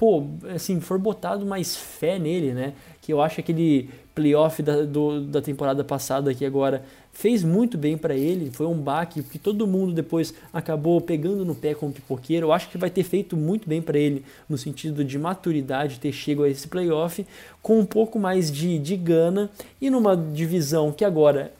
pô, 0.00 0.24
assim, 0.54 0.80
for 0.80 0.98
botado 0.98 1.44
mais 1.44 1.76
fé 1.76 2.18
nele, 2.18 2.54
né? 2.54 2.72
Que 3.02 3.12
eu 3.12 3.20
acho 3.20 3.34
que 3.34 3.40
aquele 3.42 3.90
playoff 4.14 4.62
da, 4.62 4.82
do, 4.82 5.20
da 5.20 5.42
temporada 5.42 5.84
passada 5.84 6.30
aqui 6.30 6.42
agora 6.42 6.82
fez 7.12 7.44
muito 7.44 7.76
bem 7.76 7.98
para 7.98 8.14
ele, 8.14 8.50
foi 8.50 8.64
um 8.64 8.78
baque 8.78 9.22
que 9.22 9.38
todo 9.38 9.66
mundo 9.66 9.92
depois 9.92 10.32
acabou 10.54 11.02
pegando 11.02 11.44
no 11.44 11.54
pé 11.54 11.74
com 11.74 11.88
o 11.88 11.92
pipoqueiro. 11.92 12.46
Eu 12.46 12.52
acho 12.52 12.70
que 12.70 12.78
vai 12.78 12.88
ter 12.88 13.02
feito 13.02 13.36
muito 13.36 13.68
bem 13.68 13.82
para 13.82 13.98
ele 13.98 14.24
no 14.48 14.56
sentido 14.56 15.04
de 15.04 15.18
maturidade, 15.18 16.00
ter 16.00 16.12
chegado 16.12 16.44
a 16.44 16.48
esse 16.48 16.66
playoff 16.66 17.26
com 17.60 17.78
um 17.78 17.84
pouco 17.84 18.18
mais 18.18 18.50
de, 18.50 18.78
de 18.78 18.96
gana 18.96 19.50
e 19.82 19.90
numa 19.90 20.16
divisão 20.16 20.92
que 20.92 21.04
agora, 21.04 21.52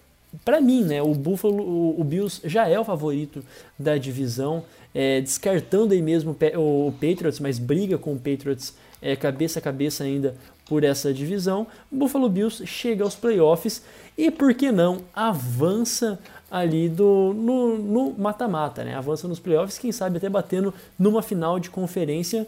para 0.44 0.60
mim, 0.60 0.84
né, 0.84 1.02
o 1.02 1.14
Buffalo, 1.14 1.62
o, 1.62 2.00
o 2.00 2.04
Bills 2.04 2.40
já 2.44 2.68
é 2.68 2.78
o 2.78 2.84
favorito 2.84 3.44
da 3.78 3.96
divisão 3.96 4.64
é, 4.94 5.20
descartando 5.20 5.94
aí 5.94 6.02
mesmo 6.02 6.36
o 6.56 6.92
Patriots, 6.92 7.40
mas 7.40 7.58
briga 7.58 7.96
com 7.96 8.12
o 8.12 8.16
Patriots 8.18 8.74
é, 9.00 9.16
cabeça 9.16 9.58
a 9.58 9.62
cabeça 9.62 10.04
ainda 10.04 10.34
por 10.66 10.84
essa 10.84 11.12
divisão. 11.12 11.66
O 11.90 11.96
Buffalo 11.96 12.28
Bills 12.28 12.66
chega 12.66 13.02
aos 13.04 13.16
playoffs 13.16 13.82
e, 14.16 14.30
por 14.30 14.54
que 14.54 14.70
não, 14.70 15.00
avança 15.14 16.18
ali 16.50 16.88
do, 16.88 17.32
no 17.34 18.14
mata-mata, 18.18 18.84
né? 18.84 18.94
avança 18.94 19.28
nos 19.28 19.38
playoffs, 19.38 19.78
quem 19.78 19.92
sabe 19.92 20.16
até 20.16 20.28
batendo 20.28 20.74
numa 20.98 21.22
final 21.22 21.58
de 21.58 21.70
conferência. 21.70 22.46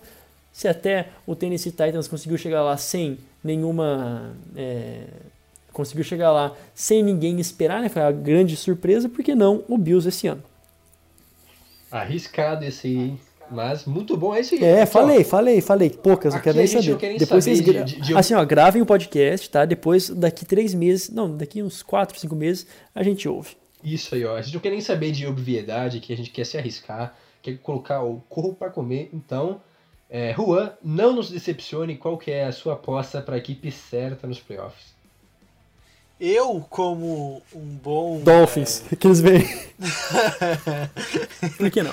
Se 0.53 0.69
até 0.69 1.09
o 1.27 1.35
Tennessee 1.35 1.71
Titans 1.71 2.09
conseguiu 2.09 2.37
chegar 2.37 2.63
lá 2.63 2.77
sem 2.77 3.17
nenhuma. 3.43 4.33
É, 4.55 5.05
conseguiu 5.73 6.05
chegar 6.05 6.31
lá 6.31 6.55
sem 6.75 7.03
ninguém 7.03 7.41
esperar, 7.41 7.81
né? 7.81 7.89
Foi 7.89 8.03
a 8.03 8.13
grande 8.13 8.57
surpresa, 8.57 9.09
por 9.09 9.25
que 9.25 9.35
não 9.35 9.65
o 9.69 9.79
Bills 9.79 10.09
esse 10.09 10.27
ano? 10.27 10.43
Arriscado 11.91 12.65
esse 12.65 12.87
aí, 12.87 12.97
hein? 12.97 13.21
Mas 13.51 13.85
muito 13.85 14.17
bom, 14.17 14.35
é 14.35 14.41
isso 14.41 14.55
aí. 14.55 14.65
É, 14.65 14.87
falei, 14.87 15.23
falei, 15.25 15.61
falei. 15.61 15.91
Poucas, 15.91 16.33
não 16.33 16.41
quero 16.41 16.57
nem 16.57 16.67
saber. 16.67 16.93
Não 16.93 16.97
Depois 16.97 17.45
saber 17.45 17.57
vocês 17.57 17.61
gra... 17.61 17.85
de, 17.85 18.01
de... 18.01 18.17
Assim, 18.17 18.33
ó, 18.33 18.43
gravem 18.45 18.81
o 18.81 18.87
podcast, 18.87 19.51
tá? 19.51 19.67
Depois, 19.67 20.09
daqui 20.09 20.47
três 20.47 20.73
meses, 20.73 21.11
não, 21.11 21.37
daqui 21.37 21.63
uns 21.63 21.83
quatro, 21.83 22.19
cinco 22.19 22.35
meses, 22.35 22.67
a 22.95 23.03
gente 23.03 23.29
ouve. 23.29 23.57
Isso 23.85 24.15
aí, 24.15 24.25
ó. 24.25 24.37
A 24.37 24.43
gente 24.43 24.55
não 24.55 24.61
quer 24.61 24.71
nem 24.71 24.81
saber 24.81 25.11
de 25.11 25.27
obviedade, 25.27 26.01
que 26.01 26.15
a 26.15 26.17
gente 26.17 26.31
quer 26.31 26.47
se 26.47 26.57
arriscar, 26.57 27.15
quer 27.43 27.59
colocar 27.59 28.03
o 28.03 28.23
corro 28.29 28.55
para 28.55 28.71
comer. 28.71 29.11
Então, 29.13 29.61
é, 30.09 30.33
Juan, 30.33 30.73
não 30.83 31.15
nos 31.15 31.31
decepcione. 31.31 31.97
Qual 31.97 32.17
que 32.17 32.31
é 32.31 32.45
a 32.45 32.53
sua 32.53 32.73
aposta 32.75 33.21
para 33.21 33.35
a 33.35 33.39
equipe 33.39 33.71
certa 33.71 34.27
nos 34.27 34.41
playoffs? 34.41 34.95
Eu, 36.25 36.65
como 36.71 37.43
um 37.53 37.77
bom. 37.83 38.21
Dolphins, 38.21 38.85
é... 38.93 38.95
que 38.95 39.09
eles 39.09 39.21
veem. 39.21 39.43
Por 41.59 41.69
que 41.69 41.83
não? 41.83 41.93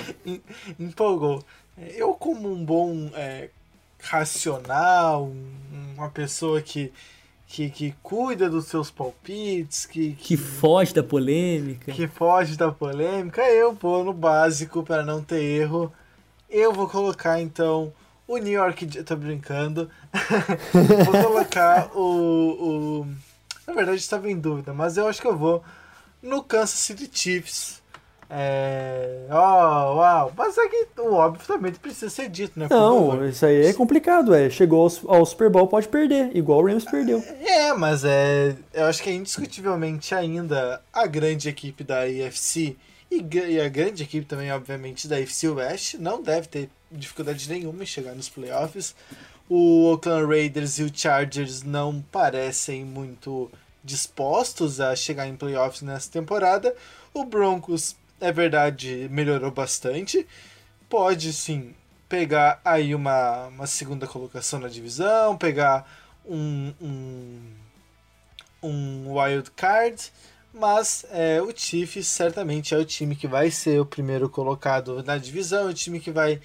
Empolgou. 0.78 1.44
Eu, 1.76 2.14
como 2.14 2.48
um 2.48 2.64
bom 2.64 3.10
é, 3.14 3.48
racional, 4.00 5.32
uma 5.96 6.10
pessoa 6.10 6.62
que, 6.62 6.92
que, 7.48 7.70
que 7.70 7.92
cuida 8.04 8.48
dos 8.48 8.66
seus 8.66 8.88
palpites, 8.88 9.84
que, 9.84 10.12
que, 10.12 10.22
que 10.22 10.36
foge 10.36 10.94
da 10.94 11.02
polêmica. 11.02 11.90
Que 11.90 12.06
foge 12.06 12.56
da 12.56 12.70
polêmica, 12.70 13.42
eu 13.42 13.72
vou 13.72 14.04
no 14.04 14.12
básico 14.12 14.84
para 14.84 15.02
não 15.02 15.24
ter 15.24 15.42
erro. 15.42 15.92
Eu 16.48 16.72
vou 16.72 16.88
colocar 16.88 17.40
então 17.40 17.92
o 18.28 18.36
New 18.36 18.52
York. 18.52 18.86
Tô 19.02 19.16
brincando. 19.16 19.90
vou 21.04 21.20
colocar 21.20 21.90
o, 21.96 23.00
o 23.00 23.06
na 23.70 23.76
verdade 23.76 23.98
estava 23.98 24.30
em 24.30 24.38
dúvida, 24.38 24.74
mas 24.74 24.96
eu 24.96 25.06
acho 25.06 25.20
que 25.20 25.26
eu 25.26 25.36
vou 25.36 25.62
no 26.22 26.42
Kansas 26.42 26.78
City 26.78 27.08
Chiefs 27.12 27.80
É. 28.28 29.26
Ó, 29.30 29.96
uau. 29.96 30.32
Mas 30.36 30.56
é 30.56 30.68
que 30.68 30.86
o 31.00 31.14
óbvio 31.14 31.44
também 31.46 31.72
precisa 31.72 32.08
ser 32.08 32.28
dito, 32.28 32.58
né? 32.58 32.68
Não, 32.70 33.26
isso 33.28 33.44
aí 33.44 33.66
é 33.66 33.72
complicado, 33.72 34.32
é. 34.32 34.48
Chegou 34.48 34.88
ao, 34.88 35.16
ao, 35.16 35.26
Super 35.26 35.50
Bowl, 35.50 35.66
pode 35.66 35.88
perder, 35.88 36.36
igual 36.36 36.60
o 36.60 36.66
Rams 36.66 36.84
perdeu. 36.84 37.24
É, 37.40 37.72
mas 37.74 38.04
é. 38.04 38.54
Eu 38.72 38.86
acho 38.86 39.02
que 39.02 39.10
é 39.10 39.14
indiscutivelmente 39.14 40.14
ainda 40.14 40.80
a 40.92 41.06
grande 41.06 41.48
equipe 41.48 41.82
da 41.82 42.06
IFC 42.08 42.76
e, 43.10 43.26
e 43.48 43.60
a 43.60 43.68
grande 43.68 44.04
equipe 44.04 44.24
também, 44.24 44.52
obviamente, 44.52 45.08
da 45.08 45.20
IFC 45.20 45.48
West 45.48 45.94
não 45.94 46.22
deve 46.22 46.46
ter 46.46 46.70
dificuldade 46.90 47.48
nenhuma 47.48 47.82
em 47.82 47.86
chegar 47.86 48.14
nos 48.14 48.28
playoffs. 48.28 48.94
O 49.52 49.90
Oakland 49.90 50.26
Raiders 50.26 50.78
e 50.78 50.84
o 50.84 50.90
Chargers 50.94 51.64
não 51.64 52.00
parecem 52.00 52.84
muito 52.84 53.50
dispostos 53.82 54.80
a 54.80 54.94
chegar 54.94 55.26
em 55.26 55.34
playoffs 55.34 55.82
nessa 55.82 56.08
temporada. 56.08 56.72
O 57.12 57.24
Broncos 57.24 57.96
é 58.20 58.30
verdade, 58.30 59.08
melhorou 59.10 59.50
bastante. 59.50 60.24
Pode 60.88 61.32
sim 61.32 61.74
pegar 62.08 62.60
aí 62.64 62.94
uma, 62.94 63.48
uma 63.48 63.66
segunda 63.66 64.06
colocação 64.06 64.60
na 64.60 64.68
divisão, 64.68 65.36
pegar 65.36 65.84
um, 66.24 66.72
um, 66.80 67.40
um 68.62 69.18
wild 69.18 69.50
card, 69.56 70.12
mas 70.54 71.04
é, 71.10 71.42
o 71.42 71.52
Chiefs 71.52 72.06
certamente 72.06 72.72
é 72.72 72.78
o 72.78 72.84
time 72.84 73.16
que 73.16 73.26
vai 73.26 73.50
ser 73.50 73.80
o 73.80 73.86
primeiro 73.86 74.28
colocado 74.28 75.02
na 75.02 75.18
divisão, 75.18 75.70
o 75.70 75.74
time 75.74 75.98
que 75.98 76.12
vai 76.12 76.40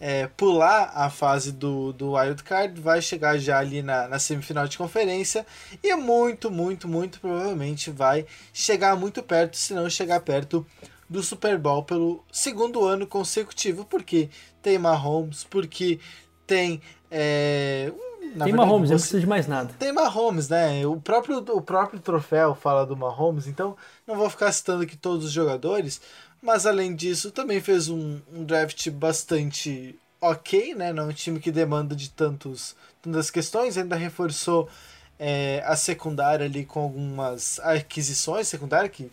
é, 0.00 0.26
pular 0.28 0.92
a 0.94 1.10
fase 1.10 1.52
do, 1.52 1.92
do 1.92 2.12
wild 2.12 2.42
card, 2.42 2.80
vai 2.80 3.02
chegar 3.02 3.38
já 3.38 3.58
ali 3.58 3.82
na, 3.82 4.06
na 4.08 4.18
semifinal 4.18 4.68
de 4.68 4.78
conferência 4.78 5.44
e 5.82 5.94
muito, 5.96 6.50
muito, 6.50 6.86
muito 6.86 7.20
provavelmente 7.20 7.90
vai 7.90 8.26
chegar 8.52 8.96
muito 8.96 9.22
perto, 9.22 9.56
se 9.56 9.74
não 9.74 9.90
chegar 9.90 10.20
perto 10.20 10.64
do 11.08 11.22
Super 11.22 11.58
Bowl 11.58 11.82
pelo 11.82 12.22
segundo 12.30 12.84
ano 12.84 13.06
consecutivo, 13.06 13.84
porque 13.84 14.28
tem 14.60 14.78
Mahomes, 14.78 15.44
porque 15.44 15.98
tem. 16.46 16.82
É, 17.10 17.90
na 18.34 18.44
tem 18.44 18.52
verdade, 18.52 18.56
Mahomes, 18.56 18.88
você... 18.88 18.94
não 18.94 19.00
precisa 19.00 19.20
de 19.20 19.26
mais 19.26 19.46
nada. 19.46 19.74
Tem 19.78 19.92
Mahomes, 19.92 20.48
né? 20.48 20.86
O 20.86 21.00
próprio, 21.00 21.38
o 21.38 21.62
próprio 21.62 21.98
troféu 21.98 22.54
fala 22.54 22.84
do 22.84 22.96
Mahomes, 22.96 23.46
então 23.46 23.74
não 24.06 24.16
vou 24.16 24.28
ficar 24.28 24.52
citando 24.52 24.82
aqui 24.82 24.96
todos 24.96 25.24
os 25.24 25.32
jogadores, 25.32 26.00
mas 26.42 26.66
além 26.66 26.94
disso, 26.94 27.30
também 27.30 27.60
fez 27.60 27.88
um, 27.88 28.20
um 28.32 28.44
draft 28.44 28.88
bastante 28.90 29.98
ok, 30.20 30.74
né? 30.74 30.92
Não 30.92 31.04
é 31.04 31.06
um 31.06 31.12
time 31.12 31.40
que 31.40 31.50
demanda 31.50 31.94
de 31.94 32.10
tantos, 32.10 32.76
tantas 33.02 33.30
questões, 33.30 33.76
ainda 33.76 33.96
reforçou 33.96 34.68
é, 35.18 35.62
a 35.66 35.76
secundária 35.76 36.46
ali 36.46 36.64
com 36.64 36.80
algumas 36.80 37.58
aquisições 37.60 38.48
secundárias 38.48 38.92
que 38.92 39.10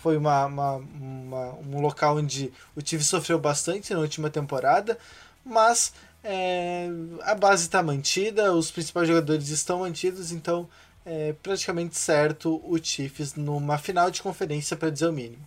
foi 0.00 0.16
uma, 0.16 0.46
uma, 0.46 0.76
uma, 0.76 1.54
um 1.56 1.80
local 1.80 2.16
onde 2.16 2.52
o 2.76 2.80
time 2.80 3.02
sofreu 3.02 3.38
bastante 3.38 3.92
na 3.92 4.00
última 4.00 4.30
temporada, 4.30 4.96
mas 5.44 5.92
é, 6.22 6.88
a 7.22 7.34
base 7.34 7.64
está 7.64 7.82
mantida, 7.82 8.52
os 8.52 8.70
principais 8.70 9.08
jogadores 9.08 9.48
estão 9.48 9.80
mantidos, 9.80 10.30
então 10.30 10.68
é 11.04 11.34
praticamente 11.42 11.96
certo 11.96 12.60
o 12.64 12.78
Chiefs 12.82 13.34
numa 13.34 13.78
final 13.78 14.10
de 14.10 14.22
conferência, 14.22 14.76
para 14.76 14.90
dizer 14.90 15.08
o 15.08 15.12
mínimo. 15.12 15.42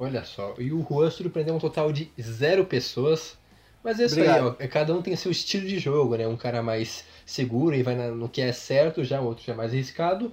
Olha 0.00 0.24
só, 0.24 0.54
e 0.58 0.72
o 0.72 0.82
Juan 0.82 1.10
surpreendeu 1.10 1.54
um 1.54 1.58
total 1.58 1.92
de 1.92 2.10
zero 2.18 2.64
pessoas, 2.64 3.36
mas 3.84 4.00
é 4.00 4.06
isso 4.06 4.14
Obrigado. 4.14 4.36
aí, 4.36 4.42
ó, 4.42 4.54
é, 4.58 4.66
cada 4.66 4.94
um 4.94 5.02
tem 5.02 5.14
seu 5.14 5.30
estilo 5.30 5.68
de 5.68 5.78
jogo, 5.78 6.16
né? 6.16 6.26
Um 6.26 6.38
cara 6.38 6.62
mais 6.62 7.04
seguro 7.26 7.76
e 7.76 7.82
vai 7.82 7.94
no 7.94 8.28
que 8.28 8.40
é 8.40 8.50
certo, 8.50 9.04
já 9.04 9.20
o 9.20 9.26
outro 9.26 9.44
já 9.44 9.52
é 9.52 9.56
mais 9.56 9.72
arriscado. 9.72 10.32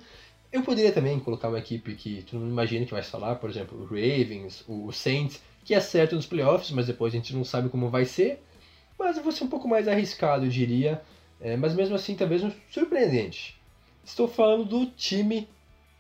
Eu 0.54 0.64
poderia 0.64 0.94
também 0.94 1.20
colocar 1.20 1.50
uma 1.50 1.60
equipe 1.60 1.94
que 1.96 2.24
tu 2.24 2.38
não 2.38 2.48
imagina 2.48 2.86
que 2.86 2.94
vai 2.94 3.04
falar, 3.04 3.36
por 3.36 3.50
exemplo, 3.50 3.78
o 3.78 3.84
Ravens, 3.84 4.64
o 4.70 4.90
Saints, 4.94 5.42
que 5.66 5.74
é 5.74 5.82
certo 5.82 6.16
nos 6.16 6.26
playoffs, 6.26 6.72
mas 6.72 6.88
depois 6.88 7.14
a 7.14 7.18
gente 7.18 7.36
não 7.36 7.44
sabe 7.44 7.68
como 7.68 7.90
vai 7.90 8.06
ser. 8.06 8.42
Mas 8.98 9.18
eu 9.18 9.24
vou 9.24 9.34
ser 9.34 9.44
um 9.44 9.50
pouco 9.50 9.68
mais 9.68 9.86
arriscado, 9.88 10.46
eu 10.46 10.50
diria. 10.50 11.02
É, 11.42 11.58
mas 11.58 11.76
mesmo 11.76 11.94
assim, 11.94 12.16
talvez 12.16 12.42
um 12.42 12.52
surpreendente. 12.70 13.60
Estou 14.04 14.30
falando 14.30 14.64
do 14.64 14.86
time 14.86 15.48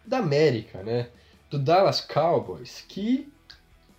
da 0.06 0.20
América, 0.20 0.82
né? 0.84 1.10
Do 1.50 1.60
Dallas 1.60 2.00
Cowboys, 2.00 2.84
que, 2.88 3.28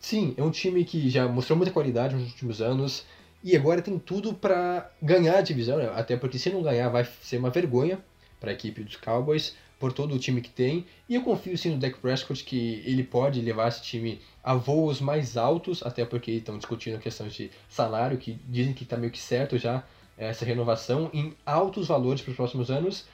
sim, 0.09 0.33
é 0.39 0.43
um 0.43 0.51
time 0.51 0.85
que 0.87 1.11
já 1.11 1.29
mostrou 1.29 1.55
muita 1.55 1.71
qualidade 1.71 2.15
nos 2.15 2.31
últimos 2.31 2.63
anos 2.63 3.05
e 3.45 3.55
agora 3.55 3.83
tem 3.83 3.99
tudo 3.99 4.33
para 4.33 4.91
ganhar 5.03 5.37
a 5.37 5.43
divisão, 5.43 5.77
né? 5.77 5.93
até 5.95 6.17
porque 6.17 6.39
se 6.39 6.49
não 6.49 6.63
ganhar 6.63 6.89
vai 6.89 7.07
ser 7.23 7.37
uma 7.37 7.51
vergonha 7.51 7.99
para 8.41 8.51
a 8.51 8.55
equipe 8.55 8.83
dos 8.83 8.97
Cowboys 8.97 9.55
por 9.79 9.93
todo 9.93 10.15
o 10.15 10.19
time 10.19 10.41
que 10.41 10.49
tem. 10.49 10.87
E 11.07 11.15
eu 11.15 11.23
confio 11.23 11.59
sim 11.59 11.71
no 11.71 11.77
Dak 11.77 11.99
Prescott 11.99 12.43
que 12.43 12.83
ele 12.87 13.05
pode 13.05 13.43
levar 13.43 13.69
esse 13.69 13.83
time 13.83 14.19
a 14.43 14.55
voos 14.55 14.99
mais 14.99 15.37
altos, 15.37 15.83
até 15.83 16.07
porque 16.07 16.33
estão 16.33 16.57
discutindo 16.57 16.97
a 16.97 17.01
questão 17.01 17.29
de 17.29 17.51
salário, 17.69 18.17
que 18.17 18.41
dizem 18.49 18.73
que 18.73 18.85
está 18.85 18.97
meio 18.97 19.13
que 19.13 19.21
certo 19.21 19.59
já 19.59 19.85
essa 20.17 20.45
renovação 20.45 21.11
em 21.13 21.35
altos 21.45 21.87
valores 21.87 22.23
para 22.23 22.31
os 22.31 22.37
próximos 22.37 22.71
anos. 22.71 23.05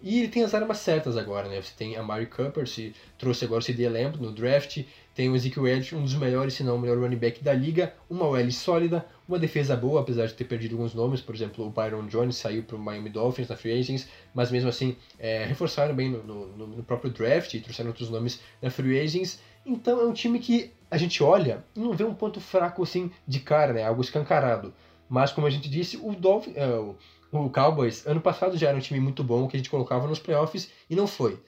E 0.00 0.18
ele 0.18 0.28
tem 0.28 0.44
as 0.44 0.54
armas 0.54 0.78
certas 0.78 1.16
agora, 1.16 1.48
né? 1.48 1.60
Você 1.60 1.72
tem 1.76 1.96
a 1.96 2.02
Mari 2.02 2.26
Cooper, 2.26 2.66
se 2.68 2.94
trouxe 3.18 3.44
agora 3.44 3.60
o 3.60 3.62
CD 3.62 3.88
Lamb 3.88 4.18
no 4.18 4.30
draft, 4.30 4.84
tem 5.14 5.30
o 5.30 5.36
Ezekiel 5.36 5.68
Elliott, 5.68 5.94
um 5.94 6.02
dos 6.02 6.14
melhores, 6.14 6.54
se 6.54 6.64
não 6.64 6.74
o 6.74 6.78
melhor 6.78 6.98
running 6.98 7.16
back 7.16 7.42
da 7.42 7.52
liga, 7.52 7.94
uma 8.10 8.26
OL 8.26 8.50
sólida, 8.50 9.06
uma 9.28 9.38
defesa 9.38 9.76
boa, 9.76 10.00
apesar 10.00 10.26
de 10.26 10.34
ter 10.34 10.44
perdido 10.44 10.74
alguns 10.74 10.92
nomes, 10.92 11.20
por 11.20 11.34
exemplo, 11.34 11.64
o 11.64 11.70
Byron 11.70 12.06
Jones 12.08 12.36
saiu 12.36 12.64
para 12.64 12.76
o 12.76 12.78
Miami 12.78 13.10
Dolphins 13.10 13.48
na 13.48 13.56
Free 13.56 13.78
Agents, 13.78 14.08
mas 14.34 14.50
mesmo 14.50 14.68
assim 14.68 14.96
é, 15.18 15.44
reforçaram 15.44 15.94
bem 15.94 16.10
no, 16.10 16.22
no, 16.24 16.66
no, 16.66 16.82
próprio 16.82 17.12
draft 17.12 17.54
e 17.54 17.60
trouxeram 17.60 17.90
outros 17.90 18.10
nomes 18.10 18.40
na 18.60 18.70
Free 18.70 19.00
Agents. 19.00 19.40
Então 19.64 20.00
é 20.00 20.04
um 20.04 20.12
time 20.12 20.40
que 20.40 20.72
a 20.90 20.98
gente 20.98 21.22
olha 21.22 21.64
e 21.76 21.80
não 21.80 21.92
vê 21.92 22.04
um 22.04 22.14
ponto 22.14 22.40
fraco 22.40 22.82
assim 22.82 23.10
de 23.26 23.40
cara, 23.40 23.72
né? 23.72 23.84
Algo 23.84 24.02
escancarado. 24.02 24.74
Mas 25.08 25.32
como 25.32 25.46
a 25.46 25.50
gente 25.50 25.68
disse, 25.68 25.96
o, 25.96 26.12
Dolphin, 26.12 26.54
o, 26.58 26.96
o 27.38 27.50
Cowboys 27.50 28.06
ano 28.06 28.20
passado 28.20 28.56
já 28.58 28.68
era 28.68 28.76
um 28.76 28.80
time 28.80 28.98
muito 28.98 29.22
bom 29.22 29.46
que 29.46 29.56
a 29.56 29.58
gente 29.58 29.70
colocava 29.70 30.06
nos 30.06 30.18
playoffs 30.18 30.70
e 30.90 30.96
não 30.96 31.06
foi 31.06 31.38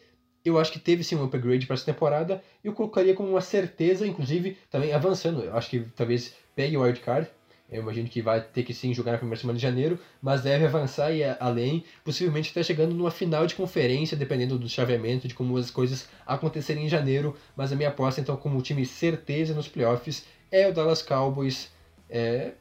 eu 0.49 0.59
acho 0.59 0.73
que 0.73 0.79
teve 0.79 1.03
sim 1.05 1.17
um 1.17 1.25
upgrade 1.25 1.67
para 1.67 1.75
essa 1.75 1.85
temporada. 1.85 2.43
Eu 2.63 2.73
colocaria 2.73 3.15
como 3.15 3.31
uma 3.31 3.41
certeza, 3.41 4.07
inclusive, 4.07 4.57
também 4.71 4.93
avançando. 4.93 5.43
Eu 5.43 5.57
acho 5.57 5.71
que 5.71 5.81
talvez 5.95 6.35
pegue 6.55 6.77
o 6.77 6.83
wildcard. 6.83 7.29
Eu 7.71 7.83
imagino 7.83 8.09
que 8.09 8.23
vai 8.23 8.41
ter 8.41 8.63
que 8.63 8.73
sim 8.73 8.95
jogar 8.95 9.13
na 9.13 9.19
primeira 9.19 9.41
semana 9.41 9.59
de 9.59 9.63
janeiro, 9.63 9.99
mas 10.23 10.43
deve 10.43 10.65
avançar 10.65 11.11
e 11.13 11.25
além, 11.25 11.85
possivelmente 12.05 12.51
até 12.51 12.63
chegando 12.63 12.95
numa 12.95 13.11
final 13.11 13.45
de 13.45 13.57
conferência, 13.57 14.17
dependendo 14.17 14.57
do 14.57 14.69
chaveamento, 14.69 15.27
de 15.27 15.35
como 15.35 15.57
as 15.57 15.71
coisas 15.71 16.09
acontecerem 16.25 16.87
em 16.87 16.89
janeiro. 16.89 17.37
Mas 17.57 17.73
a 17.73 17.77
minha 17.77 17.89
aposta, 17.89 18.21
então, 18.21 18.37
como 18.37 18.63
time 18.63 18.87
certeza 18.87 19.53
nos 19.53 19.67
playoffs, 19.67 20.25
é 20.51 20.69
o 20.69 20.73
Dallas 20.73 21.03
Cowboys. 21.03 21.73
É... 22.09 22.53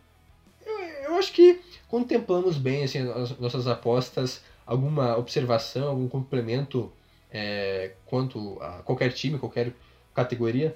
Eu, 0.65 0.79
eu 0.79 1.15
acho 1.15 1.31
que 1.31 1.61
contemplamos 1.87 2.57
bem 2.57 2.83
assim, 2.83 3.07
as 3.11 3.37
nossas 3.39 3.67
apostas, 3.67 4.41
alguma 4.65 5.15
observação, 5.17 5.87
algum 5.87 6.07
complemento 6.07 6.91
é, 7.37 7.91
quanto 8.05 8.57
a 8.61 8.81
qualquer 8.83 9.11
time, 9.11 9.37
qualquer 9.37 9.73
categoria? 10.13 10.73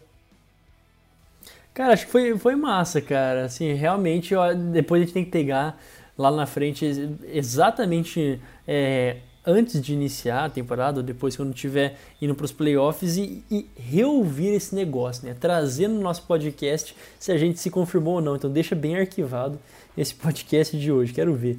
Cara, 1.73 1.93
acho 1.93 2.05
que 2.05 2.11
foi, 2.11 2.37
foi 2.37 2.53
massa, 2.57 2.99
cara. 2.99 3.45
Assim, 3.45 3.71
realmente, 3.71 4.35
ó, 4.35 4.53
depois 4.53 5.01
a 5.01 5.05
gente 5.05 5.13
tem 5.13 5.23
que 5.23 5.31
pegar 5.31 5.81
lá 6.17 6.29
na 6.29 6.45
frente 6.45 6.85
exatamente 7.31 8.41
é, 8.67 9.17
antes 9.45 9.81
de 9.81 9.93
iniciar 9.93 10.43
a 10.43 10.49
temporada, 10.49 10.99
ou 10.99 11.03
depois 11.03 11.37
quando 11.37 11.53
estiver 11.55 11.97
indo 12.21 12.35
para 12.35 12.43
os 12.43 12.51
playoffs 12.51 13.15
e, 13.15 13.41
e, 13.49 13.65
reouvir 13.77 14.49
esse 14.49 14.75
negócio, 14.75 15.25
né? 15.25 15.33
Trazer 15.39 15.87
no 15.87 16.01
nosso 16.01 16.23
podcast 16.23 16.93
se 17.17 17.31
a 17.31 17.37
gente 17.37 17.57
se 17.57 17.69
confirmou 17.69 18.15
ou 18.15 18.21
não. 18.21 18.35
Então 18.35 18.51
deixa 18.51 18.75
bem 18.75 18.97
arquivado 18.97 19.57
esse 19.97 20.13
podcast 20.13 20.77
de 20.77 20.91
hoje, 20.91 21.13
quero 21.13 21.33
ver. 21.33 21.57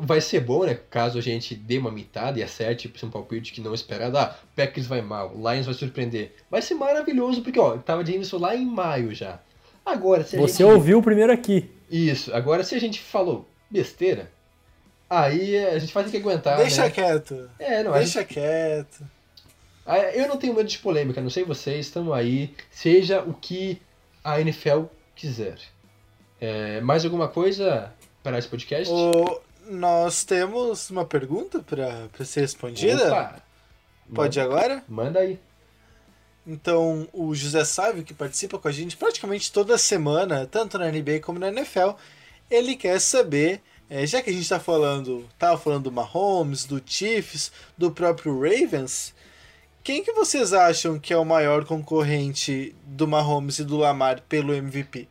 Vai 0.00 0.20
ser 0.20 0.40
bom, 0.40 0.64
né? 0.64 0.78
Caso 0.90 1.18
a 1.18 1.22
gente 1.22 1.54
dê 1.54 1.78
uma 1.78 1.90
mitada 1.90 2.38
e 2.38 2.42
acerte 2.42 2.88
tipo, 2.88 3.06
um 3.06 3.10
palpite 3.10 3.52
que 3.52 3.60
não 3.60 3.74
esperado. 3.74 4.16
Ah, 4.16 4.36
Packers 4.56 4.86
vai 4.86 5.02
mal, 5.02 5.32
Lions 5.34 5.66
vai 5.66 5.74
surpreender. 5.74 6.34
Vai 6.50 6.62
ser 6.62 6.74
maravilhoso, 6.74 7.42
porque 7.42 7.58
ó, 7.58 7.76
tava 7.78 8.02
dizendo 8.02 8.22
isso 8.22 8.38
lá 8.38 8.56
em 8.56 8.64
maio 8.64 9.14
já. 9.14 9.40
Agora, 9.84 10.24
se 10.24 10.36
a 10.36 10.40
Você 10.40 10.62
gente... 10.62 10.72
ouviu 10.72 11.02
primeiro 11.02 11.32
aqui. 11.32 11.70
Isso. 11.90 12.34
Agora, 12.34 12.64
se 12.64 12.74
a 12.74 12.80
gente 12.80 13.00
falou 13.00 13.48
besteira, 13.70 14.30
aí 15.10 15.56
a 15.66 15.78
gente 15.78 15.92
vai 15.92 16.04
ter 16.04 16.10
que 16.10 16.16
aguentar. 16.16 16.56
Deixa 16.56 16.84
né? 16.84 16.90
quieto. 16.90 17.50
É, 17.58 17.82
não, 17.82 17.92
Deixa 17.92 18.20
gente... 18.20 18.34
quieto. 18.34 19.04
Ah, 19.84 19.98
eu 19.98 20.28
não 20.28 20.36
tenho 20.36 20.54
medo 20.54 20.68
de 20.68 20.78
polêmica, 20.78 21.20
não 21.20 21.30
sei 21.30 21.44
vocês, 21.44 21.86
estamos 21.86 22.14
aí. 22.14 22.54
Seja 22.70 23.20
o 23.20 23.34
que 23.34 23.82
a 24.22 24.40
NFL 24.40 24.84
quiser. 25.14 25.58
É, 26.40 26.80
mais 26.80 27.04
alguma 27.04 27.28
coisa 27.28 27.92
para 28.22 28.38
esse 28.38 28.48
podcast? 28.48 28.92
O 28.92 29.40
nós 29.66 30.24
temos 30.24 30.90
uma 30.90 31.04
pergunta 31.04 31.60
para 31.60 32.24
ser 32.24 32.40
respondida. 32.40 33.06
Opa. 33.08 33.42
Pode 34.14 34.38
manda, 34.38 34.50
agora? 34.50 34.84
Manda 34.88 35.20
aí. 35.20 35.38
Então, 36.46 37.08
o 37.12 37.34
José 37.34 37.64
Sávio, 37.64 38.02
que 38.02 38.12
participa 38.12 38.58
com 38.58 38.68
a 38.68 38.72
gente 38.72 38.96
praticamente 38.96 39.52
toda 39.52 39.78
semana, 39.78 40.46
tanto 40.46 40.78
na 40.78 40.90
NBA 40.90 41.20
como 41.22 41.38
na 41.38 41.48
NFL, 41.48 41.90
ele 42.50 42.74
quer 42.74 43.00
saber, 43.00 43.62
é, 43.88 44.04
já 44.06 44.20
que 44.20 44.30
a 44.30 44.32
gente 44.32 44.42
está 44.42 44.58
falando, 44.58 45.26
tava 45.38 45.58
falando 45.58 45.84
do 45.84 45.92
Mahomes, 45.92 46.64
do 46.64 46.82
Chiefs, 46.84 47.52
do 47.78 47.90
próprio 47.92 48.34
Ravens, 48.34 49.14
Quem 49.84 50.04
que 50.04 50.12
vocês 50.12 50.52
acham 50.52 50.98
que 50.98 51.12
é 51.12 51.16
o 51.16 51.24
maior 51.24 51.64
concorrente 51.64 52.74
do 52.84 53.06
Mahomes 53.08 53.58
e 53.58 53.64
do 53.64 53.76
Lamar 53.76 54.20
pelo 54.28 54.54
MVP? 54.54 55.08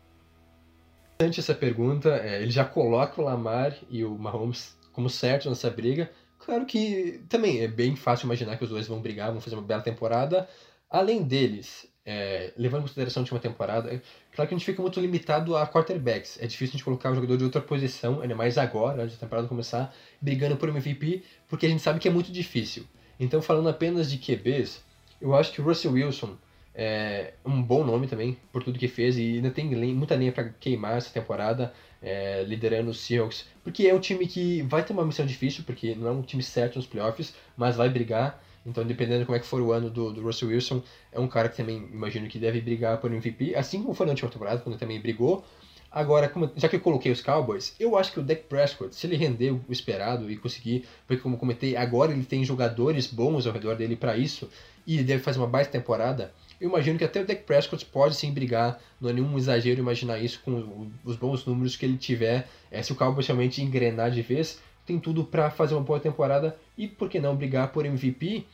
Interessante 1.22 1.39
essa 1.39 1.53
pergunta. 1.53 2.09
É, 2.09 2.41
ele 2.41 2.49
já 2.49 2.65
coloca 2.65 3.22
o 3.22 3.24
Lamar 3.24 3.78
e 3.91 4.03
o 4.03 4.17
Mahomes 4.17 4.76
como 4.91 5.07
certo 5.07 5.49
nessa 5.49 5.69
briga. 5.69 6.09
Claro 6.39 6.65
que 6.65 7.22
também 7.30 7.59
é 7.59 7.67
bem 7.67 7.95
fácil 7.95 8.26
imaginar 8.26 8.57
que 8.57 8.63
os 8.63 8.72
dois 8.72 8.88
vão 8.88 8.99
brigar, 8.99 9.32
vão 9.32 9.39
fazer 9.39 9.55
uma 9.55 9.61
bela 9.61 9.84
temporada. 9.84 10.49
Além 10.89 11.22
deles, 11.22 11.88
é, 12.03 12.51
levando 12.57 12.80
em 12.80 12.84
consideração 12.84 13.22
de 13.22 13.32
uma 13.32 13.39
temporada, 13.39 13.93
é 13.93 14.01
claro 14.34 14.49
que 14.49 14.55
a 14.55 14.57
gente 14.57 14.65
fica 14.65 14.82
muito 14.82 14.99
limitado 14.99 15.55
a 15.55 15.67
quarterbacks. 15.67 16.39
É 16.41 16.47
difícil 16.47 16.72
a 16.72 16.78
gente 16.78 16.84
colocar 16.84 17.11
um 17.11 17.15
jogador 17.15 17.38
de 17.38 17.43
outra 17.43 17.61
posição, 17.61 18.22
ainda 18.22 18.36
mais 18.36 18.57
agora, 18.57 19.03
antes 19.03 19.15
da 19.15 19.19
temporada 19.19 19.47
começar, 19.47 19.93
brigando 20.19 20.57
por 20.57 20.69
MVP, 20.69 21.24
porque 21.47 21.67
a 21.67 21.69
gente 21.69 21.84
sabe 21.84 21.99
que 21.99 22.07
é 22.07 22.11
muito 22.11 22.32
difícil. 22.32 22.84
Então, 23.19 23.43
falando 23.43 23.69
apenas 23.69 24.09
de 24.09 24.17
QBs, 24.17 24.84
eu 25.22 25.36
acho 25.36 25.51
que 25.51 25.61
o 25.61 25.63
Russell 25.63 25.91
Wilson 25.91 26.36
é 26.74 27.34
um 27.45 27.61
bom 27.61 27.84
nome 27.84 28.07
também, 28.07 28.38
por 28.51 28.63
tudo 28.63 28.80
que 28.80 28.88
fez, 28.88 29.17
e 29.17 29.36
ainda 29.36 29.51
tem 29.51 29.65
muita 29.93 30.15
linha 30.15 30.32
para 30.32 30.49
queimar 30.49 30.97
essa 30.97 31.11
temporada, 31.11 31.74
é, 32.01 32.43
liderando 32.43 32.91
os 32.91 32.99
Seahawks, 32.99 33.45
porque 33.63 33.88
é 33.88 33.93
um 33.93 33.99
time 33.99 34.26
que 34.26 34.61
vai 34.63 34.84
ter 34.84 34.93
uma 34.93 35.05
missão 35.05 35.26
difícil, 35.26 35.63
porque 35.65 35.95
não 35.95 36.07
é 36.07 36.11
um 36.11 36.22
time 36.22 36.41
certo 36.41 36.78
nos 36.78 36.88
playoffs, 36.88 37.34
mas 37.55 37.76
vai 37.76 37.89
brigar. 37.89 38.41
Então, 38.65 38.86
dependendo 38.86 39.19
de 39.19 39.26
como 39.26 39.36
é 39.36 39.39
que 39.39 39.45
for 39.45 39.59
o 39.59 39.72
ano 39.72 39.89
do, 39.89 40.13
do 40.13 40.22
Russell 40.22 40.49
Wilson, 40.49 40.84
é 41.11 41.19
um 41.19 41.28
cara 41.28 41.49
que 41.49 41.57
também 41.57 41.78
imagino 41.91 42.28
que 42.28 42.38
deve 42.38 42.61
brigar 42.61 42.99
por 42.99 43.11
MVP, 43.11 43.55
assim 43.55 43.82
como 43.82 43.93
foi 43.93 44.05
na 44.05 44.11
última 44.11 44.30
temporada, 44.30 44.61
quando 44.61 44.78
também 44.78 44.99
brigou. 44.99 45.43
Agora, 45.91 46.30
como, 46.30 46.49
já 46.55 46.69
que 46.69 46.78
eu 46.78 46.80
coloquei 46.80 47.11
os 47.11 47.22
Cowboys, 47.22 47.76
eu 47.78 47.97
acho 47.97 48.13
que 48.13 48.19
o 48.19 48.24
Dak 48.24 48.43
Prescott, 48.43 48.95
se 48.95 49.05
ele 49.05 49.17
render 49.17 49.51
o 49.51 49.61
esperado 49.69 50.32
e 50.32 50.38
conseguir, 50.38 50.86
porque 51.05 51.22
como 51.22 51.38
comentei, 51.38 51.76
agora 51.76 52.13
ele 52.13 52.24
tem 52.24 52.45
jogadores 52.45 53.07
bons 53.07 53.45
ao 53.45 53.51
redor 53.51 53.76
dele 53.76 53.97
para 53.97 54.15
isso, 54.15 54.49
e 54.88 54.95
ele 54.95 55.03
deve 55.03 55.22
fazer 55.22 55.39
uma 55.39 55.47
baita 55.47 55.69
temporada, 55.69 56.34
eu 56.62 56.70
imagino 56.70 56.97
que 56.97 57.03
até 57.03 57.22
o 57.22 57.26
Dak 57.26 57.43
Prescott 57.43 57.84
pode 57.88 58.16
sim 58.16 58.32
brigar, 58.32 58.80
não 59.01 59.09
é 59.09 59.14
nenhum 59.14 59.36
exagero 59.38 59.80
imaginar 59.80 60.20
isso 60.20 60.39
com 60.45 60.88
os 61.03 61.16
bons 61.16 61.43
números 61.43 61.76
que 61.76 61.84
ele 61.84 61.97
tiver, 61.97 62.47
é, 62.70 62.84
se 62.84 62.93
o 62.93 62.95
Cowboys 62.95 63.26
realmente 63.26 63.62
engrenar 63.62 64.12
de 64.12 64.22
vez, 64.22 64.62
tem 64.86 64.99
tudo 64.99 65.24
para 65.24 65.49
fazer 65.49 65.74
uma 65.74 65.84
boa 65.84 65.99
temporada 65.99 66.55
e, 66.78 66.88
por 66.88 67.09
que 67.09 67.20
não, 67.20 67.36
brigar 67.36 67.72
por 67.72 67.86
MVP. 67.86 68.45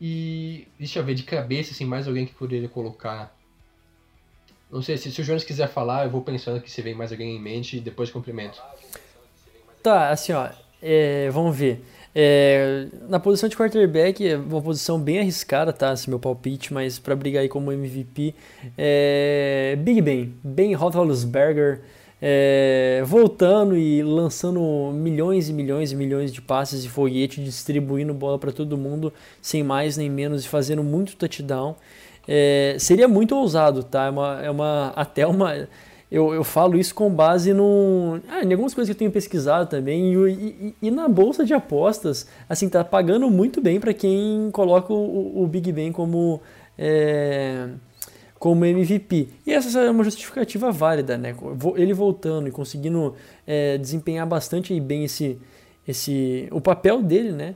E 0.00 0.66
deixa 0.78 0.98
eu 0.98 1.04
ver, 1.04 1.14
de 1.14 1.22
cabeça, 1.22 1.72
assim, 1.72 1.84
mais 1.84 2.06
alguém 2.06 2.26
que 2.26 2.34
poderia 2.34 2.68
colocar 2.68 3.34
não 4.72 4.80
sei, 4.80 4.96
se, 4.96 5.12
se 5.12 5.20
o 5.20 5.24
Jonas 5.24 5.44
quiser 5.44 5.68
falar, 5.68 6.06
eu 6.06 6.10
vou 6.10 6.22
pensando 6.22 6.58
que 6.58 6.70
se 6.70 6.80
vem 6.80 6.94
mais 6.94 7.12
alguém 7.12 7.36
em 7.36 7.38
mente 7.38 7.76
e 7.76 7.80
depois 7.80 8.10
cumprimento. 8.10 8.58
Tá, 9.82 10.08
assim, 10.08 10.32
ó, 10.32 10.48
é, 10.80 11.28
vamos 11.30 11.54
ver. 11.54 11.84
É, 12.14 12.86
na 13.08 13.18
posição 13.18 13.48
de 13.48 13.56
quarterback, 13.56 14.26
é 14.26 14.36
uma 14.36 14.60
posição 14.60 15.00
bem 15.00 15.18
arriscada, 15.18 15.72
tá? 15.72 15.92
Esse 15.92 16.10
meu 16.10 16.18
palpite, 16.18 16.72
mas 16.72 16.98
para 16.98 17.16
brigar 17.16 17.42
aí 17.42 17.48
como 17.48 17.72
MVP, 17.72 18.34
é 18.76 19.76
Big 19.80 20.00
Ben, 20.02 20.34
Ben 20.44 20.74
Roethlisberger, 20.74 21.80
é, 22.20 23.02
voltando 23.04 23.76
e 23.76 24.02
lançando 24.02 24.60
milhões 24.94 25.48
e 25.48 25.52
milhões 25.52 25.90
e 25.90 25.96
milhões 25.96 26.32
de 26.32 26.40
passes 26.40 26.82
de 26.82 26.88
foguete, 26.88 27.42
distribuindo 27.42 28.14
bola 28.14 28.38
para 28.38 28.52
todo 28.52 28.76
mundo, 28.76 29.12
sem 29.40 29.62
mais 29.62 29.96
nem 29.96 30.08
menos, 30.10 30.44
e 30.44 30.48
fazendo 30.48 30.84
muito 30.84 31.16
touchdown. 31.16 31.74
É, 32.28 32.76
seria 32.78 33.08
muito 33.08 33.34
ousado, 33.34 33.82
tá? 33.82 34.04
É 34.06 34.10
uma, 34.10 34.42
é 34.42 34.50
uma 34.50 34.92
até 34.94 35.26
uma. 35.26 35.68
Eu, 36.12 36.34
eu 36.34 36.44
falo 36.44 36.78
isso 36.78 36.94
com 36.94 37.08
base 37.08 37.54
no, 37.54 38.20
ah, 38.28 38.44
em 38.44 38.52
algumas 38.52 38.74
coisas 38.74 38.90
que 38.90 38.94
eu 38.94 38.98
tenho 38.98 39.10
pesquisado 39.10 39.70
também. 39.70 40.12
E, 40.12 40.30
e, 40.30 40.74
e 40.82 40.90
na 40.90 41.08
bolsa 41.08 41.42
de 41.42 41.54
apostas, 41.54 42.26
assim, 42.46 42.68
tá 42.68 42.84
pagando 42.84 43.30
muito 43.30 43.62
bem 43.62 43.80
para 43.80 43.94
quem 43.94 44.50
coloca 44.52 44.92
o, 44.92 45.42
o, 45.42 45.46
Big 45.46 45.72
Ben 45.72 45.90
como. 45.90 46.42
É, 46.76 47.66
como 48.38 48.66
MVP. 48.66 49.28
E 49.46 49.52
essa 49.52 49.80
é 49.80 49.90
uma 49.90 50.04
justificativa 50.04 50.70
válida, 50.70 51.16
né? 51.16 51.34
Ele 51.76 51.94
voltando 51.94 52.48
e 52.48 52.50
conseguindo 52.50 53.14
é, 53.46 53.78
desempenhar 53.78 54.26
bastante 54.26 54.78
bem 54.80 55.04
esse, 55.04 55.38
esse, 55.86 56.48
o 56.50 56.60
papel 56.60 57.00
dele, 57.00 57.32
né? 57.32 57.54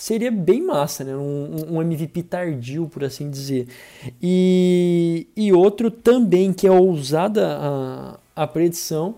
Seria 0.00 0.30
bem 0.30 0.62
massa, 0.62 1.04
né? 1.04 1.14
Um, 1.14 1.76
um, 1.76 1.82
MVP 1.82 2.22
tardio, 2.22 2.88
por 2.88 3.04
assim 3.04 3.30
dizer. 3.30 3.68
E, 4.20 5.26
e 5.36 5.52
outro 5.52 5.90
também 5.90 6.54
que 6.54 6.66
é 6.66 6.70
ousada 6.70 7.58
a, 7.60 8.18
a 8.34 8.46
predição, 8.46 9.16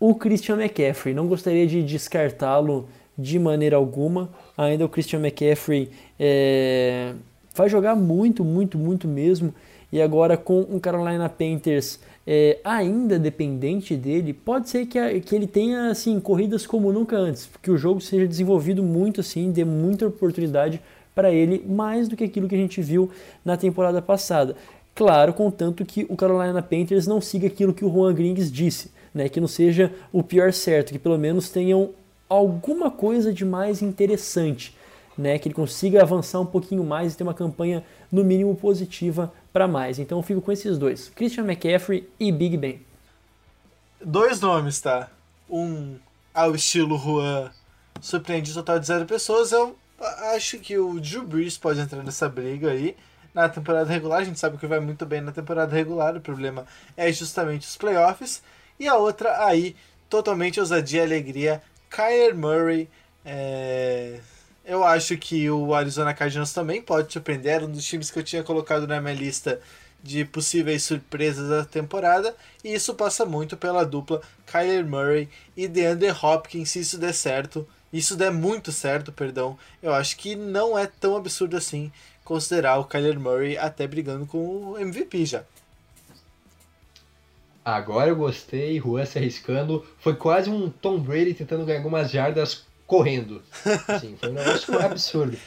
o 0.00 0.12
Christian 0.16 0.56
McCaffrey. 0.56 1.14
Não 1.14 1.28
gostaria 1.28 1.64
de 1.64 1.82
descartá-lo 1.84 2.88
de 3.16 3.38
maneira 3.38 3.76
alguma. 3.76 4.28
Ainda 4.58 4.84
o 4.84 4.88
Christian 4.88 5.20
McCaffrey 5.20 5.88
é, 6.18 7.14
vai 7.54 7.68
jogar 7.68 7.94
muito, 7.94 8.44
muito, 8.44 8.76
muito 8.76 9.06
mesmo. 9.06 9.54
E 9.92 10.02
agora 10.02 10.36
com 10.36 10.60
o 10.62 10.80
Carolina 10.80 11.28
Panthers 11.28 12.00
é, 12.32 12.60
ainda 12.62 13.18
dependente 13.18 13.96
dele, 13.96 14.32
pode 14.32 14.70
ser 14.70 14.86
que, 14.86 14.96
a, 14.96 15.18
que 15.18 15.34
ele 15.34 15.48
tenha 15.48 15.90
assim 15.90 16.20
corridas 16.20 16.64
como 16.64 16.92
nunca 16.92 17.16
antes, 17.16 17.50
que 17.60 17.72
o 17.72 17.76
jogo 17.76 18.00
seja 18.00 18.24
desenvolvido 18.24 18.84
muito 18.84 19.20
assim, 19.20 19.50
dê 19.50 19.64
muita 19.64 20.06
oportunidade 20.06 20.80
para 21.12 21.32
ele, 21.32 21.64
mais 21.66 22.06
do 22.06 22.16
que 22.16 22.22
aquilo 22.22 22.46
que 22.46 22.54
a 22.54 22.58
gente 22.58 22.80
viu 22.80 23.10
na 23.44 23.56
temporada 23.56 24.00
passada. 24.00 24.54
Claro, 24.94 25.34
contanto 25.34 25.84
que 25.84 26.06
o 26.08 26.14
Carolina 26.14 26.62
Panthers 26.62 27.04
não 27.04 27.20
siga 27.20 27.48
aquilo 27.48 27.74
que 27.74 27.84
o 27.84 27.92
Juan 27.92 28.14
Grings 28.14 28.48
disse, 28.52 28.92
né, 29.12 29.28
que 29.28 29.40
não 29.40 29.48
seja 29.48 29.92
o 30.12 30.22
pior 30.22 30.52
certo, 30.52 30.92
que 30.92 31.00
pelo 31.00 31.18
menos 31.18 31.50
tenham 31.50 31.90
alguma 32.28 32.92
coisa 32.92 33.32
de 33.32 33.44
mais 33.44 33.82
interessante, 33.82 34.72
né, 35.18 35.36
que 35.36 35.48
ele 35.48 35.54
consiga 35.56 36.00
avançar 36.00 36.38
um 36.38 36.46
pouquinho 36.46 36.84
mais 36.84 37.12
e 37.12 37.16
ter 37.16 37.24
uma 37.24 37.34
campanha 37.34 37.82
no 38.12 38.22
mínimo 38.22 38.54
positiva 38.54 39.32
para 39.52 39.68
mais. 39.68 39.98
Então 39.98 40.18
eu 40.18 40.22
fico 40.22 40.40
com 40.40 40.52
esses 40.52 40.78
dois: 40.78 41.10
Christian 41.14 41.44
McCaffrey 41.44 42.08
e 42.18 42.30
Big 42.30 42.56
Ben. 42.56 42.80
Dois 44.02 44.40
nomes, 44.40 44.80
tá? 44.80 45.10
Um 45.48 45.98
ao 46.32 46.54
estilo 46.54 46.96
Juan 46.96 47.50
surpreende 48.00 48.54
total 48.54 48.78
de 48.78 48.86
zero 48.86 49.04
pessoas. 49.04 49.52
Eu 49.52 49.76
acho 50.34 50.58
que 50.58 50.78
o 50.78 50.98
Drew 51.00 51.22
Brees 51.22 51.58
pode 51.58 51.80
entrar 51.80 52.02
nessa 52.02 52.28
briga 52.28 52.70
aí. 52.70 52.96
Na 53.34 53.48
temporada 53.48 53.88
regular, 53.88 54.20
a 54.20 54.24
gente 54.24 54.40
sabe 54.40 54.56
que 54.58 54.66
vai 54.66 54.80
muito 54.80 55.06
bem 55.06 55.20
na 55.20 55.30
temporada 55.30 55.74
regular, 55.74 56.16
o 56.16 56.20
problema 56.20 56.66
é 56.96 57.12
justamente 57.12 57.66
os 57.66 57.76
playoffs. 57.76 58.42
E 58.78 58.88
a 58.88 58.96
outra 58.96 59.44
aí, 59.44 59.76
totalmente 60.08 60.58
ousadia 60.58 61.02
e 61.02 61.04
alegria, 61.04 61.62
Kyler 61.88 62.34
Murray. 62.34 62.88
É 63.24 64.20
eu 64.70 64.84
acho 64.84 65.18
que 65.18 65.50
o 65.50 65.74
Arizona 65.74 66.14
Cardinals 66.14 66.52
também 66.52 66.80
pode 66.80 67.12
surpreender. 67.12 67.54
Era 67.54 67.66
um 67.66 67.72
dos 67.72 67.84
times 67.84 68.08
que 68.08 68.20
eu 68.20 68.22
tinha 68.22 68.44
colocado 68.44 68.86
na 68.86 69.00
minha 69.00 69.12
lista 69.12 69.60
de 70.00 70.24
possíveis 70.24 70.84
surpresas 70.84 71.48
da 71.48 71.64
temporada. 71.64 72.36
E 72.62 72.72
isso 72.72 72.94
passa 72.94 73.26
muito 73.26 73.56
pela 73.56 73.84
dupla 73.84 74.22
Kyler 74.46 74.86
Murray 74.86 75.28
e 75.56 75.66
DeAndre 75.66 76.12
Hopkins. 76.12 76.70
Se 76.70 76.78
isso 76.78 76.98
der 76.98 77.12
certo, 77.12 77.66
isso 77.92 78.14
der 78.14 78.30
muito 78.30 78.70
certo, 78.70 79.10
perdão, 79.10 79.58
eu 79.82 79.92
acho 79.92 80.16
que 80.16 80.36
não 80.36 80.78
é 80.78 80.86
tão 80.86 81.16
absurdo 81.16 81.56
assim 81.56 81.90
considerar 82.24 82.78
o 82.78 82.84
Kyler 82.84 83.18
Murray 83.18 83.58
até 83.58 83.88
brigando 83.88 84.24
com 84.24 84.38
o 84.38 84.78
MVP 84.78 85.26
já. 85.26 85.42
Agora 87.64 88.08
eu 88.08 88.14
gostei, 88.14 88.78
Juan 88.78 89.04
se 89.04 89.18
arriscando. 89.18 89.84
Foi 89.98 90.14
quase 90.14 90.48
um 90.48 90.70
Tom 90.70 91.00
Brady 91.00 91.34
tentando 91.34 91.64
ganhar 91.64 91.78
algumas 91.78 92.08
jardas 92.08 92.69
correndo. 92.90 93.40
Sim, 94.00 94.16
foi 94.18 94.30
um 94.30 94.32
negócio 94.32 94.76
absurdo. 94.80 95.38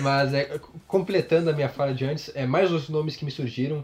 Mas 0.00 0.34
é, 0.34 0.60
completando 0.86 1.48
a 1.48 1.52
minha 1.54 1.70
fala 1.70 1.94
de 1.94 2.04
antes, 2.04 2.30
é, 2.34 2.44
mais 2.44 2.70
os 2.70 2.90
nomes 2.90 3.16
que 3.16 3.24
me 3.24 3.30
surgiram. 3.30 3.82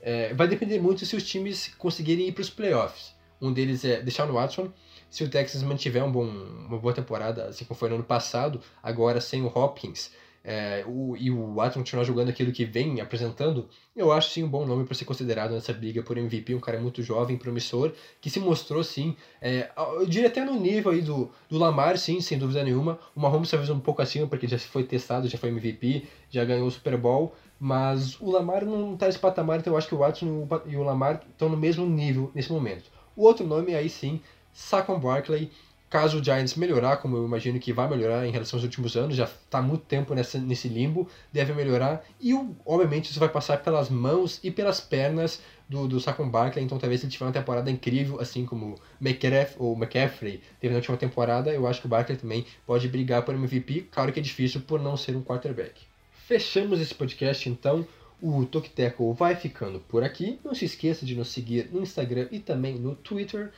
É, 0.00 0.34
vai 0.34 0.48
depender 0.48 0.80
muito 0.80 1.06
se 1.06 1.14
os 1.14 1.24
times 1.24 1.72
conseguirem 1.78 2.26
ir 2.26 2.32
para 2.32 2.42
os 2.42 2.50
playoffs. 2.50 3.14
Um 3.40 3.52
deles 3.52 3.84
é 3.84 4.02
Deshaun 4.02 4.32
Watson. 4.32 4.68
Se 5.08 5.22
o 5.22 5.30
Texas 5.30 5.62
mantiver 5.62 6.04
um 6.04 6.10
bom, 6.10 6.26
uma 6.26 6.78
boa 6.78 6.92
temporada, 6.92 7.44
assim 7.44 7.64
como 7.64 7.78
foi 7.78 7.88
no 7.88 7.94
ano 7.94 8.04
passado, 8.04 8.60
agora 8.82 9.20
sem 9.20 9.42
o 9.42 9.46
Hopkins, 9.46 10.10
é, 10.48 10.84
o, 10.86 11.16
e 11.16 11.28
o 11.28 11.54
Watson 11.54 11.80
continuar 11.80 12.04
jogando 12.04 12.28
aquilo 12.28 12.52
que 12.52 12.64
vem 12.64 13.00
apresentando, 13.00 13.68
eu 13.96 14.12
acho 14.12 14.30
sim 14.30 14.44
um 14.44 14.48
bom 14.48 14.64
nome 14.64 14.84
para 14.84 14.94
ser 14.94 15.04
considerado 15.04 15.50
nessa 15.50 15.72
briga 15.72 16.04
por 16.04 16.16
MVP, 16.16 16.54
um 16.54 16.60
cara 16.60 16.78
muito 16.80 17.02
jovem, 17.02 17.36
promissor, 17.36 17.92
que 18.20 18.30
se 18.30 18.38
mostrou 18.38 18.84
sim, 18.84 19.16
é, 19.42 19.68
eu 19.76 20.06
diria 20.06 20.28
até 20.28 20.44
no 20.44 20.54
nível 20.54 20.92
aí 20.92 21.02
do, 21.02 21.32
do 21.48 21.58
Lamar, 21.58 21.98
sim, 21.98 22.20
sem 22.20 22.38
dúvida 22.38 22.62
nenhuma. 22.62 22.96
O 23.16 23.20
Mahomes 23.20 23.50
talvez 23.50 23.68
um 23.70 23.80
pouco 23.80 24.00
acima, 24.00 24.28
porque 24.28 24.46
já 24.46 24.56
foi 24.56 24.84
testado, 24.84 25.26
já 25.26 25.36
foi 25.36 25.48
MVP, 25.48 26.04
já 26.30 26.44
ganhou 26.44 26.68
o 26.68 26.70
Super 26.70 26.96
Bowl, 26.96 27.34
mas 27.58 28.20
o 28.20 28.30
Lamar 28.30 28.64
não 28.64 28.94
está 28.94 29.06
nesse 29.06 29.18
patamar, 29.18 29.58
então 29.58 29.72
eu 29.72 29.76
acho 29.76 29.88
que 29.88 29.96
o 29.96 29.98
Watson 29.98 30.46
e 30.66 30.76
o 30.76 30.84
Lamar 30.84 31.24
estão 31.28 31.48
no 31.48 31.56
mesmo 31.56 31.84
nível 31.84 32.30
nesse 32.32 32.52
momento. 32.52 32.84
O 33.16 33.24
outro 33.24 33.44
nome 33.44 33.74
aí 33.74 33.88
sim, 33.88 34.20
Saquon 34.52 35.00
Barkley, 35.00 35.50
Caso 35.88 36.18
o 36.18 36.24
Giants 36.24 36.56
melhorar, 36.56 36.96
como 36.96 37.16
eu 37.16 37.24
imagino 37.24 37.60
que 37.60 37.72
vai 37.72 37.88
melhorar 37.88 38.26
em 38.26 38.30
relação 38.30 38.56
aos 38.56 38.64
últimos 38.64 38.96
anos, 38.96 39.14
já 39.14 39.24
está 39.24 39.62
muito 39.62 39.84
tempo 39.84 40.14
nessa, 40.14 40.38
nesse 40.38 40.68
limbo, 40.68 41.08
deve 41.32 41.52
melhorar. 41.52 42.04
E 42.20 42.34
obviamente 42.64 43.10
isso 43.10 43.20
vai 43.20 43.28
passar 43.28 43.58
pelas 43.58 43.88
mãos 43.88 44.40
e 44.42 44.50
pelas 44.50 44.80
pernas 44.80 45.40
do, 45.68 45.86
do 45.86 46.00
Saquon 46.00 46.28
Barkley, 46.28 46.64
então 46.64 46.78
talvez 46.78 47.02
ele 47.02 47.12
tiver 47.12 47.24
uma 47.24 47.32
temporada 47.32 47.70
incrível, 47.70 48.20
assim 48.20 48.44
como 48.44 48.76
McCaff, 49.00 49.54
ou 49.58 49.74
McCaffrey 49.76 50.40
teve 50.60 50.72
na 50.72 50.78
última 50.78 50.96
temporada, 50.96 51.52
eu 51.52 51.66
acho 51.66 51.80
que 51.80 51.86
o 51.86 51.88
Barkley 51.88 52.16
também 52.16 52.46
pode 52.64 52.88
brigar 52.88 53.22
por 53.22 53.34
MVP, 53.34 53.88
claro 53.90 54.12
que 54.12 54.20
é 54.20 54.22
difícil 54.22 54.60
por 54.60 54.80
não 54.80 54.96
ser 54.96 55.16
um 55.16 55.22
quarterback. 55.22 55.82
fechamos 56.26 56.80
esse 56.80 56.94
podcast 56.94 57.48
então. 57.48 57.86
O 58.20 58.46
Tokiteco 58.46 59.12
vai 59.12 59.36
ficando 59.36 59.78
por 59.78 60.02
aqui. 60.02 60.40
Não 60.42 60.54
se 60.54 60.64
esqueça 60.64 61.04
de 61.04 61.14
nos 61.14 61.28
seguir 61.28 61.68
no 61.70 61.82
Instagram 61.82 62.26
e 62.30 62.40
também 62.40 62.74
no 62.78 62.94
Twitter, 62.94 63.52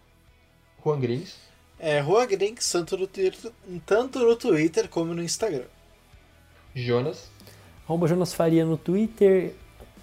Juan 0.84 0.98
Grins. 1.00 1.36
É, 1.78 2.02
Juan 2.02 2.26
Grins, 2.26 2.72
tanto 2.72 2.96
no, 2.96 3.06
Twitter, 3.06 3.52
tanto 3.86 4.18
no 4.18 4.34
Twitter 4.34 4.88
como 4.88 5.14
no 5.14 5.22
Instagram. 5.22 5.66
Jonas. 6.74 7.30
Arroba 7.84 8.08
Jonas 8.08 8.34
Faria 8.34 8.64
no 8.64 8.76
Twitter. 8.76 9.54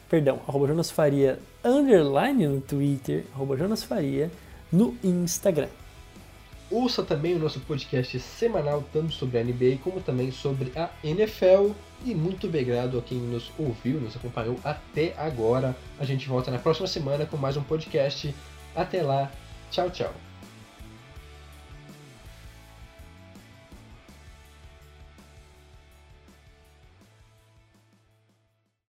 Perdão, 0.10 0.40
arroba 0.48 0.68
Jonas 0.68 0.92
Faria 0.92 1.40
underline 1.64 2.48
no 2.48 2.62
Twitter, 2.62 3.26
arroba 3.34 3.58
Jonas 3.58 3.84
Faria 3.84 4.32
no 4.72 4.96
Instagram. 5.04 5.70
Ouça 6.70 7.04
também 7.04 7.36
o 7.36 7.40
nosso 7.40 7.60
podcast 7.60 8.20
semanal, 8.20 8.84
tanto 8.92 9.14
sobre 9.14 9.38
a 9.38 9.44
NBA 9.44 9.78
como 9.84 10.02
também 10.02 10.32
sobre 10.32 10.72
a 10.76 10.90
NFL. 11.04 11.72
E 12.04 12.14
muito 12.14 12.48
obrigado 12.48 12.98
a 12.98 13.02
quem 13.02 13.20
nos 13.20 13.52
ouviu, 13.58 14.00
nos 14.02 14.16
acompanhou 14.16 14.58
até 14.64 15.14
agora. 15.18 15.76
A 16.00 16.06
gente 16.06 16.28
volta 16.28 16.50
na 16.52 16.58
próxima 16.58 16.88
semana 16.88 17.26
com 17.26 17.38
mais 17.38 17.56
um 17.56 17.64
podcast. 17.64 18.34
Até 18.76 19.04
lá, 19.04 19.32
tchau, 19.72 19.90
tchau. 19.90 20.35